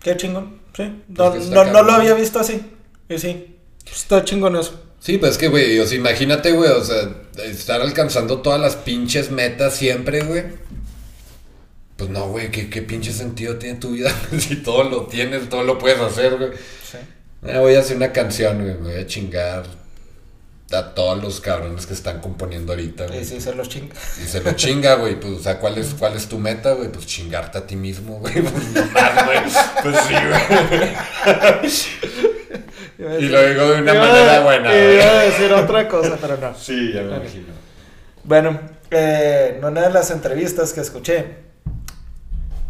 Qué 0.00 0.16
chingón, 0.16 0.58
sí. 0.74 1.02
Pues 1.14 1.48
No, 1.48 1.64
que 1.64 1.70
no, 1.70 1.72
no 1.72 1.82
lo 1.82 1.92
había 1.92 2.14
visto 2.14 2.40
así. 2.40 2.62
Y 3.10 3.18
sí, 3.18 3.56
está 3.92 4.24
chingón 4.24 4.56
eso. 4.56 4.80
Sí, 5.00 5.18
pues 5.18 5.32
es 5.32 5.38
que, 5.38 5.48
güey, 5.48 5.78
o 5.80 5.86
sea, 5.86 5.98
imagínate, 5.98 6.52
güey, 6.52 6.70
o 6.70 6.84
sea, 6.84 7.08
estar 7.44 7.80
alcanzando 7.82 8.40
todas 8.40 8.60
las 8.60 8.76
pinches 8.76 9.30
metas 9.30 9.74
siempre, 9.74 10.22
güey. 10.24 10.44
Pues 12.00 12.08
no, 12.08 12.28
güey, 12.28 12.50
¿qué, 12.50 12.70
qué 12.70 12.80
pinche 12.80 13.12
sentido 13.12 13.56
tiene 13.56 13.78
tu 13.78 13.90
vida? 13.90 14.10
si 14.38 14.56
todo 14.56 14.84
lo 14.84 15.04
tienes, 15.04 15.50
todo 15.50 15.64
lo 15.64 15.76
puedes 15.76 16.00
hacer, 16.00 16.38
güey. 16.38 16.52
Sí. 16.82 16.96
Ah, 17.42 17.58
voy 17.58 17.74
a 17.74 17.80
hacer 17.80 17.98
una 17.98 18.10
canción, 18.10 18.62
güey. 18.62 18.74
Me 18.76 18.94
voy 18.94 19.02
a 19.02 19.06
chingar 19.06 19.64
a 20.72 20.94
todos 20.94 21.22
los 21.22 21.42
cabrones 21.42 21.84
que 21.84 21.92
están 21.92 22.22
componiendo 22.22 22.72
ahorita, 22.72 23.06
güey. 23.06 23.20
Y 23.20 23.24
sí, 23.26 23.38
se 23.38 23.54
los 23.54 23.68
chinga. 23.68 23.94
Y 24.16 24.26
se 24.26 24.40
lo 24.40 24.52
chinga, 24.52 24.94
güey. 24.94 25.20
Pues, 25.20 25.34
o 25.34 25.42
sea, 25.42 25.58
¿cuál 25.58 25.76
es, 25.76 25.94
¿cuál 25.98 26.16
es 26.16 26.26
tu 26.26 26.38
meta, 26.38 26.72
güey? 26.72 26.90
Pues 26.90 27.04
chingarte 27.04 27.58
a 27.58 27.66
ti 27.66 27.76
mismo, 27.76 28.18
güey. 28.18 28.40
Pues 28.40 28.68
no 28.74 28.86
más, 28.86 29.26
güey. 29.26 29.40
Pues 29.82 29.96
sí, 30.06 30.14
güey. 32.96 33.24
Y 33.24 33.28
lo 33.28 33.46
digo 33.46 33.72
de 33.72 33.82
una 33.82 33.92
manera 33.92 34.40
buena, 34.40 34.70
güey. 34.70 34.94
Iba 34.94 35.04
a 35.04 35.22
decir 35.24 35.52
otra 35.52 35.86
cosa, 35.86 36.16
pero 36.18 36.38
no. 36.38 36.56
Sí, 36.56 36.94
ya 36.94 37.02
me 37.02 37.16
imagino. 37.16 37.52
Bueno, 38.24 38.58
eh, 38.90 39.56
en 39.58 39.64
una 39.66 39.82
de 39.82 39.90
las 39.90 40.10
entrevistas 40.10 40.72
que 40.72 40.80
escuché, 40.80 41.49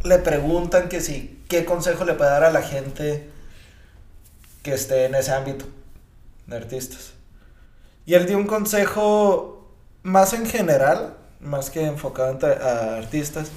le 0.05 0.19
preguntan 0.19 0.89
que 0.89 1.01
si, 1.01 1.43
qué 1.49 1.65
consejo 1.65 2.05
le 2.05 2.15
puede 2.15 2.31
dar 2.31 2.45
a 2.45 2.51
la 2.51 2.63
gente 2.63 3.29
que 4.63 4.75
esté 4.75 5.07
en 5.07 5.15
ese 5.15 5.33
ámbito 5.33 5.67
de 6.47 6.57
artistas. 6.57 7.13
Y 8.07 8.15
él 8.15 8.27
dio 8.27 8.37
un 8.37 8.47
consejo 8.47 9.71
más 10.03 10.33
en 10.33 10.47
general, 10.47 11.17
más 11.41 11.71
que 11.71 11.85
enfocado 11.85 12.47
a 12.47 12.97
artistas, 12.97 13.51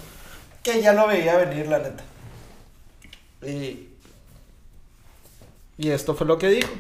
que 0.61 0.81
ya 0.81 0.93
lo 0.93 1.07
veía 1.07 1.37
venir, 1.37 1.67
la 1.67 1.79
neta. 1.79 2.03
Y, 3.41 3.89
y 5.77 5.89
esto 5.89 6.15
fue 6.15 6.27
lo 6.27 6.37
que 6.37 6.49
dijo. 6.49 6.73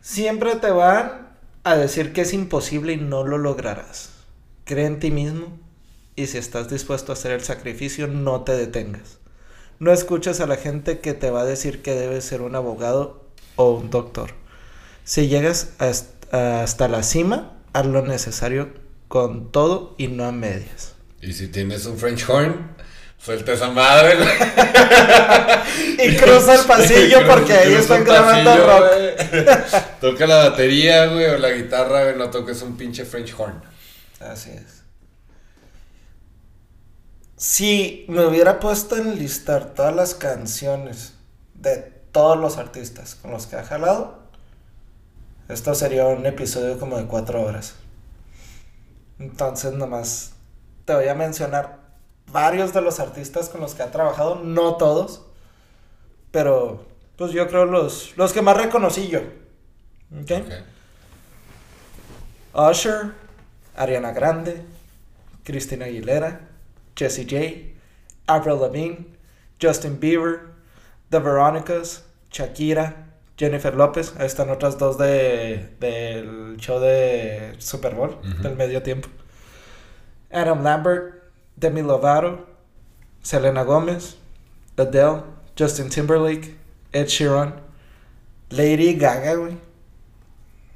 Siempre 0.00 0.56
te 0.56 0.70
van 0.70 1.28
a 1.64 1.76
decir 1.76 2.12
que 2.12 2.22
es 2.22 2.32
imposible 2.32 2.92
y 2.94 2.96
no 2.96 3.24
lo 3.24 3.36
lograrás. 3.38 4.10
Cree 4.64 4.86
en 4.86 4.98
ti 4.98 5.10
mismo 5.10 5.58
y 6.20 6.26
si 6.26 6.38
estás 6.38 6.68
dispuesto 6.68 7.12
a 7.12 7.14
hacer 7.14 7.32
el 7.32 7.42
sacrificio, 7.42 8.06
no 8.06 8.42
te 8.42 8.52
detengas. 8.52 9.18
No 9.78 9.92
escuches 9.92 10.40
a 10.40 10.46
la 10.46 10.56
gente 10.56 11.00
que 11.00 11.14
te 11.14 11.30
va 11.30 11.40
a 11.42 11.44
decir 11.46 11.82
que 11.82 11.94
debes 11.94 12.24
ser 12.24 12.42
un 12.42 12.54
abogado 12.54 13.24
o 13.56 13.70
un 13.72 13.90
doctor. 13.90 14.32
Si 15.04 15.28
llegas 15.28 15.70
hasta, 15.78 16.62
hasta 16.62 16.88
la 16.88 17.02
cima, 17.02 17.54
haz 17.72 17.86
lo 17.86 18.02
necesario 18.02 18.68
con 19.08 19.50
todo 19.50 19.94
y 19.98 20.08
no 20.08 20.24
a 20.26 20.32
medias. 20.32 20.92
Y 21.22 21.32
si 21.32 21.48
tienes 21.48 21.86
un 21.86 21.98
French 21.98 22.28
horn, 22.28 22.72
suelta 23.18 23.52
esa 23.52 23.70
madre. 23.70 24.14
Y 26.02 26.16
cruza 26.16 26.54
el 26.54 26.66
pasillo 26.66 27.18
Cruza- 27.20 27.26
porque 27.34 27.52
ahí 27.52 27.74
están 27.74 28.04
grabando 28.04 28.50
pasillo, 28.50 28.66
rock. 28.66 29.90
Toca 30.00 30.26
la 30.26 30.48
batería, 30.50 31.06
güey, 31.06 31.26
o 31.26 31.38
la 31.38 31.50
guitarra, 31.50 32.04
güey. 32.04 32.16
No 32.16 32.30
toques 32.30 32.62
un 32.62 32.76
pinche 32.76 33.04
French 33.04 33.34
horn. 33.36 33.60
Así 34.20 34.50
es. 34.50 34.79
Si 37.40 38.04
me 38.06 38.26
hubiera 38.26 38.60
puesto 38.60 38.98
en 38.98 39.18
listar 39.18 39.72
todas 39.72 39.96
las 39.96 40.14
canciones 40.14 41.14
de 41.54 41.78
todos 42.12 42.36
los 42.36 42.58
artistas 42.58 43.14
con 43.14 43.30
los 43.30 43.46
que 43.46 43.56
ha 43.56 43.64
jalado, 43.64 44.18
esto 45.48 45.74
sería 45.74 46.04
un 46.04 46.26
episodio 46.26 46.78
como 46.78 46.98
de 46.98 47.06
cuatro 47.06 47.40
horas. 47.40 47.76
Entonces, 49.18 49.72
nomás 49.72 50.32
te 50.84 50.94
voy 50.94 51.08
a 51.08 51.14
mencionar 51.14 51.78
varios 52.30 52.74
de 52.74 52.82
los 52.82 53.00
artistas 53.00 53.48
con 53.48 53.62
los 53.62 53.74
que 53.74 53.84
ha 53.84 53.90
trabajado, 53.90 54.34
no 54.34 54.76
todos, 54.76 55.22
pero 56.32 56.84
pues 57.16 57.32
yo 57.32 57.48
creo 57.48 57.64
los, 57.64 58.18
los 58.18 58.34
que 58.34 58.42
más 58.42 58.58
reconocí 58.58 59.08
yo. 59.08 59.20
¿Ok? 60.12 60.30
Ok. 62.52 62.68
Usher, 62.70 63.14
Ariana 63.76 64.12
Grande, 64.12 64.62
Christina 65.42 65.86
Aguilera, 65.86 66.49
Jessie 67.00 67.24
J, 67.24 67.74
Avril 68.28 68.58
Lavigne, 68.58 69.06
Justin 69.58 69.96
Bieber, 69.98 70.52
The 71.08 71.18
Veronicas, 71.18 72.02
Shakira, 72.30 73.06
Jennifer 73.38 73.74
López. 73.74 74.14
Ahí 74.18 74.26
están 74.26 74.50
otras 74.50 74.76
dos 74.76 74.98
de, 74.98 75.70
del 75.80 76.58
show 76.58 76.78
de 76.78 77.54
Super 77.58 77.94
Bowl, 77.94 78.18
del 78.42 78.54
medio 78.54 78.82
tiempo. 78.82 79.08
Adam 80.30 80.62
Lambert, 80.62 81.22
Demi 81.56 81.80
Lovato, 81.80 82.46
Selena 83.22 83.64
Gomez, 83.64 84.16
Adele, 84.76 85.22
Justin 85.58 85.88
Timberlake, 85.88 86.54
Ed 86.92 87.06
Sheeran, 87.06 87.54
Lady 88.50 88.94
Gaga, 88.94 89.36
güey. 89.36 89.56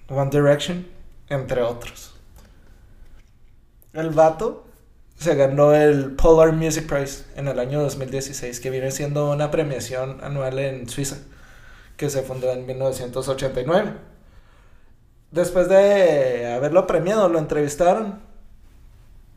One 0.09 0.31
Direction, 0.31 0.87
entre 1.29 1.61
otros. 1.61 2.15
El 3.93 4.11
vato 4.11 4.64
se 5.17 5.35
ganó 5.35 5.75
el 5.75 6.13
Polar 6.13 6.53
Music 6.53 6.87
Prize 6.87 7.25
en 7.37 7.49
el 7.49 7.59
año 7.59 7.83
2016, 7.83 8.61
que 8.61 8.71
viene 8.71 8.91
siendo 8.91 9.31
una 9.31 9.51
premiación 9.51 10.19
anual 10.23 10.59
en 10.59 10.89
Suiza, 10.89 11.19
que 11.97 12.11
se 12.11 12.23
fundó 12.23 12.53
en 12.53 12.67
1989. 12.67 13.93
Después 15.31 15.69
de 15.69 16.53
haberlo 16.53 16.87
premiado, 16.87 17.29
lo 17.29 17.39
entrevistaron 17.39 18.21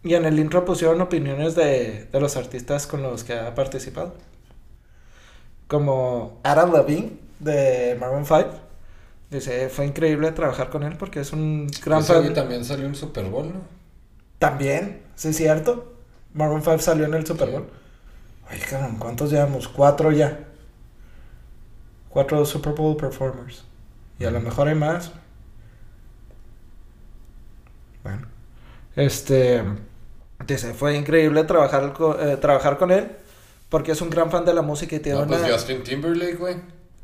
y 0.04 0.14
en 0.16 0.26
el 0.26 0.40
intro 0.40 0.66
pusieron 0.66 1.02
opiniones 1.02 1.56
de, 1.56 2.06
de 2.12 2.20
los 2.20 2.38
artistas 2.38 2.88
con 2.88 3.04
los 3.04 3.24
que 3.24 3.34
ha 3.34 3.56
participado. 3.56 4.16
Como 5.68 6.40
Adam 6.44 6.74
Levine 6.74 7.28
de 7.40 7.98
Maroon 8.00 8.26
5. 8.26 8.46
Dice, 9.30 9.70
fue 9.70 9.86
increíble 9.86 10.32
trabajar 10.32 10.70
con 10.70 10.84
él 10.84 10.96
porque 10.98 11.20
es 11.20 11.34
un 11.34 11.68
gran 11.84 12.04
fan. 12.04 12.34
también 12.34 12.64
salió 12.64 12.86
en 12.86 12.96
Super 12.96 13.26
Bowl, 13.26 13.48
¿no? 13.48 13.62
También, 14.40 15.02
sí 15.18 15.28
es 15.28 15.36
cierto. 15.36 15.94
Maroon 16.34 16.62
5 16.62 16.80
salió 16.80 17.06
en 17.06 17.16
el 17.16 17.26
Super 17.26 17.50
Bowl. 17.50 17.68
Ay, 18.48 18.60
cabrón, 18.60 18.96
¿cuántos 18.98 19.32
llevamos? 19.32 19.68
Cuatro 19.68 20.12
ya. 20.14 20.46
Cuatro 22.08 22.46
Super 22.46 22.74
Bowl 22.74 22.96
performers. 22.96 23.66
Y 24.20 24.24
a 24.24 24.32
lo 24.32 24.40
mejor 24.40 24.70
hay 24.70 24.76
más. 24.76 25.12
Bueno. 28.04 28.28
Este. 28.96 29.64
Dice, 30.46 30.74
fue 30.74 30.96
increíble 30.96 31.44
trabajar, 31.44 31.94
eh, 32.20 32.38
trabajar 32.40 32.78
con 32.78 32.92
él. 32.92 33.12
Porque 33.70 33.92
es 33.92 34.02
un 34.02 34.10
gran 34.10 34.32
fan 34.32 34.46
de 34.46 34.54
la 34.54 34.62
música 34.62 34.96
y 34.96 35.00
tiene 35.00 35.20
No, 35.20 35.28
pues 35.28 35.42
una... 35.42 35.52
Justin 35.52 35.84
Timberlake, 35.84 36.36
güey. 36.36 36.56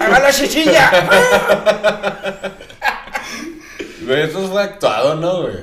¡Haga 0.02 0.20
la 0.20 0.32
chichilla! 0.32 0.90
Güey, 4.02 4.22
eso 4.22 4.48
fue 4.48 4.62
actuado, 4.62 5.14
¿no, 5.14 5.42
güey? 5.42 5.56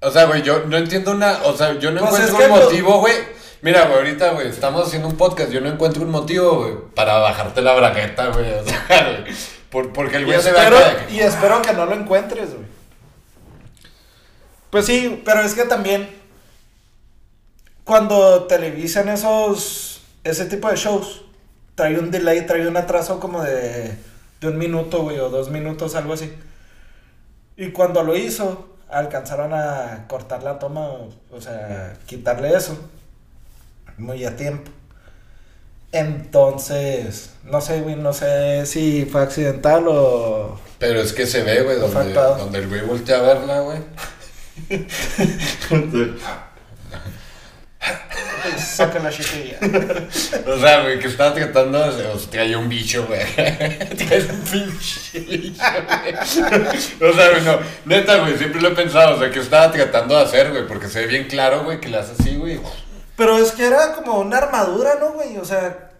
O 0.00 0.10
sea, 0.10 0.24
güey, 0.26 0.42
yo 0.42 0.64
no 0.66 0.76
entiendo 0.76 1.12
una. 1.12 1.38
O 1.44 1.56
sea, 1.56 1.78
yo 1.78 1.90
no 1.90 2.00
Pues 2.00 2.14
encuentro 2.28 2.38
es 2.38 2.44
que 2.46 2.52
un 2.52 2.58
motivo, 2.64 3.00
güey. 3.00 3.14
Mira, 3.62 3.84
güey, 3.86 3.98
ahorita, 3.98 4.32
güey, 4.32 4.48
estamos 4.48 4.86
haciendo 4.86 5.08
un 5.08 5.16
podcast. 5.16 5.50
Yo 5.50 5.60
no 5.60 5.70
encuentro 5.70 6.02
un 6.02 6.10
motivo, 6.10 6.56
güey, 6.62 6.74
para 6.94 7.18
bajarte 7.18 7.62
la 7.62 7.72
bragueta, 7.74 8.26
güey. 8.26 8.52
O 8.52 8.64
sea, 8.64 8.84
güey. 9.22 9.34
Por, 9.70 9.92
porque 9.92 10.16
el 10.18 10.26
güey 10.26 10.40
se 10.42 10.52
de 10.52 10.58
que- 11.08 11.14
y 11.14 11.20
espero 11.20 11.62
que 11.62 11.72
no 11.72 11.86
lo 11.86 11.94
encuentres, 11.94 12.50
güey. 12.52 12.66
Pues 14.74 14.86
sí, 14.86 15.22
pero 15.24 15.40
es 15.42 15.54
que 15.54 15.66
también 15.66 16.08
cuando 17.84 18.46
televisan 18.48 19.08
esos 19.08 20.02
ese 20.24 20.46
tipo 20.46 20.68
de 20.68 20.74
shows 20.74 21.22
trae 21.76 21.96
un 21.96 22.10
delay, 22.10 22.44
trae 22.44 22.66
un 22.66 22.76
atraso 22.76 23.20
como 23.20 23.40
de, 23.44 23.94
de 24.40 24.48
un 24.48 24.58
minuto, 24.58 25.02
güey, 25.02 25.20
o 25.20 25.30
dos 25.30 25.48
minutos, 25.48 25.94
algo 25.94 26.14
así. 26.14 26.32
Y 27.56 27.70
cuando 27.70 28.02
lo 28.02 28.16
hizo, 28.16 28.66
alcanzaron 28.88 29.54
a 29.54 30.06
cortar 30.08 30.42
la 30.42 30.58
toma, 30.58 30.88
o, 31.30 31.40
sea, 31.40 31.96
quitarle 32.06 32.52
eso 32.52 32.76
muy 33.96 34.24
a 34.24 34.34
tiempo. 34.34 34.72
Entonces, 35.92 37.30
no 37.44 37.60
sé, 37.60 37.80
güey, 37.80 37.94
no 37.94 38.12
sé 38.12 38.66
si 38.66 39.04
fue 39.04 39.22
accidental 39.22 39.84
o... 39.86 40.58
Pero 40.80 41.00
es 41.00 41.12
que 41.12 41.26
se 41.28 41.44
ve, 41.44 41.62
güey, 41.62 41.78
donde, 41.78 42.12
donde 42.12 42.58
el 42.58 42.68
güey 42.68 42.80
voltea 42.80 43.18
a 43.18 43.22
verla, 43.22 43.60
güey. 43.60 43.78
Saca 48.58 48.98
la 48.98 49.10
chiquilla. 49.10 49.58
O 50.46 50.58
sea, 50.58 50.82
güey, 50.82 50.98
que 50.98 51.08
estaba 51.08 51.34
tratando 51.34 51.78
de. 51.92 52.06
O 52.06 52.18
sea, 52.18 52.30
traía 52.30 52.58
un 52.58 52.68
bicho, 52.68 53.06
güey. 53.06 53.20
Traía 53.34 54.32
un 54.32 54.40
pinche 54.40 55.20
bicho, 55.20 55.62
güey. 55.86 56.14
O 57.10 57.14
sea, 57.14 57.30
güey, 57.30 57.42
no. 57.42 57.58
Neta, 57.84 58.18
güey, 58.18 58.36
siempre 58.36 58.60
lo 58.60 58.68
he 58.68 58.74
pensado. 58.74 59.16
O 59.16 59.18
sea, 59.18 59.30
que 59.30 59.40
estaba 59.40 59.70
tratando 59.70 60.16
de 60.16 60.22
hacer, 60.22 60.50
güey. 60.50 60.66
Porque 60.66 60.88
se 60.88 61.00
ve 61.00 61.06
bien 61.06 61.26
claro, 61.26 61.64
güey, 61.64 61.80
que 61.80 61.88
le 61.88 61.98
hace 61.98 62.12
así, 62.18 62.36
güey. 62.36 62.60
Pero 63.16 63.38
es 63.38 63.52
que 63.52 63.66
era 63.66 63.92
como 63.94 64.18
una 64.18 64.38
armadura, 64.38 64.96
¿no, 65.00 65.12
güey? 65.12 65.36
O 65.38 65.44
sea, 65.44 65.90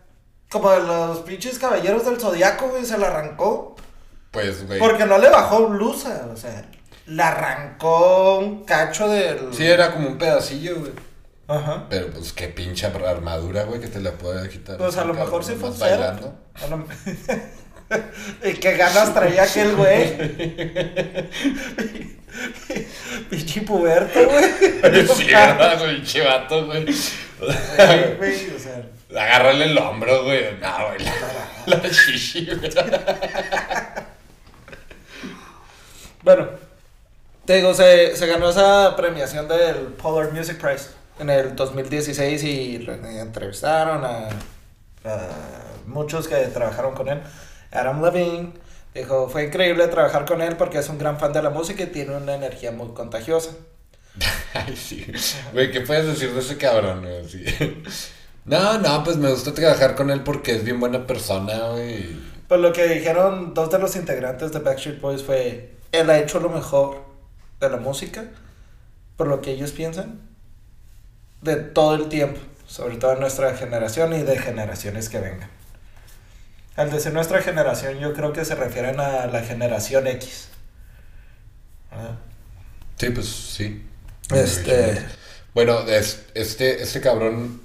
como 0.51 0.71
de 0.71 0.81
los 0.81 1.21
pinches 1.21 1.59
caballeros 1.59 2.05
del 2.05 2.21
zodiaco, 2.21 2.69
güey, 2.69 2.85
se 2.85 2.99
la 2.99 3.09
arrancó. 3.09 3.77
Pues, 4.31 4.67
güey. 4.67 4.79
Porque 4.81 5.07
no 5.07 5.19
le 5.19 5.31
bajó 5.31 5.69
blusa, 5.69 6.27
o 6.33 6.37
sea, 6.37 6.65
le 7.07 7.23
arrancó 7.23 8.39
un 8.39 8.65
cacho 8.65 9.09
del. 9.09 9.53
Sí, 9.53 9.67
era 9.67 9.93
como 9.93 10.09
un 10.09 10.19
pedacillo, 10.19 10.77
güey. 10.81 10.93
Ajá. 11.47 11.85
Pero, 11.91 12.09
pues, 12.11 12.33
qué 12.33 12.49
pinche 12.49 12.87
armadura, 12.87 13.65
güey, 13.65 13.81
que 13.81 13.89
te 13.89 14.01
la 14.01 14.13
puede 14.13 14.49
quitar. 14.49 14.79
Pues 14.79 14.97
a 14.97 15.05
lo 15.05 15.13
mejor 15.15 15.45
sí 15.45 15.55
fue 15.61 15.71
bailando. 15.71 16.35
A 16.55 16.67
lo- 16.69 16.87
y 18.49 18.55
qué 18.55 18.77
ganas 18.77 19.13
traía 19.13 19.43
aquel 19.43 19.77
güey. 19.77 20.17
Pinche 23.31 23.61
puberto, 23.63 24.19
güey. 24.29 24.45
Sí, 25.07 25.27
era, 25.29 25.77
güey, 25.77 25.97
pinche 25.97 26.21
vato, 26.23 26.67
güey. 26.67 26.85
O 26.89 28.59
sea. 28.59 28.83
Agárrale 29.11 29.67
el 29.67 29.79
hombro, 29.79 30.25
güey. 30.25 30.57
No, 30.61 30.87
güey. 30.89 30.99
La, 31.67 31.77
la 31.77 31.89
shishi, 31.89 32.47
güey. 32.47 32.71
Bueno, 36.23 36.49
te 37.47 37.57
digo, 37.57 37.75
se, 37.75 38.17
se 38.17 38.27
ganó 38.27 38.49
esa 38.51 38.95
premiación 38.97 39.49
del 39.49 39.77
Polar 40.01 40.33
Music 40.33 40.59
Prize 40.61 40.89
en 41.19 41.31
el 41.31 41.55
2016 41.55 42.45
y 42.45 42.89
entrevistaron 43.19 44.05
a, 44.05 44.29
a 45.05 45.19
muchos 45.87 46.29
que 46.29 46.37
trabajaron 46.47 46.95
con 46.95 47.09
él. 47.09 47.21
Adam 47.71 48.03
Levine 48.03 48.53
dijo, 48.95 49.29
fue 49.29 49.45
increíble 49.45 49.87
trabajar 49.89 50.25
con 50.25 50.41
él 50.41 50.57
porque 50.57 50.79
es 50.79 50.89
un 50.89 50.99
gran 50.99 51.19
fan 51.19 51.33
de 51.33 51.43
la 51.43 51.51
música 51.51 51.83
y 51.83 51.87
tiene 51.87 52.17
una 52.17 52.35
energía 52.35 52.73
muy 52.73 52.89
contagiosa. 52.95 53.51
Ay, 54.55 54.77
sí. 54.77 55.07
Güey, 55.53 55.71
¿qué 55.71 55.81
puedes 55.81 56.07
decir 56.07 56.33
de 56.33 56.41
ese 56.41 56.57
cabrón, 56.57 57.03
güey? 57.03 57.29
Sí. 57.29 57.45
No, 58.47 58.77
no, 58.77 59.03
pues 59.03 59.17
me 59.17 59.31
gusta 59.31 59.55
trabajar 59.55 59.95
con 59.95 60.11
él 60.11 60.23
porque 60.23 60.53
es 60.53 60.65
bien 60.65 60.79
buena 60.79 61.07
persona, 61.07 61.71
güey. 61.71 62.15
Pues 62.47 62.61
lo 62.61 62.75
que 62.75 62.87
dijeron 62.87 63.55
dos 63.55 63.71
de 63.71 63.79
los 63.79 63.97
integrantes 63.97 64.53
de 64.53 64.59
Backstreet 64.59 65.01
Boys 65.01 65.23
fue, 65.23 65.71
él 65.93 66.11
ha 66.11 66.19
hecho 66.19 66.41
lo 66.41 66.51
mejor 66.51 67.01
de 67.61 67.71
la 67.71 67.77
música, 67.79 68.25
por 69.17 69.29
lo 69.29 69.43
que 69.43 69.53
ellos 69.53 69.73
piensan, 69.73 70.21
de 71.43 71.55
todo 71.57 71.95
el 71.95 72.09
tiempo, 72.09 72.41
sobre 72.67 72.97
todo 72.97 73.13
en 73.13 73.21
nuestra 73.21 73.57
generación 73.57 74.13
y 74.15 74.23
de 74.23 74.37
generaciones 74.39 75.09
que 75.09 75.21
vengan. 75.21 75.49
Al 76.77 76.89
decir 76.93 77.13
nuestra 77.13 77.43
generación, 77.43 77.99
yo 77.99 78.13
creo 78.15 78.33
que 78.33 78.45
se 78.45 78.55
refieren 78.55 79.01
a 79.01 79.27
la 79.27 79.41
generación 79.43 80.07
X. 80.07 80.51
¿verdad? 81.91 82.19
Sí, 82.99 83.11
pues 83.11 83.27
sí. 83.29 83.87
Este, 84.31 85.07
Bueno, 85.55 85.81
es- 85.89 86.27
este, 86.35 86.83
este 86.83 87.01
cabrón, 87.01 87.61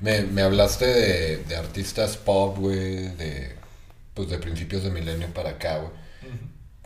me, 0.00 0.22
me 0.22 0.42
hablaste 0.42 0.86
de, 0.86 1.36
de 1.44 1.56
artistas 1.56 2.16
pop, 2.16 2.58
güey, 2.58 3.08
de, 3.16 3.56
pues 4.14 4.28
de 4.30 4.38
principios 4.38 4.82
de 4.84 4.90
milenio 4.90 5.32
para 5.34 5.50
acá, 5.50 5.78
güey. 5.78 5.92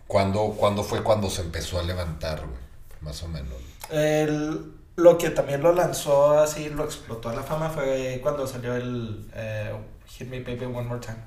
¿Cuándo, 0.06 0.54
¿Cuándo 0.58 0.82
fue 0.84 1.02
cuando 1.02 1.28
se 1.30 1.42
empezó 1.42 1.78
a 1.78 1.82
levantar, 1.82 2.40
güey? 2.40 2.60
Más 3.00 3.22
o 3.22 3.28
menos. 3.28 3.54
el- 3.90 4.72
lo 4.96 5.18
que 5.18 5.28
también 5.30 5.62
lo 5.62 5.72
lanzó 5.74 6.38
así, 6.38 6.70
lo 6.70 6.84
explotó 6.84 7.28
a 7.28 7.34
la 7.34 7.42
fama 7.42 7.68
fue 7.68 8.18
cuando 8.22 8.46
salió 8.46 8.74
el 8.74 9.30
eh, 9.34 9.74
Hit 10.06 10.28
Me 10.28 10.40
Baby 10.40 10.64
One 10.64 10.82
More 10.88 11.00
Time. 11.00 11.18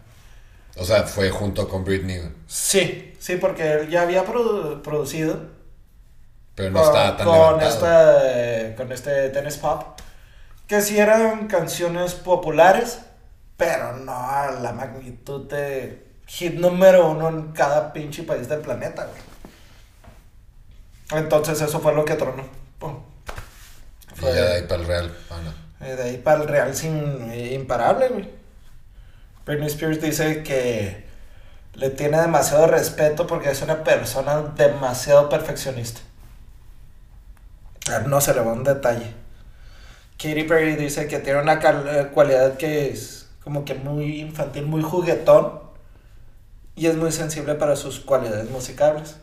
O 0.77 0.83
sea, 0.83 1.03
fue 1.03 1.29
junto 1.29 1.67
con 1.69 1.83
Britney. 1.83 2.19
Sí, 2.47 3.13
sí, 3.19 3.35
porque 3.37 3.71
él 3.73 3.89
ya 3.89 4.01
había 4.03 4.25
produ- 4.25 4.81
producido 4.81 5.39
Pero 6.55 6.71
no 6.71 6.79
con, 6.79 6.87
estaba 6.87 7.17
tan 7.17 7.25
con, 7.27 7.61
esta, 7.61 8.75
con 8.75 8.91
este 8.91 9.29
tennis 9.29 9.57
pop, 9.57 9.99
que 10.67 10.81
sí 10.81 10.97
eran 10.99 11.47
canciones 11.47 12.15
populares, 12.15 12.99
pero 13.57 13.97
no 13.97 14.13
a 14.13 14.51
la 14.51 14.73
magnitud 14.73 15.47
de 15.49 16.08
hit 16.29 16.53
número 16.53 17.09
uno 17.09 17.27
en 17.27 17.51
cada 17.51 17.91
pinche 17.91 18.23
país 18.23 18.47
del 18.47 18.59
planeta, 18.59 19.05
güey. 19.07 19.21
Entonces 21.23 21.59
eso 21.59 21.79
fue 21.79 21.93
lo 21.93 22.05
que 22.05 22.13
tronó. 22.13 22.43
Pum. 22.77 22.99
Y 24.17 24.21
ya 24.21 24.31
de 24.31 24.53
ahí 24.57 24.63
para 24.67 24.81
el 24.81 24.87
Real. 24.87 25.17
Ah. 25.31 25.85
Eh, 25.85 25.95
De 25.95 26.03
ahí 26.03 26.17
para 26.17 26.41
el 26.43 26.47
Real 26.47 26.75
sin 26.75 27.31
eh, 27.31 27.53
imparable, 27.55 28.09
güey. 28.09 28.29
Britney 29.45 29.67
Spears 29.67 30.01
dice 30.01 30.43
que 30.43 31.07
le 31.73 31.89
tiene 31.89 32.21
demasiado 32.21 32.67
respeto 32.67 33.25
porque 33.25 33.49
es 33.49 33.61
una 33.63 33.83
persona 33.83 34.41
demasiado 34.55 35.29
perfeccionista. 35.29 36.01
A 37.91 37.97
él 37.97 38.09
No 38.09 38.21
se 38.21 38.35
le 38.35 38.41
va 38.41 38.53
un 38.53 38.63
detalle. 38.63 39.15
Katy 40.19 40.43
Perry 40.43 40.75
dice 40.75 41.07
que 41.07 41.19
tiene 41.19 41.41
una 41.41 41.59
cualidad 42.11 42.57
que 42.57 42.91
es 42.91 43.29
como 43.43 43.65
que 43.65 43.73
muy 43.73 44.19
infantil, 44.19 44.65
muy 44.65 44.83
juguetón 44.83 45.68
y 46.79 46.87
es 46.87 46.95
muy 46.95 47.11
sensible 47.11 47.55
para 47.55 47.75
sus 47.75 47.99
cualidades 47.99 48.49
musicales. 48.49 49.17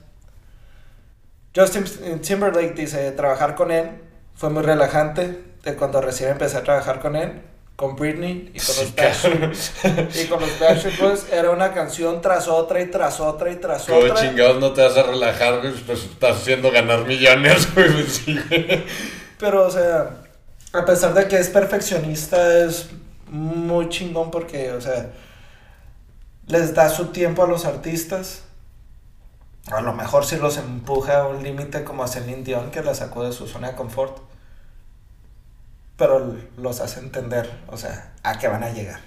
Justin 1.55 1.85
Timberlake 2.21 2.75
dice, 2.75 3.11
trabajar 3.13 3.55
con 3.55 3.71
él 3.71 3.89
fue 4.35 4.51
muy 4.51 4.63
relajante 4.63 5.43
de 5.65 5.75
cuando 5.75 6.03
recién 6.03 6.31
empecé 6.31 6.59
a 6.59 6.63
trabajar 6.63 7.01
con 7.01 7.17
él, 7.17 7.41
con 7.77 7.97
Britney 7.97 8.53
y 8.55 8.59
con 8.61 8.77
los 8.77 8.95
Backstreet, 8.95 10.17
y 10.23 10.27
con 10.27 10.41
los 10.41 10.61
Backstreet 10.61 11.01
Boys. 11.01 11.27
Era 11.33 11.51
una 11.51 11.73
canción 11.73 12.21
tras 12.21 12.47
otra 12.47 12.81
y 12.83 12.91
tras 12.91 13.21
otra 13.21 13.51
y 13.51 13.57
tras 13.57 13.85
Como 13.85 14.01
otra. 14.01 14.17
chingados 14.17 14.61
no 14.61 14.73
te 14.75 14.83
vas 14.83 14.97
a 14.99 15.05
relajar, 15.05 15.61
güey, 15.61 15.73
pues 15.73 16.05
estás 16.05 16.37
haciendo 16.37 16.71
ganar 16.71 17.07
millones, 17.07 17.69
güey. 17.75 17.91
pues 17.91 18.13
sí, 18.17 18.39
güey. 18.51 18.85
Pero, 19.39 19.67
o 19.67 19.71
sea, 19.71 20.11
a 20.75 20.85
pesar 20.85 21.15
de 21.15 21.27
que 21.27 21.39
es 21.39 21.49
perfeccionista, 21.49 22.65
es 22.65 22.91
muy 23.29 23.89
chingón 23.89 24.31
porque, 24.31 24.73
o 24.73 24.81
sea, 24.83 25.11
les 26.47 26.75
da 26.75 26.89
su 26.89 27.07
tiempo 27.07 27.43
a 27.43 27.47
los 27.47 27.65
artistas. 27.65 28.43
A 29.71 29.81
lo 29.81 29.93
mejor 29.95 30.25
si 30.25 30.37
los 30.37 30.59
empuja 30.59 31.23
a 31.23 31.27
un 31.29 31.43
límite 31.43 31.83
como 31.85 32.05
a 32.05 32.09
Celine 32.09 32.45
Dion, 32.45 32.71
que 32.71 32.83
la 32.83 32.95
sacó 32.95 33.25
de 33.25 33.33
su 33.33 33.47
zona 33.49 33.71
de 33.71 33.77
confort. 33.77 34.19
Pero 35.97 36.37
los 36.59 36.81
hace 36.81 37.01
entender, 37.01 37.51
o 37.69 37.77
sea, 37.77 38.13
a 38.23 38.39
qué 38.39 38.49
van 38.49 38.63
a 38.63 38.71
llegar. 38.71 39.01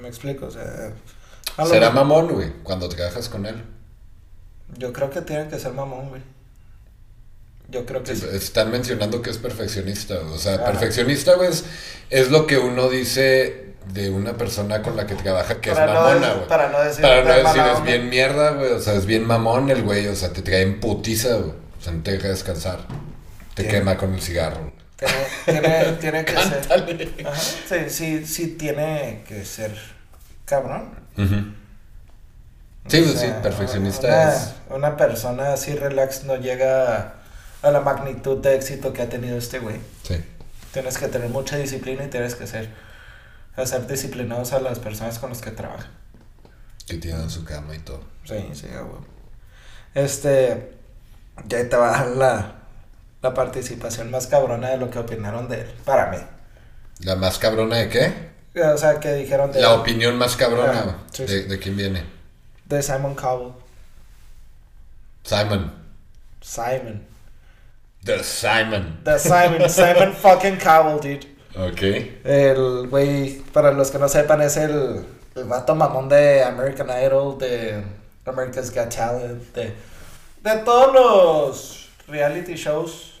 ¿Me 0.00 0.08
explico? 0.08 0.46
O 0.46 0.50
sea, 0.50 0.92
Será 1.66 1.90
mejor- 1.90 1.94
mamón, 1.94 2.28
güey, 2.32 2.52
cuando 2.64 2.88
trabajas 2.88 3.28
con 3.28 3.46
él. 3.46 3.64
Yo 4.76 4.92
creo 4.92 5.08
que 5.10 5.20
tiene 5.22 5.46
que 5.48 5.58
ser 5.58 5.72
mamón, 5.72 6.08
güey. 6.08 6.22
Yo 7.68 7.86
creo 7.86 8.02
que 8.02 8.14
sí. 8.16 8.26
Están 8.32 8.70
mencionando 8.72 9.22
que 9.22 9.30
es 9.30 9.38
perfeccionista. 9.38 10.18
O 10.32 10.36
sea, 10.36 10.56
Ajá. 10.56 10.64
perfeccionista, 10.66 11.34
güey, 11.36 11.48
es, 11.50 11.64
es 12.10 12.30
lo 12.30 12.46
que 12.46 12.58
uno 12.58 12.88
dice 12.90 13.63
de 13.92 14.10
una 14.10 14.34
persona 14.36 14.82
con 14.82 14.96
la 14.96 15.06
que 15.06 15.14
trabaja 15.14 15.60
que 15.60 15.70
Para 15.72 15.86
es 15.86 15.92
mamona, 15.92 16.32
güey. 16.34 16.48
para 16.48 16.68
no 16.70 16.80
decir 16.80 17.02
Para 17.02 17.22
no 17.22 17.28
de 17.28 17.42
decir 17.42 17.62
es 17.62 17.68
onda. 17.78 17.80
bien 17.80 18.08
mierda, 18.08 18.50
güey. 18.52 18.72
O 18.72 18.80
sea, 18.80 18.94
es 18.94 19.06
bien 19.06 19.26
mamón 19.26 19.70
el 19.70 19.82
güey. 19.82 20.06
O 20.08 20.16
sea, 20.16 20.32
te 20.32 20.42
trae 20.42 20.62
en 20.62 20.80
putiza, 20.80 21.34
güey. 21.36 21.50
O 21.78 21.82
sea, 21.82 21.92
no 21.92 22.02
te 22.02 22.12
deja 22.12 22.28
descansar. 22.28 22.78
Te 23.54 23.62
Tiene- 23.62 23.78
quema 23.78 23.96
con 23.96 24.14
el 24.14 24.20
cigarro. 24.20 24.72
Tiene, 24.96 25.14
tiene, 25.60 25.92
tiene 26.00 26.24
que 26.24 26.32
ser. 26.32 27.26
Ajá, 27.26 27.36
sí, 27.40 27.76
sí, 27.88 28.26
sí 28.26 28.46
tiene 28.58 29.22
que 29.28 29.44
ser 29.44 29.76
cabrón. 30.44 30.90
Sí, 32.88 33.00
O 33.00 33.04
pues 33.04 33.18
sí, 33.20 33.26
perfeccionista 33.42 34.06
una, 34.08 34.32
es. 34.34 34.54
Una 34.70 34.96
persona 34.96 35.52
así 35.54 35.74
relax 35.74 36.24
no 36.24 36.36
llega 36.36 37.14
a 37.62 37.70
la 37.70 37.80
magnitud 37.80 38.38
de 38.42 38.56
éxito 38.56 38.92
que 38.92 39.02
ha 39.02 39.08
tenido 39.08 39.38
este 39.38 39.58
güey. 39.58 39.76
Sí. 40.06 40.22
Tienes 40.72 40.98
que 40.98 41.08
tener 41.08 41.30
mucha 41.30 41.56
disciplina 41.56 42.04
y 42.04 42.08
tienes 42.08 42.34
que 42.34 42.46
ser, 42.46 42.68
hacer 43.56 43.86
disciplinados 43.86 44.52
a 44.52 44.60
las 44.60 44.78
personas 44.78 45.18
con 45.18 45.30
las 45.30 45.40
que 45.40 45.50
trabajan. 45.50 45.90
Que 46.86 46.98
tienen 46.98 47.30
su 47.30 47.44
cama 47.44 47.74
y 47.74 47.78
todo. 47.78 48.00
Sí, 48.24 48.50
sí, 48.52 48.66
a 48.68 48.82
huevo. 48.82 49.04
Este, 49.94 50.72
ya 51.46 51.68
te 51.68 51.76
va 51.76 52.04
la, 52.04 52.54
la 53.22 53.34
participación 53.34 54.10
más 54.10 54.26
cabrona 54.26 54.70
de 54.70 54.76
lo 54.78 54.90
que 54.90 54.98
opinaron 54.98 55.48
de 55.48 55.62
él, 55.62 55.74
para 55.84 56.10
mí. 56.10 56.18
¿La 57.00 57.16
más 57.16 57.38
cabrona 57.38 57.76
de 57.78 57.88
qué? 57.88 58.34
O 58.60 58.76
sea, 58.76 59.00
que 59.00 59.12
dijeron 59.14 59.50
de, 59.52 59.60
La 59.60 59.74
opinión 59.74 60.16
más 60.16 60.36
cabrona, 60.36 60.82
güey. 60.82 60.96
sí, 61.12 61.24
de, 61.24 61.44
de 61.44 61.58
quién 61.58 61.76
viene? 61.76 62.04
de 62.66 62.82
Simon 62.82 63.14
Cowell. 63.14 63.52
Simon. 65.22 65.72
Simon. 66.40 67.06
The 68.04 68.22
Simon. 68.22 69.00
De 69.04 69.18
Simon, 69.18 69.68
Simon 69.68 70.12
fucking 70.12 70.58
Cowell, 70.58 71.00
dude. 71.00 71.26
Ok. 71.56 71.82
El 72.24 72.88
güey, 72.88 73.38
para 73.52 73.70
los 73.72 73.90
que 73.90 73.98
no 73.98 74.08
sepan, 74.08 74.42
es 74.42 74.56
el, 74.56 75.04
el 75.36 75.44
vato 75.44 75.74
mamón 75.74 76.08
de 76.08 76.42
American 76.42 76.88
Idol, 77.02 77.38
de 77.38 77.82
America's 78.26 78.74
Got 78.74 78.94
Talent, 78.94 79.54
de, 79.54 79.72
de 80.42 80.56
todos 80.64 80.92
los 80.92 81.88
reality 82.08 82.54
shows. 82.54 83.20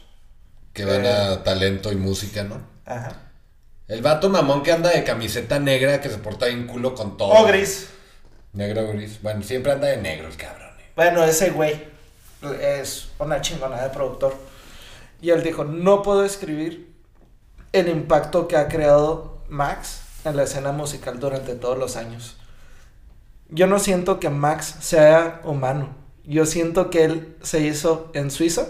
Que 0.72 0.84
van 0.84 1.04
Eh. 1.04 1.08
a 1.08 1.42
talento 1.44 1.92
y 1.92 1.96
música, 1.96 2.42
¿no? 2.42 2.60
Ajá. 2.84 3.20
El 3.86 4.02
vato 4.02 4.28
mamón 4.28 4.62
que 4.62 4.72
anda 4.72 4.90
de 4.90 5.04
camiseta 5.04 5.60
negra 5.60 6.00
que 6.00 6.08
se 6.10 6.18
porta 6.18 6.46
bien 6.46 6.66
culo 6.66 6.94
con 6.94 7.16
todo. 7.16 7.28
O 7.28 7.46
gris. 7.46 7.90
Negro 8.54 8.88
o 8.88 8.92
gris. 8.92 9.20
Bueno, 9.22 9.42
siempre 9.42 9.72
anda 9.72 9.86
de 9.88 9.98
negro 9.98 10.26
el 10.26 10.36
cabrón. 10.36 10.70
eh. 10.80 10.90
Bueno, 10.96 11.22
ese 11.22 11.50
güey 11.50 11.84
es 12.60 13.08
una 13.18 13.40
chingona 13.40 13.80
de 13.82 13.90
productor. 13.90 14.34
Y 15.22 15.30
él 15.30 15.42
dijo, 15.42 15.64
no 15.64 16.02
puedo 16.02 16.24
escribir 16.24 16.93
el 17.74 17.88
impacto 17.88 18.46
que 18.46 18.56
ha 18.56 18.68
creado 18.68 19.38
Max 19.48 20.00
en 20.24 20.36
la 20.36 20.44
escena 20.44 20.70
musical 20.70 21.18
durante 21.18 21.56
todos 21.56 21.76
los 21.76 21.96
años. 21.96 22.36
Yo 23.48 23.66
no 23.66 23.80
siento 23.80 24.20
que 24.20 24.30
Max 24.30 24.76
sea 24.80 25.40
humano. 25.44 25.88
Yo 26.24 26.46
siento 26.46 26.88
que 26.88 27.04
él 27.04 27.36
se 27.42 27.60
hizo 27.60 28.10
en 28.14 28.30
Suiza 28.30 28.68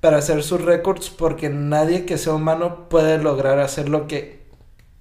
para 0.00 0.18
hacer 0.18 0.42
sus 0.42 0.60
récords 0.60 1.08
porque 1.08 1.48
nadie 1.48 2.04
que 2.04 2.18
sea 2.18 2.34
humano 2.34 2.90
puede 2.90 3.16
lograr 3.16 3.58
hacer 3.58 3.88
lo 3.88 4.06
que 4.06 4.42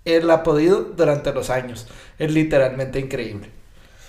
él 0.05 0.31
ha 0.31 0.43
podido 0.43 0.81
durante 0.83 1.33
los 1.33 1.49
años. 1.49 1.87
Es 2.19 2.31
literalmente 2.31 2.99
increíble. 2.99 3.49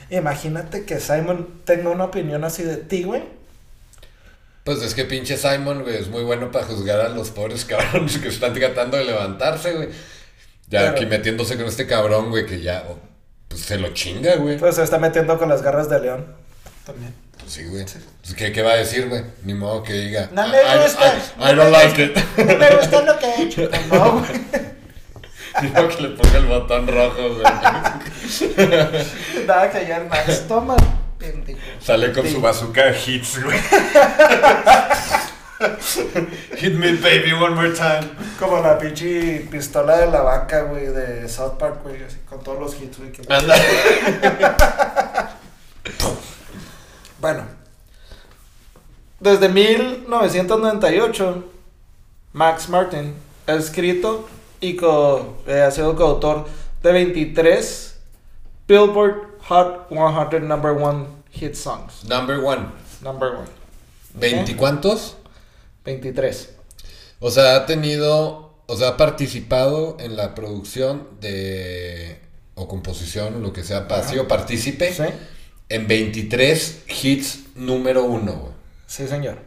Imagínate 0.08 0.84
que 0.84 1.00
Simon 1.00 1.48
tenga 1.64 1.90
una 1.90 2.04
opinión 2.04 2.44
así 2.44 2.62
de 2.62 2.76
ti, 2.76 3.02
güey. 3.02 3.24
Pues 4.64 4.80
es 4.82 4.94
que 4.94 5.04
pinche 5.04 5.36
Simon, 5.36 5.82
güey, 5.82 5.96
es 5.96 6.08
muy 6.08 6.22
bueno 6.22 6.52
para 6.52 6.66
juzgar 6.66 7.00
a 7.00 7.08
los 7.08 7.30
pobres 7.30 7.64
cabrones 7.64 8.18
que 8.18 8.28
están 8.28 8.54
tratando 8.54 8.96
de 8.96 9.04
levantarse, 9.04 9.72
güey. 9.72 9.88
Ya 10.68 10.90
aquí 10.90 11.04
metiéndose 11.06 11.56
con 11.56 11.66
este 11.66 11.86
cabrón, 11.86 12.30
güey, 12.30 12.46
que 12.46 12.60
ya 12.62 12.84
oh, 12.88 12.98
pues 13.48 13.62
se 13.62 13.78
lo 13.78 13.92
chinga, 13.92 14.36
güey. 14.36 14.56
Pues 14.58 14.76
se 14.76 14.84
está 14.84 14.98
metiendo 14.98 15.38
con 15.38 15.48
las 15.48 15.62
garras 15.62 15.88
de 15.90 16.00
león. 16.00 16.26
También. 16.86 17.12
Pues 17.38 17.52
sí, 17.52 17.64
güey. 17.64 17.84
Pues, 17.84 18.34
¿qué, 18.34 18.52
¿Qué 18.52 18.62
va 18.62 18.72
a 18.72 18.76
decir, 18.76 19.08
güey? 19.08 19.22
Ni 19.44 19.52
modo 19.54 19.82
que 19.82 19.92
diga. 19.94 20.28
No 20.32 20.46
me 20.48 20.56
"I- 20.56 20.60
I- 20.60 20.82
gusta, 20.82 21.14
I, 21.38 21.54
don't 21.54 21.72
like 21.72 22.02
it. 22.02 22.16
No 22.38 22.56
me 22.56 22.76
gusta 22.76 23.02
lo 23.02 23.18
que 23.18 23.26
he 23.26 23.42
hecho. 23.42 23.68
No, 23.92 24.20
güey. 24.20 24.40
Digo 25.60 25.88
que 25.88 26.02
le 26.02 26.08
ponga 26.10 26.38
el 26.38 26.46
botón 26.46 26.86
rojo, 26.86 27.34
güey. 27.34 27.42
Nada 29.46 29.70
que 29.70 29.86
ya 29.86 29.98
el 29.98 30.08
Max. 30.08 30.44
Toma, 30.48 30.76
pendejo. 31.22 31.58
Sale 31.80 32.12
con 32.12 32.26
su 32.28 32.40
bazooka 32.40 32.90
hits, 32.90 33.42
güey. 33.42 33.58
Hit 36.56 36.74
me, 36.74 36.92
baby, 36.94 37.32
one 37.32 37.54
more 37.54 37.70
time. 37.72 38.08
Como 38.38 38.60
la 38.60 38.76
pinche 38.78 39.46
pistola 39.50 39.98
de 39.98 40.06
la 40.10 40.22
vaca, 40.22 40.62
güey, 40.62 40.86
de 40.86 41.28
South 41.28 41.56
Park, 41.58 41.82
güey, 41.84 42.02
así, 42.02 42.16
con 42.28 42.42
todos 42.42 42.58
los 42.58 42.74
hits, 42.82 42.98
güey. 42.98 43.12
que-. 43.12 43.22
Bueno, 47.20 47.44
desde 49.20 49.48
1998, 49.48 51.44
Max 52.32 52.68
Martin 52.68 53.14
ha 53.46 53.52
escrito 53.52 54.28
y 54.60 54.74
co- 54.76 55.38
eh, 55.46 55.62
ha 55.62 55.70
sido 55.70 55.94
coautor 55.94 56.46
de 56.82 56.90
23 56.92 57.96
Billboard 58.66 59.31
Hot 59.48 59.88
100 59.90 60.46
Number 60.46 60.72
One 60.72 61.06
Hit 61.30 61.54
Songs. 61.54 62.04
Number 62.04 62.38
one. 62.38 62.66
Number 63.02 63.30
one. 63.36 63.48
¿Veinti 64.14 64.54
cuántos? 64.54 65.16
23. 65.84 66.54
O 67.20 67.30
sea, 67.30 67.56
ha 67.56 67.66
tenido, 67.66 68.54
o 68.66 68.76
sea, 68.76 68.88
ha 68.88 68.96
participado 68.96 69.96
en 70.00 70.16
la 70.16 70.34
producción 70.34 71.08
de, 71.20 72.20
o 72.54 72.68
composición, 72.68 73.42
lo 73.42 73.52
que 73.52 73.64
sea, 73.64 73.86
ha 73.88 74.02
sido 74.02 74.28
partícipe 74.28 74.92
¿Sí? 74.92 75.04
en 75.68 75.86
23 75.86 76.84
hits 77.02 77.40
número 77.54 78.04
uno. 78.04 78.52
Sí, 78.86 79.08
señor. 79.08 79.38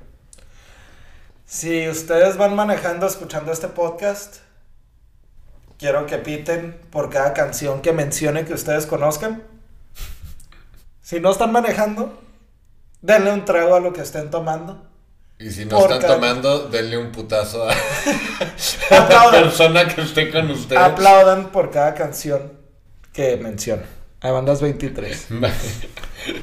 Si 1.45 1.87
ustedes 1.87 2.37
van 2.37 2.55
manejando 2.55 3.05
escuchando 3.05 3.51
este 3.51 3.67
podcast, 3.67 4.37
quiero 5.77 6.05
que 6.07 6.17
piten 6.17 6.79
por 6.89 7.09
cada 7.09 7.33
canción 7.33 7.81
que 7.81 7.93
mencione 7.93 8.45
que 8.45 8.53
ustedes 8.53 8.85
conozcan. 8.87 9.43
Si 11.05 11.19
no 11.19 11.29
están 11.29 11.51
manejando, 11.51 12.19
denle 12.99 13.31
un 13.31 13.45
trago 13.45 13.75
a 13.75 13.79
lo 13.79 13.93
que 13.93 14.01
estén 14.01 14.31
tomando. 14.31 14.87
Y 15.37 15.51
si 15.51 15.65
no 15.65 15.79
están 15.79 16.01
tomando, 16.01 16.67
denle 16.67 16.97
un 16.97 17.11
putazo 17.11 17.69
a, 17.69 17.73
a 18.89 19.09
la 19.09 19.29
persona 19.29 19.87
que 19.87 20.01
esté 20.01 20.31
con 20.31 20.49
ustedes. 20.49 20.81
Aplaudan 20.81 21.51
por 21.51 21.69
cada 21.69 21.93
canción 21.93 22.53
que 23.13 23.37
mencione. 23.37 23.83
Ahí 24.19 24.31
van 24.31 24.47
las 24.47 24.63
23. 24.63 25.27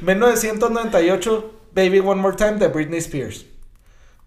1998, 0.01 1.59
Baby 1.73 1.99
One 1.99 2.21
More 2.21 2.37
Time 2.37 2.53
de 2.53 2.69
Britney 2.69 2.99
Spears. 2.99 3.45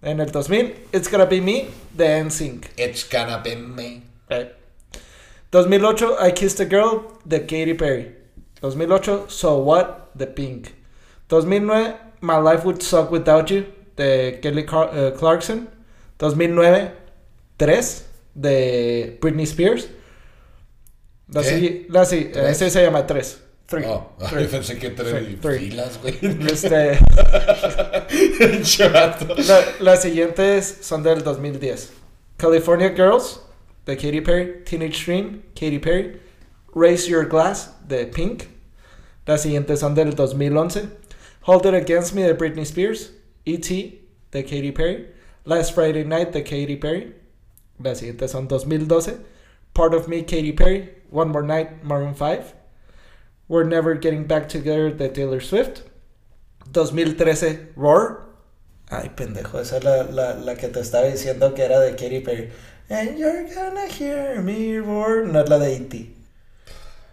En 0.02 0.20
el 0.20 0.30
2000, 0.30 0.88
It's 0.92 1.10
Gonna 1.10 1.24
Be 1.24 1.40
Me 1.40 1.70
de 1.94 2.22
NSYNC. 2.22 2.72
It's 2.76 3.08
gonna 3.10 3.38
be 3.38 3.56
me. 3.56 4.02
Right. 4.28 4.52
2008, 5.50 6.18
I 6.20 6.32
Kissed 6.32 6.60
a 6.60 6.66
Girl 6.66 7.18
de 7.24 7.40
Katy 7.40 7.72
Perry. 7.72 8.14
2008, 8.60 9.30
So 9.30 9.56
What 9.56 10.05
de 10.16 10.26
Pink. 10.26 10.68
2009, 11.28 11.94
My 12.20 12.34
Life 12.42 12.64
Would 12.64 12.80
Suck 12.82 13.10
Without 13.10 13.50
You 13.50 13.64
de 13.96 14.38
Kelly 14.42 14.64
Car- 14.64 14.90
eh, 14.94 15.12
Clarkson. 15.18 15.68
2009, 16.18 16.92
3 17.56 18.06
de 18.34 19.18
Britney 19.20 19.44
Spears. 19.46 19.88
La 21.28 21.42
¿Qué? 21.42 21.48
sigui- 21.48 21.86
la 21.88 22.04
¿Tres? 22.06 22.32
ese 22.62 22.70
se 22.70 22.82
llama 22.82 23.06
3. 23.06 23.42
Oh, 23.84 24.12
yo 24.20 24.48
pensé 24.48 24.78
que 24.78 24.90
tres 24.90 25.10
Three. 25.10 25.36
Three. 25.42 25.58
filas, 25.58 25.98
güey. 26.00 26.16
Este, 26.52 27.00
la- 29.48 29.64
las 29.80 30.02
siguientes 30.02 30.78
son 30.82 31.02
del 31.02 31.24
2010. 31.24 31.92
California 32.36 32.90
Girls 32.94 33.40
de 33.84 33.96
Katy 33.96 34.20
Perry. 34.20 34.62
Teenage 34.64 35.04
Dream, 35.04 35.42
Katy 35.54 35.80
Perry. 35.80 36.20
Raise 36.74 37.08
Your 37.08 37.26
Glass 37.26 37.72
de 37.88 38.06
Pink. 38.06 38.44
Las 39.26 39.42
siguientes 39.42 39.80
son 39.80 39.94
del 39.94 40.14
2011. 40.14 40.88
Hold 41.42 41.66
It 41.66 41.74
Against 41.74 42.14
Me 42.14 42.22
de 42.22 42.34
Britney 42.34 42.64
Spears. 42.64 43.12
E.T. 43.44 44.02
de 44.30 44.42
Katy 44.44 44.72
Perry. 44.72 45.08
Last 45.44 45.74
Friday 45.74 46.04
Night 46.04 46.32
de 46.32 46.42
Katy 46.42 46.76
Perry. 46.76 47.14
Las 47.78 47.98
siguientes 47.98 48.30
son 48.30 48.48
2012. 48.48 49.18
Part 49.74 49.94
of 49.94 50.08
Me, 50.08 50.22
Katy 50.22 50.52
Perry. 50.52 50.90
One 51.10 51.30
More 51.30 51.42
Night, 51.44 51.82
Maroon 51.82 52.14
5. 52.14 52.54
We're 53.48 53.64
Never 53.64 53.94
Getting 53.94 54.24
Back 54.26 54.48
Together 54.48 54.90
de 54.90 55.08
Taylor 55.08 55.40
Swift. 55.40 55.82
2013, 56.72 57.72
Roar. 57.76 58.26
Ay, 58.88 59.10
pendejo, 59.16 59.60
esa 59.60 59.78
es 59.78 59.84
la, 59.84 60.02
la, 60.04 60.34
la 60.34 60.54
que 60.54 60.68
te 60.68 60.80
estaba 60.80 61.06
diciendo 61.06 61.54
que 61.54 61.62
era 61.62 61.80
de 61.80 61.96
Katy 61.96 62.20
Perry. 62.20 62.50
And 62.88 63.18
you're 63.18 63.44
gonna 63.52 63.86
hear 63.86 64.40
me 64.40 64.78
roar. 64.78 65.24
No 65.26 65.40
es 65.40 65.48
la 65.48 65.58
de 65.58 65.76
E.T. 65.76 66.15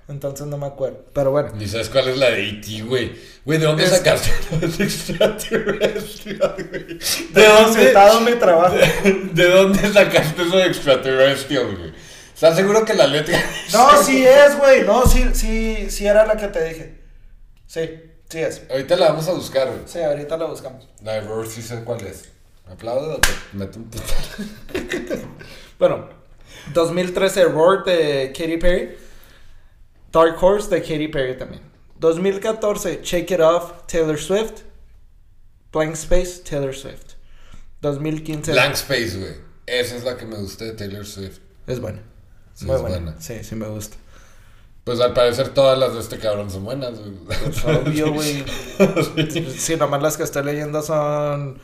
Entonces 0.08 0.46
no 0.48 0.58
me 0.58 0.66
acuerdo. 0.68 1.06
Pero 1.14 1.32
bueno. 1.32 1.52
Ni 1.56 1.68
sabes 1.68 1.90
cuál 1.90 2.10
es 2.10 2.18
la 2.18 2.30
de 2.30 2.50
E.T., 2.50 2.82
güey. 2.84 3.14
Güey, 3.46 3.60
¿de 3.60 3.66
dónde 3.66 3.84
Es- 3.86 3.92
sacaste 3.92 4.32
los 4.62 4.80
extraterrestrial, 4.80 6.56
güey? 6.70 7.00
De 7.34 7.48
dónde 7.48 7.92
mi 8.22 8.32
trabajo. 8.38 8.76
¿De 9.34 9.50
dónde 9.50 9.92
sacaste 9.94 10.42
eso 10.42 10.58
de 10.58 10.66
extraterrestrial, 10.68 11.76
güey? 11.78 11.94
¿Estás 12.34 12.56
seguro 12.58 12.84
que 12.84 12.94
la 12.94 13.08
letra... 13.08 13.42
No, 13.72 14.04
sí 14.04 14.26
es, 14.26 14.58
güey. 14.58 14.82
No, 14.84 15.06
sí, 15.08 15.26
sí, 15.34 15.90
sí 15.90 16.06
era 16.06 16.26
la 16.26 16.36
que 16.36 16.48
te 16.50 16.64
dije. 16.66 17.02
Sí, 17.68 17.90
sí 18.30 18.40
es. 18.40 18.64
Ahorita 18.70 18.96
la 18.98 19.10
vamos 19.10 19.28
a 19.30 19.34
buscar, 19.34 19.68
güey. 19.68 19.80
Sí, 19.86 20.00
ahorita 20.02 20.36
la 20.38 20.46
buscamos. 20.46 20.88
La 21.02 21.14
de 21.22 21.46
sí 21.50 21.62
sé 21.62 21.82
cuál 21.84 22.02
es. 22.06 22.26
¿Me 22.68 22.74
aplaudo 22.74 23.16
o 23.16 23.20
te 23.20 23.30
meto 23.54 23.78
un 23.80 23.86
putal? 23.90 25.22
Bueno, 25.80 26.10
2013 26.74 27.46
Roar 27.46 27.84
de 27.84 28.34
Katy 28.38 28.58
Perry. 28.58 28.98
Dark 30.14 30.42
Horse 30.42 30.70
de 30.70 30.82
Katy 30.82 31.10
Perry 31.10 31.38
también. 31.38 31.62
2014 32.00 33.02
Shake 33.04 33.32
It 33.32 33.40
Off 33.42 33.86
Taylor 33.88 34.18
Swift. 34.18 34.62
Blank 35.72 35.96
Space 35.96 36.42
Taylor 36.44 36.74
Swift. 36.74 37.16
2015 37.82 38.52
Blank 38.54 38.74
Space, 38.76 39.18
güey. 39.18 39.36
Esa 39.66 39.96
es 39.96 40.04
la 40.04 40.16
que 40.16 40.26
me 40.26 40.38
gusta 40.38 40.66
de 40.66 40.74
Taylor 40.74 41.06
Swift. 41.06 41.40
es 41.68 41.80
buena. 41.80 42.00
Sí, 42.54 42.66
Muy 42.66 42.76
es 42.76 42.82
buena. 42.82 42.98
buena. 43.00 43.22
Sí, 43.22 43.44
sí 43.44 43.56
me 43.56 43.68
gusta. 43.68 43.98
Pues 44.84 45.00
al 45.00 45.14
parecer 45.14 45.50
todas 45.50 45.80
las 45.80 45.94
de 45.94 46.02
este 46.02 46.20
cabrón 46.20 46.52
son 46.52 46.66
buenas, 46.66 47.00
güey. 47.00 47.12
Pues, 47.26 47.64
obvio, 47.66 48.14
güey. 48.14 48.44
Sí, 49.58 49.76
nomás 49.78 50.02
las 50.02 50.18
que 50.18 50.24
estoy 50.24 50.44
leyendo 50.44 50.82
son 50.82 51.58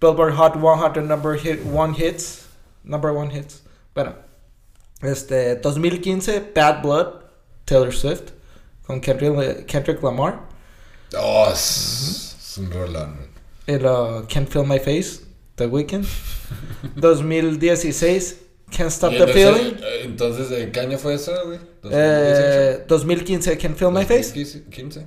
Billboard 0.00 0.34
Hot 0.36 0.54
100 0.94 1.06
number 1.08 1.38
hit, 1.38 1.60
one 1.72 1.94
hits. 1.98 2.46
Number 2.84 3.10
one 3.10 3.36
hits. 3.36 3.62
Bueno, 3.94 4.14
este 5.02 5.56
2015 5.56 6.52
Bad 6.54 6.82
Blood 6.82 7.23
Taylor 7.64 7.92
Swift 7.92 8.32
con 8.86 9.00
Kendrick, 9.00 10.02
Lamar. 10.02 10.40
Oh, 11.18 11.48
es, 11.52 12.36
es 12.38 12.58
un 12.58 12.70
rolón. 12.70 13.16
El 13.66 13.86
uh, 13.86 14.26
Can't 14.28 14.48
Feel 14.48 14.66
My 14.66 14.78
Face 14.78 15.20
The 15.56 15.66
Weeknd. 15.66 16.04
2016 16.96 18.36
Can't 18.70 18.90
Stop 18.90 19.12
the 19.12 19.26
Feeling. 19.28 19.76
eh, 19.80 20.02
Entonces, 20.04 20.50
¿de 20.50 20.70
qué 20.72 20.80
año 20.80 20.98
fue 20.98 21.14
eso, 21.14 21.32
güey? 21.46 21.58
Eh, 21.90 22.84
2015 22.88 23.56
Can't 23.58 23.76
Feel 23.76 23.92
My 23.92 24.04
Face. 24.04 24.30
2015. 24.34 25.06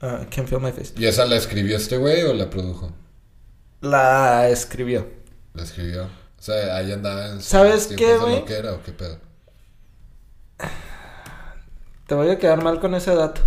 Ah, 0.00 0.26
Can't 0.34 0.48
Feel 0.48 0.60
My 0.60 0.72
Face. 0.72 0.92
¿Y 0.96 1.06
esa 1.06 1.26
la 1.26 1.36
escribió 1.36 1.76
este 1.76 1.96
güey 1.96 2.22
o 2.22 2.32
la 2.34 2.48
produjo? 2.48 2.92
La 3.80 4.48
escribió. 4.48 5.08
La 5.54 5.64
escribió. 5.64 6.04
O 6.04 6.42
sea, 6.42 6.76
ahí 6.76 6.92
andaba 6.92 7.28
en 7.32 7.42
¿Sabes 7.42 7.88
qué, 7.88 8.16
güey? 8.16 8.36
loquera, 8.36 8.74
o 8.74 8.82
qué 8.82 8.92
pedo. 8.92 9.18
Te 12.10 12.16
voy 12.16 12.28
a 12.28 12.38
quedar 12.40 12.60
mal 12.64 12.80
con 12.80 12.92
ese 12.96 13.14
dato. 13.14 13.40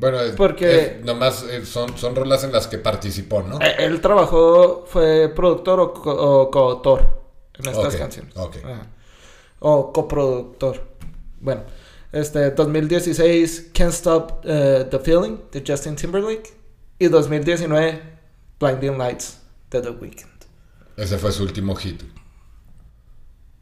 Bueno, 0.00 0.20
es- 0.20 0.32
Porque- 0.34 0.96
es- 0.98 1.04
nomás 1.04 1.44
eh, 1.44 1.64
son, 1.64 1.96
son 1.96 2.16
rolas 2.16 2.42
en 2.42 2.50
las 2.50 2.66
que 2.66 2.78
participó, 2.78 3.42
¿no? 3.44 3.60
Eh, 3.60 3.76
Él 3.78 4.00
trabajó, 4.00 4.84
fue 4.88 5.28
productor 5.28 5.78
o, 5.78 5.92
co- 5.94 6.10
o 6.40 6.50
coautor 6.50 7.22
en 7.54 7.68
estas 7.68 7.94
canciones. 7.94 8.36
ok. 8.36 8.56
Ajá. 8.64 8.86
O 9.60 9.92
coproductor. 9.92 10.82
Bueno, 11.40 11.62
este 12.10 12.50
2016 12.50 13.70
Can't 13.72 13.92
Stop 13.94 14.40
eh, 14.42 14.84
the 14.90 14.98
Feeling 14.98 15.38
de 15.52 15.62
Justin 15.64 15.94
Timberlake. 15.94 16.52
Y 16.98 17.06
2019 17.06 18.02
Blinding 18.58 18.98
Lights 18.98 19.38
de 19.70 19.80
The 19.80 19.90
Weeknd. 19.90 20.44
Ese 20.96 21.18
fue 21.18 21.30
su 21.30 21.44
último 21.44 21.76
hit. 21.76 22.02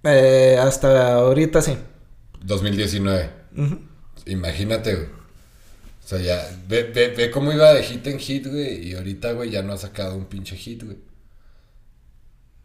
Eh, 0.04 0.58
hasta 0.58 1.16
ahorita 1.16 1.60
sí. 1.60 1.76
2019. 2.47 3.30
Ujú. 3.57 3.78
Imagínate, 4.26 4.95
güey. 4.95 5.07
O 5.07 6.07
sea, 6.07 6.18
ya, 6.18 6.47
ve, 6.68 6.82
ve, 6.84 7.09
ve 7.09 7.30
cómo 7.30 7.53
iba 7.53 7.72
de 7.72 7.82
hit 7.82 8.07
en 8.07 8.18
hit, 8.18 8.47
güey. 8.47 8.88
Y 8.88 8.95
ahorita, 8.95 9.32
güey, 9.32 9.51
ya 9.51 9.62
no 9.62 9.72
ha 9.72 9.76
sacado 9.78 10.16
un 10.16 10.26
pinche 10.26 10.57
hit, 10.57 10.82
güey. 10.84 10.99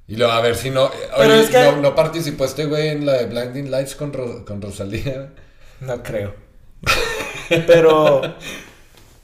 Y 0.07 0.15
luego, 0.15 0.33
a 0.33 0.41
ver 0.41 0.55
si 0.55 0.69
no. 0.71 0.87
eh, 0.87 0.91
Pero 1.17 1.33
oye, 1.33 1.43
es 1.43 1.49
que- 1.49 1.63
no, 1.63 1.77
no 1.77 1.95
participó 1.95 2.43
este 2.45 2.65
güey 2.65 2.89
en 2.89 3.05
la 3.05 3.13
de 3.13 3.25
Blinding 3.27 3.69
Lights 3.71 3.95
con, 3.95 4.11
Ro- 4.11 4.43
con 4.45 4.61
Rosalía. 4.61 5.33
No 5.81 6.03
creo. 6.03 6.33
pero, 7.67 8.21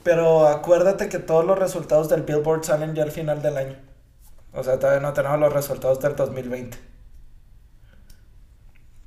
pero 0.02 0.46
acuérdate 0.48 1.08
que 1.08 1.18
todos 1.18 1.44
los 1.44 1.58
resultados 1.58 2.08
del 2.08 2.22
Billboard 2.22 2.64
salen 2.64 2.94
ya 2.94 3.02
al 3.02 3.10
final 3.12 3.42
del 3.42 3.56
año. 3.56 3.76
O 4.52 4.62
sea, 4.64 4.78
todavía 4.78 5.00
no 5.00 5.12
tenemos 5.12 5.38
los 5.40 5.52
resultados 5.52 6.00
del 6.00 6.16
2020. 6.16 6.78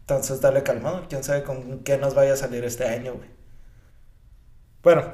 Entonces 0.09 0.41
dale 0.41 0.63
calmado, 0.63 1.05
quién 1.07 1.23
sabe 1.23 1.43
con 1.43 1.83
qué 1.83 1.99
nos 1.99 2.15
vaya 2.15 2.33
a 2.33 2.35
salir 2.35 2.63
este 2.63 2.83
año, 2.83 3.13
güey. 3.13 3.29
Bueno, 4.81 5.13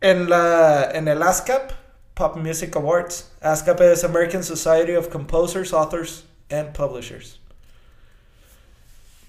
en 0.00 0.28
la 0.28 0.90
en 0.92 1.06
el 1.06 1.22
ASCAP 1.22 1.70
Pop 2.14 2.36
Music 2.36 2.74
Awards, 2.74 3.30
ASCAP 3.40 3.80
es 3.82 4.02
American 4.02 4.42
Society 4.42 4.96
of 4.96 5.06
Composers, 5.08 5.72
Authors 5.72 6.24
and 6.50 6.72
Publishers. 6.76 7.38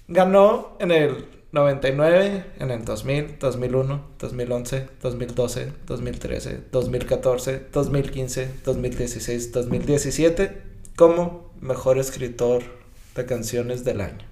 Ganó 0.08 0.76
en 0.80 0.90
el 0.90 1.28
99, 1.52 2.46
en 2.58 2.70
el 2.72 2.84
2000, 2.84 3.38
2001, 3.38 4.06
2011, 4.18 4.88
2012, 5.00 5.72
2013, 5.86 6.60
2014, 6.72 7.66
2015, 7.72 8.54
2016, 8.64 9.52
2017 9.52 10.62
como 10.96 11.52
mejor 11.60 11.98
escritor 11.98 12.83
de 13.14 13.26
canciones 13.26 13.84
del 13.84 14.00
año. 14.00 14.26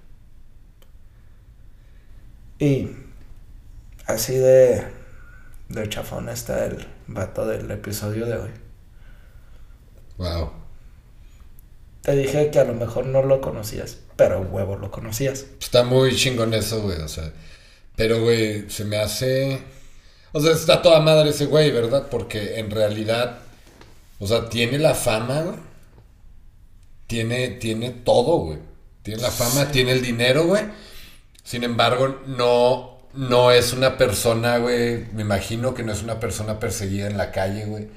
Y 2.59 2.89
así 4.05 4.35
de, 4.35 4.83
de 5.69 5.89
chafón 5.89 6.29
está 6.29 6.65
el 6.65 6.87
vato 7.07 7.45
del 7.45 7.69
episodio 7.71 8.25
de 8.25 8.37
hoy. 8.37 8.49
Wow. 10.17 10.51
Te 12.01 12.15
dije 12.15 12.51
que 12.51 12.59
a 12.59 12.65
lo 12.65 12.73
mejor 12.73 13.05
no 13.05 13.23
lo 13.23 13.41
conocías, 13.41 13.97
pero 14.17 14.41
huevo 14.41 14.75
lo 14.75 14.91
conocías. 14.91 15.45
Está 15.59 15.83
muy 15.83 16.15
chingón 16.15 16.53
eso, 16.53 16.81
güey. 16.81 16.99
O 16.99 17.07
sea, 17.07 17.31
pero, 17.95 18.21
güey, 18.21 18.69
se 18.69 18.85
me 18.85 18.97
hace. 18.97 19.61
O 20.31 20.41
sea, 20.41 20.51
está 20.51 20.81
toda 20.81 20.99
madre 20.99 21.29
ese 21.29 21.45
güey, 21.45 21.71
¿verdad? 21.71 22.07
Porque 22.09 22.59
en 22.59 22.71
realidad, 22.71 23.39
o 24.19 24.27
sea, 24.27 24.49
tiene 24.49 24.79
la 24.79 24.95
fama, 24.95 25.41
güey. 25.41 25.57
Tiene, 27.07 27.49
tiene 27.49 27.91
todo, 27.91 28.37
güey. 28.37 28.59
Tiene 29.03 29.21
la 29.21 29.31
fama, 29.31 29.69
tiene 29.71 29.91
el 29.91 30.01
dinero, 30.01 30.45
güey. 30.45 30.63
Sin 31.43 31.63
embargo, 31.63 32.21
no, 32.25 32.99
no 33.13 33.51
es 33.51 33.73
una 33.73 33.97
persona, 33.97 34.57
güey. 34.57 35.05
Me 35.13 35.21
imagino 35.23 35.73
que 35.73 35.83
no 35.83 35.91
es 35.91 36.01
una 36.01 36.19
persona 36.19 36.59
perseguida 36.59 37.07
en 37.07 37.17
la 37.17 37.31
calle, 37.31 37.65
güey. 37.65 37.87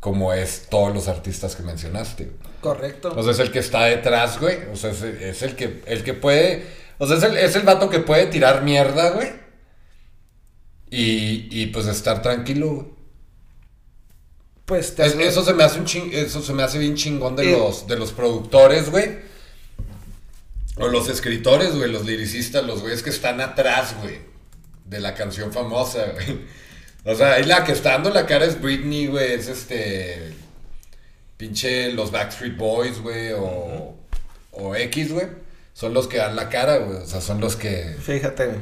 Como 0.00 0.32
es 0.32 0.66
todos 0.70 0.94
los 0.94 1.08
artistas 1.08 1.54
que 1.56 1.62
mencionaste. 1.62 2.30
Correcto. 2.60 3.12
O 3.16 3.22
sea, 3.22 3.32
es 3.32 3.38
el 3.40 3.50
que 3.52 3.58
está 3.58 3.84
detrás, 3.84 4.38
güey. 4.40 4.58
O 4.72 4.76
sea, 4.76 4.90
es, 4.90 5.02
es 5.02 5.42
el 5.42 5.56
que 5.56 5.82
el 5.86 6.02
que 6.04 6.14
puede. 6.14 6.64
O 6.98 7.06
sea, 7.06 7.16
es 7.16 7.22
el, 7.24 7.36
es 7.36 7.54
el 7.56 7.62
vato 7.62 7.88
que 7.90 7.98
puede 8.00 8.26
tirar 8.26 8.62
mierda, 8.62 9.10
güey. 9.10 9.30
Y, 10.90 11.48
y 11.50 11.66
pues 11.66 11.86
estar 11.86 12.22
tranquilo, 12.22 12.68
güey. 12.74 12.86
Pues 14.64 14.94
te 14.94 15.04
Es- 15.06 15.14
eso 15.18 15.44
se 15.44 15.54
me 15.54 15.64
hace 15.64 15.78
un 15.80 15.86
ching- 15.86 16.12
eso 16.12 16.40
se 16.42 16.52
me 16.52 16.62
hace 16.62 16.78
bien 16.78 16.94
chingón 16.94 17.34
de 17.34 17.52
Eh. 17.52 17.58
los 17.58 17.86
de 17.86 17.96
los 17.98 18.12
productores, 18.12 18.90
güey. 18.90 19.31
O 20.76 20.88
los 20.88 21.08
escritores, 21.08 21.74
güey, 21.74 21.90
los 21.90 22.06
lyricistas, 22.06 22.64
los 22.64 22.80
güeyes 22.80 23.02
que 23.02 23.10
están 23.10 23.40
atrás, 23.40 23.94
güey, 24.00 24.20
de 24.86 25.00
la 25.00 25.14
canción 25.14 25.52
famosa, 25.52 26.06
güey. 26.14 26.40
O 27.04 27.14
sea, 27.14 27.32
ahí 27.32 27.44
la 27.44 27.64
que 27.64 27.72
está 27.72 27.92
dando 27.92 28.10
la 28.10 28.26
cara 28.26 28.44
es 28.44 28.60
Britney, 28.60 29.08
güey, 29.08 29.32
es 29.32 29.48
este 29.48 30.32
pinche 31.36 31.92
los 31.92 32.12
Backstreet 32.12 32.56
Boys, 32.56 33.00
güey, 33.00 33.32
o 33.32 33.96
o 34.52 34.74
X, 34.76 35.12
güey. 35.12 35.26
Son 35.74 35.94
los 35.94 36.06
que 36.06 36.18
dan 36.18 36.36
la 36.36 36.48
cara, 36.48 36.78
güey, 36.78 36.98
o 36.98 37.06
sea, 37.06 37.20
son 37.20 37.40
los 37.40 37.56
que 37.56 37.96
Fíjate, 38.00 38.46
güey. 38.46 38.60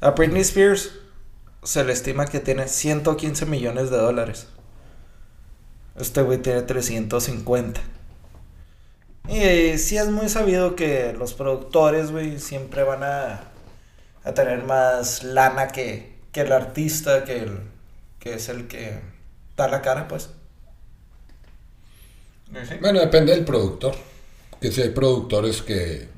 A 0.00 0.10
Britney 0.10 0.42
Spears 0.42 0.92
se 1.62 1.84
le 1.84 1.92
estima 1.92 2.26
que 2.26 2.40
tiene 2.40 2.68
115 2.68 3.46
millones 3.46 3.90
de 3.90 3.96
dólares. 3.96 4.46
Este 5.98 6.22
güey 6.22 6.38
tiene 6.38 6.62
350. 6.62 7.80
Y 9.30 9.38
eh, 9.38 9.78
sí 9.78 9.96
es 9.96 10.08
muy 10.08 10.28
sabido 10.28 10.74
que 10.76 11.12
los 11.12 11.34
productores, 11.34 12.10
güey, 12.10 12.38
siempre 12.40 12.82
van 12.82 13.02
a, 13.04 13.44
a 14.24 14.34
tener 14.34 14.64
más 14.64 15.22
lana 15.22 15.68
que, 15.68 16.14
que 16.32 16.40
el 16.40 16.52
artista, 16.52 17.24
que, 17.24 17.38
el, 17.38 17.60
que 18.18 18.34
es 18.34 18.48
el 18.48 18.66
que 18.66 18.98
da 19.56 19.68
la 19.68 19.82
cara, 19.82 20.08
pues. 20.08 20.30
Bueno, 22.80 22.98
depende 23.00 23.32
del 23.34 23.44
productor. 23.44 23.94
Que 24.60 24.72
si 24.72 24.82
hay 24.82 24.90
productores 24.90 25.62
que, 25.62 26.08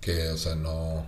que, 0.00 0.28
o 0.28 0.36
sea, 0.36 0.54
no, 0.54 1.04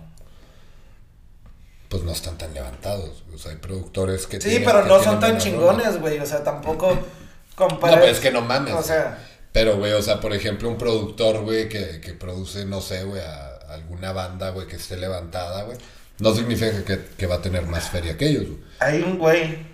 pues 1.87 2.03
no 2.03 2.11
están 2.11 2.37
tan 2.37 2.53
levantados. 2.53 3.23
O 3.33 3.37
sea, 3.37 3.51
hay 3.51 3.57
productores 3.57 4.25
que 4.27 4.41
Sí, 4.41 4.49
tienen- 4.49 4.65
pero 4.67 4.83
que 4.83 4.89
no 4.89 5.03
son 5.03 5.19
tan 5.19 5.37
chingones, 5.37 5.99
güey. 5.99 6.19
O 6.19 6.25
sea, 6.25 6.43
tampoco 6.43 6.93
No, 7.59 7.67
comparas. 7.67 7.99
pero 7.99 8.11
es 8.11 8.19
que 8.19 8.31
no 8.31 8.41
mames. 8.41 8.73
O 8.73 8.81
sea, 8.83 9.23
Pero, 9.51 9.77
güey, 9.77 9.93
o 9.93 10.01
sea, 10.01 10.19
por 10.19 10.33
ejemplo, 10.33 10.69
un 10.69 10.77
productor, 10.77 11.41
güey, 11.43 11.69
que, 11.69 11.99
que 12.01 12.13
produce, 12.13 12.65
no 12.65 12.81
sé, 12.81 13.03
güey, 13.03 13.21
a 13.21 13.57
alguna 13.69 14.11
banda, 14.13 14.51
güey, 14.51 14.67
que 14.67 14.75
esté 14.77 14.97
levantada, 14.97 15.63
güey, 15.63 15.77
no 16.19 16.33
significa 16.35 16.83
que, 16.85 17.05
que 17.17 17.27
va 17.27 17.35
a 17.35 17.41
tener 17.41 17.65
más 17.67 17.89
feria 17.89 18.17
que 18.17 18.27
ellos, 18.29 18.47
güey. 18.47 18.59
hay 18.79 19.01
un 19.01 19.17
güey, 19.17 19.65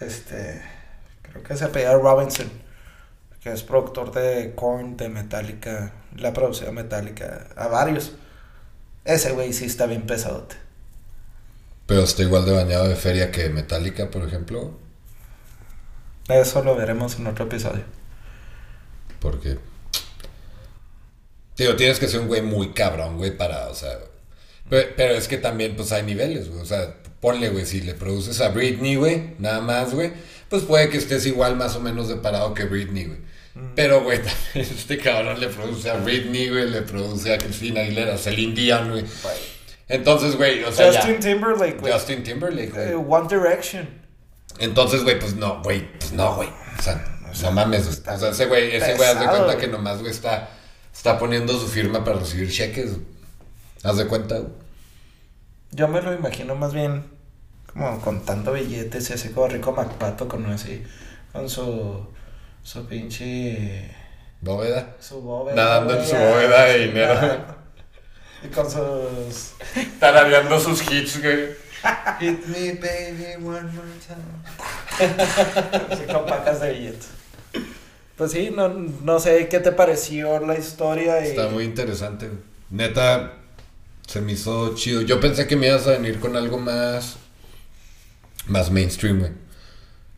este, 0.00 0.62
creo 1.22 1.42
que 1.42 1.56
se 1.56 1.64
apellida 1.64 1.94
Robinson, 1.94 2.50
que 3.40 3.52
es 3.52 3.62
productor 3.62 4.12
de 4.12 4.54
Korn, 4.54 4.96
de 4.96 5.08
Metallica, 5.08 5.92
la 6.16 6.32
producción 6.32 6.74
Metallica, 6.74 7.48
a 7.56 7.68
varios. 7.68 8.12
Ese 9.04 9.32
güey 9.32 9.52
sí 9.52 9.64
está 9.66 9.86
bien 9.86 10.06
pesadote. 10.06 10.56
Pero 11.86 12.02
está 12.02 12.22
igual 12.22 12.44
de 12.44 12.52
bañado 12.52 12.86
de 12.88 12.94
feria 12.94 13.32
que 13.32 13.48
Metallica, 13.48 14.10
por 14.10 14.22
ejemplo, 14.22 14.78
Eso 16.28 16.62
lo 16.62 16.76
veremos 16.76 17.18
en 17.18 17.26
otro 17.26 17.46
episodio. 17.46 17.84
Porque... 19.20 19.58
Tío, 21.54 21.74
tienes 21.76 21.98
que 21.98 22.08
ser 22.08 22.20
un 22.20 22.28
güey 22.28 22.42
muy 22.42 22.70
cabrón, 22.70 23.16
güey, 23.16 23.36
para, 23.36 23.68
o 23.68 23.74
sea... 23.74 23.98
Pero, 24.70 24.88
pero 24.96 25.14
es 25.14 25.28
que 25.28 25.38
también, 25.38 25.76
pues, 25.76 25.92
hay 25.92 26.02
niveles, 26.02 26.48
güey. 26.48 26.60
O 26.60 26.66
sea, 26.66 26.94
ponle, 27.20 27.48
güey, 27.48 27.66
si 27.66 27.80
le 27.80 27.94
produces 27.94 28.40
a 28.40 28.50
Britney, 28.50 28.96
güey, 28.96 29.34
nada 29.38 29.60
más, 29.60 29.94
güey, 29.94 30.12
pues 30.48 30.62
puede 30.62 30.88
que 30.88 30.98
estés 30.98 31.26
igual 31.26 31.56
más 31.56 31.76
o 31.76 31.80
menos 31.80 32.08
de 32.08 32.16
parado 32.16 32.54
que 32.54 32.64
Britney, 32.64 33.04
güey. 33.04 33.18
Pero, 33.74 34.02
güey, 34.02 34.18
también 34.22 34.38
este 34.54 34.98
cabrón 34.98 35.40
le 35.40 35.48
produce 35.48 35.90
a 35.90 35.96
Britney, 35.96 36.48
güey, 36.48 36.70
le 36.70 36.82
produce 36.82 37.34
a 37.34 37.38
Cristina 37.38 37.80
Aguilera, 37.80 38.14
a 38.14 38.18
Celine 38.18 38.54
Dion, 38.54 38.90
güey. 38.90 39.04
Entonces, 39.88 40.36
güey, 40.36 40.62
o 40.64 40.70
sea, 40.70 40.92
Justin 40.92 41.14
ya... 41.14 41.20
Timberlake, 41.20 41.78
güey. 41.78 41.92
Justin 41.92 42.22
Timberlake, 42.22 42.70
güey. 42.70 42.88
Eh, 42.90 42.94
One 42.94 43.26
Direction. 43.28 43.88
Entonces, 44.58 45.02
güey, 45.02 45.18
pues 45.18 45.34
no, 45.34 45.62
güey, 45.62 45.90
pues 45.98 46.12
no, 46.12 46.36
güey. 46.36 46.48
O 46.78 46.82
sea, 46.82 47.17
no 47.42 47.52
mames. 47.52 47.86
O 47.86 47.92
sea, 48.18 48.30
ese 48.30 48.46
güey, 48.46 48.74
ese 48.76 48.94
güey, 48.94 49.08
haz 49.08 49.20
de 49.20 49.26
cuenta 49.26 49.56
que 49.56 49.66
nomás, 49.68 49.98
güey, 50.00 50.10
está, 50.10 50.48
está 50.92 51.18
poniendo 51.18 51.58
su 51.58 51.66
firma 51.66 52.04
para 52.04 52.18
recibir 52.18 52.50
cheques. 52.50 52.92
Haz 53.82 53.96
de 53.96 54.06
cuenta, 54.06 54.38
güey. 54.38 54.52
Yo 55.70 55.86
me 55.88 56.00
lo 56.00 56.14
imagino 56.14 56.54
más 56.54 56.72
bien 56.72 57.04
como 57.72 58.00
contando 58.00 58.52
billetes 58.52 59.10
y 59.10 59.12
así 59.12 59.28
como 59.28 59.48
Rico 59.48 59.72
MacPato 59.72 60.26
con 60.26 60.46
así, 60.46 60.82
con 61.32 61.48
su, 61.48 62.06
su 62.62 62.86
pinche, 62.86 63.90
Bóveda. 64.40 64.96
su 64.98 65.20
bóveda. 65.20 65.56
Nadando 65.56 65.98
en 65.98 66.06
su 66.06 66.16
bóveda 66.16 66.64
de 66.64 66.86
dinero. 66.86 67.58
Y 68.42 68.48
con 68.48 68.70
sus... 68.70 69.54
Tarareando 69.98 70.60
sus 70.60 70.80
hits, 70.90 71.20
güey. 71.20 71.48
Hit 72.20 72.46
me 72.46 72.72
baby 72.74 73.34
one 73.44 73.70
more 73.72 73.88
time. 74.06 75.86
Así 75.90 76.04
con 76.04 76.24
pacas 76.26 76.60
de 76.60 76.72
billetes. 76.72 77.17
Pues 78.18 78.32
sí, 78.32 78.50
no, 78.54 78.68
no 78.68 79.20
sé 79.20 79.48
qué 79.48 79.60
te 79.60 79.72
pareció 79.72 80.40
la 80.44 80.58
historia 80.58 81.24
y... 81.24 81.28
Está 81.30 81.48
muy 81.48 81.64
interesante. 81.64 82.28
Neta, 82.70 83.34
se 84.06 84.20
me 84.20 84.32
hizo 84.32 84.74
chido. 84.74 85.02
Yo 85.02 85.20
pensé 85.20 85.46
que 85.46 85.54
me 85.56 85.68
ibas 85.68 85.86
a 85.86 85.92
venir 85.92 86.18
con 86.18 86.36
algo 86.36 86.58
más. 86.58 87.16
Más 88.46 88.70
mainstream, 88.70 89.20
güey. 89.20 89.32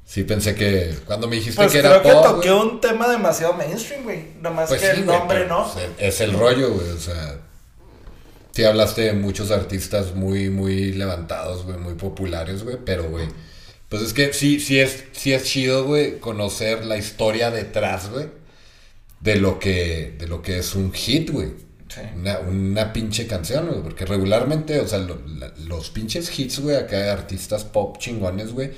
Sí, 0.07 0.25
pensé 0.25 0.55
que. 0.55 0.97
Cuando 1.07 1.29
me 1.29 1.37
dijiste 1.37 1.57
Pues 1.57 1.73
que 1.73 1.81
creo 1.81 1.93
era 1.93 2.03
que 2.03 2.11
pop. 2.11 2.25
toqué 2.25 2.51
güey, 2.51 2.63
un 2.63 2.81
tema 2.81 3.09
demasiado 3.09 3.53
mainstream, 3.53 4.03
güey. 4.05 4.25
Nomás 4.41 4.69
Pues 4.69 4.81
que 4.81 4.91
sí, 4.93 5.01
el 5.01 5.07
nombre 5.07 5.47
no. 5.47 5.71
es 5.99 6.21
el 6.21 6.33
rollo, 6.33 6.73
güey. 6.73 6.91
O 6.91 6.99
sea, 6.99 7.37
sí 8.53 8.65
hablaste 8.65 9.03
de 9.03 9.13
muchos 9.13 9.51
artistas 9.51 10.15
muy, 10.15 10.49
muy 10.51 10.93
levantados, 10.93 11.65
güey, 11.65 11.77
muy 11.79 11.95
populares, 11.95 12.65
güey. 12.65 12.79
Pero, 12.85 13.05
güey, 13.11 13.29
pues 13.91 14.03
es 14.03 14.12
que 14.14 14.32
sí, 14.32 14.59
sí 14.61 14.78
es, 14.80 15.05
sí 15.12 15.34
es 15.34 15.45
chido, 15.45 15.84
güey, 15.84 16.18
conocer 16.18 16.86
la 16.86 16.97
historia 16.97 17.51
detrás, 17.51 18.09
güey, 18.09 18.28
de 19.20 19.36
lo 19.36 19.59
que, 19.59 20.14
de 20.18 20.26
lo 20.26 20.41
que 20.41 20.59
es 20.59 20.74
un 20.74 20.93
hit, 20.93 21.30
güey. 21.30 21.49
Sí. 21.93 22.01
Una, 22.16 22.38
una 22.38 22.93
pinche 22.93 23.26
canción, 23.26 23.66
güey. 23.66 23.82
Porque 23.82 24.07
regularmente, 24.07 24.78
o 24.80 24.86
sea, 24.88 25.01
lo- 25.01 25.20
la- 25.26 25.53
los 25.66 25.91
pinches 25.91 26.38
hits, 26.38 26.61
güey, 26.61 26.76
acá 26.76 26.97
de 26.99 27.11
artistas 27.11 27.64
pop 27.64 27.99
chingones, 27.99 28.53
güey. 28.53 28.70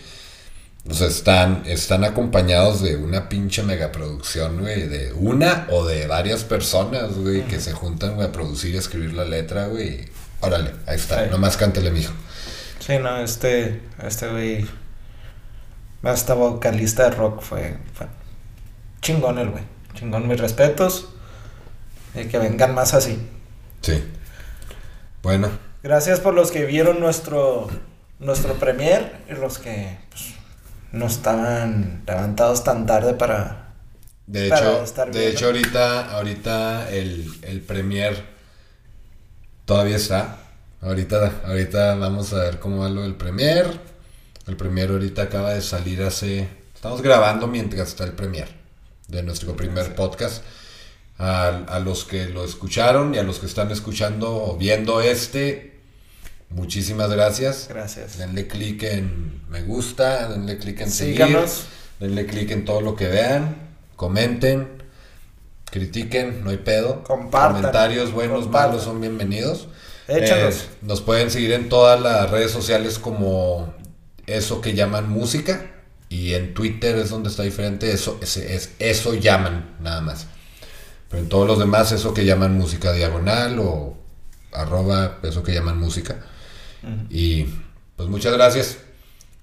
O 0.90 0.94
sea, 0.94 1.06
están, 1.06 1.62
están 1.66 2.02
acompañados 2.04 2.82
de 2.82 2.96
una 2.96 3.28
pinche 3.28 3.62
megaproducción, 3.62 4.60
güey, 4.60 4.88
de 4.88 5.12
una 5.12 5.68
o 5.70 5.86
de 5.86 6.06
varias 6.08 6.42
personas, 6.42 7.12
güey, 7.18 7.42
que 7.46 7.60
se 7.60 7.72
juntan, 7.72 8.14
güey, 8.16 8.26
a 8.26 8.32
producir 8.32 8.74
y 8.74 8.78
escribir 8.78 9.12
la 9.12 9.24
letra, 9.26 9.66
güey. 9.68 10.06
Órale, 10.40 10.72
ahí 10.86 10.96
está, 10.96 11.22
Sí. 11.24 11.30
nomás 11.30 11.56
cántele, 11.56 11.90
mijo. 11.92 12.12
Sí, 12.84 12.94
no, 12.98 13.22
este, 13.22 13.80
este 14.02 14.26
güey, 14.28 14.66
hasta 16.02 16.34
vocalista 16.34 17.04
de 17.04 17.10
rock 17.10 17.42
fue, 17.42 17.78
fue 17.94 18.06
chingón 19.00 19.38
el 19.38 19.50
güey, 19.50 19.64
chingón, 19.94 20.28
mis 20.28 20.40
respetos, 20.40 21.08
y 22.14 22.24
que 22.24 22.38
vengan 22.38 22.74
más 22.74 22.94
así. 22.94 23.18
Sí. 23.82 24.02
Bueno, 25.22 25.50
Gracias 25.82 26.20
por 26.20 26.34
los 26.34 26.52
que 26.52 26.64
vieron 26.64 27.00
nuestro, 27.00 27.68
nuestro 28.20 28.54
premier 28.54 29.16
y 29.28 29.32
los 29.32 29.58
que 29.58 29.98
pues, 30.10 30.34
no 30.92 31.06
estaban 31.06 32.04
levantados 32.06 32.62
tan 32.62 32.86
tarde 32.86 33.14
para... 33.14 33.74
de 34.28 34.48
Para 34.48 34.60
hecho, 34.60 34.82
estar 34.84 35.10
de 35.10 35.28
hecho 35.28 35.46
ahorita, 35.46 36.14
ahorita 36.16 36.88
el, 36.92 37.26
el 37.42 37.60
premier 37.62 38.24
todavía 39.64 39.96
está. 39.96 40.38
Ahorita, 40.80 41.32
ahorita 41.46 41.96
vamos 41.96 42.32
a 42.32 42.44
ver 42.44 42.60
cómo 42.60 42.78
va 42.82 42.88
lo 42.88 43.02
del 43.02 43.16
premier. 43.16 43.66
El 44.46 44.56
premier 44.56 44.90
ahorita 44.90 45.22
acaba 45.22 45.54
de 45.54 45.62
salir 45.62 46.02
hace. 46.02 46.48
Estamos 46.74 47.00
grabando 47.02 47.46
mientras 47.46 47.88
está 47.88 48.04
el 48.04 48.12
premier 48.12 48.48
de 49.08 49.22
nuestro 49.22 49.56
primer 49.56 49.94
podcast. 49.94 50.42
A, 51.18 51.48
a 51.68 51.78
los 51.78 52.04
que 52.04 52.26
lo 52.26 52.44
escucharon 52.44 53.14
y 53.14 53.18
a 53.18 53.22
los 53.22 53.38
que 53.38 53.46
están 53.46 53.70
escuchando 53.70 54.34
o 54.34 54.56
viendo 54.56 55.00
este, 55.00 55.78
muchísimas 56.50 57.10
gracias. 57.10 57.66
Gracias. 57.68 58.18
Denle 58.18 58.48
clic 58.48 58.82
en 58.82 59.42
me 59.48 59.62
gusta, 59.62 60.28
denle 60.28 60.58
clic 60.58 60.80
en 60.80 60.90
seguir, 60.90 61.14
Síganos. 61.18 61.64
denle 62.00 62.26
clic 62.26 62.50
en 62.50 62.64
todo 62.64 62.80
lo 62.80 62.96
que 62.96 63.06
vean, 63.06 63.54
comenten, 63.94 64.82
critiquen, 65.70 66.42
no 66.42 66.50
hay 66.50 66.56
pedo. 66.56 67.04
Compartan. 67.04 67.56
Comentarios 67.60 68.10
buenos, 68.10 68.44
Compartan. 68.44 68.70
malos 68.70 68.84
son 68.84 69.00
bienvenidos. 69.00 69.68
Échalos. 70.08 70.54
Eh, 70.56 70.68
nos 70.82 71.02
pueden 71.02 71.30
seguir 71.30 71.52
en 71.52 71.68
todas 71.68 72.00
las 72.00 72.28
redes 72.30 72.50
sociales 72.50 72.98
como 72.98 73.72
eso 74.26 74.60
que 74.60 74.74
llaman 74.74 75.08
música 75.08 75.70
y 76.08 76.34
en 76.34 76.54
Twitter 76.54 76.96
es 76.96 77.10
donde 77.10 77.30
está 77.30 77.42
diferente, 77.42 77.90
eso 77.90 78.18
es 78.20 78.70
eso 78.78 79.14
llaman 79.14 79.76
nada 79.80 80.00
más. 80.00 80.26
Pero 81.08 81.22
en 81.22 81.28
todos 81.28 81.46
los 81.46 81.58
demás 81.58 81.92
eso 81.92 82.14
que 82.14 82.24
llaman 82.24 82.56
música 82.56 82.92
diagonal 82.92 83.58
o 83.58 83.96
arroba 84.52 85.18
eso 85.22 85.42
que 85.42 85.52
llaman 85.52 85.78
música. 85.78 86.20
Y 87.10 87.46
pues 87.96 88.08
muchas 88.08 88.32
gracias. 88.32 88.78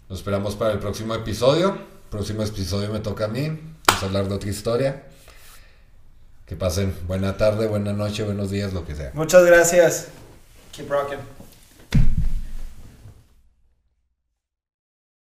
Nos 0.10 0.20
esperamos 0.20 0.56
para 0.56 0.74
el 0.74 0.80
próximo 0.80 1.14
episodio. 1.16 1.78
Próximo 2.10 2.44
episodio 2.44 2.92
me 2.92 3.00
toca 3.00 3.26
a 3.26 3.28
mí. 3.28 3.48
Vamos 3.88 4.04
a 4.04 4.06
hablar 4.06 4.28
de 4.28 4.36
otra 4.36 4.50
historia. 4.50 5.04
Que 6.46 6.56
pasen 6.56 6.96
buena 7.08 7.38
tarde, 7.38 7.68
buena 7.68 7.94
noche, 7.94 8.24
buenos 8.24 8.50
días, 8.50 8.74
lo 8.74 8.86
que 8.86 8.96
sea. 8.96 9.12
Muchas 9.14 9.46
gracias. 9.46 10.08
Keep 10.72 10.90
rocking. 10.90 11.20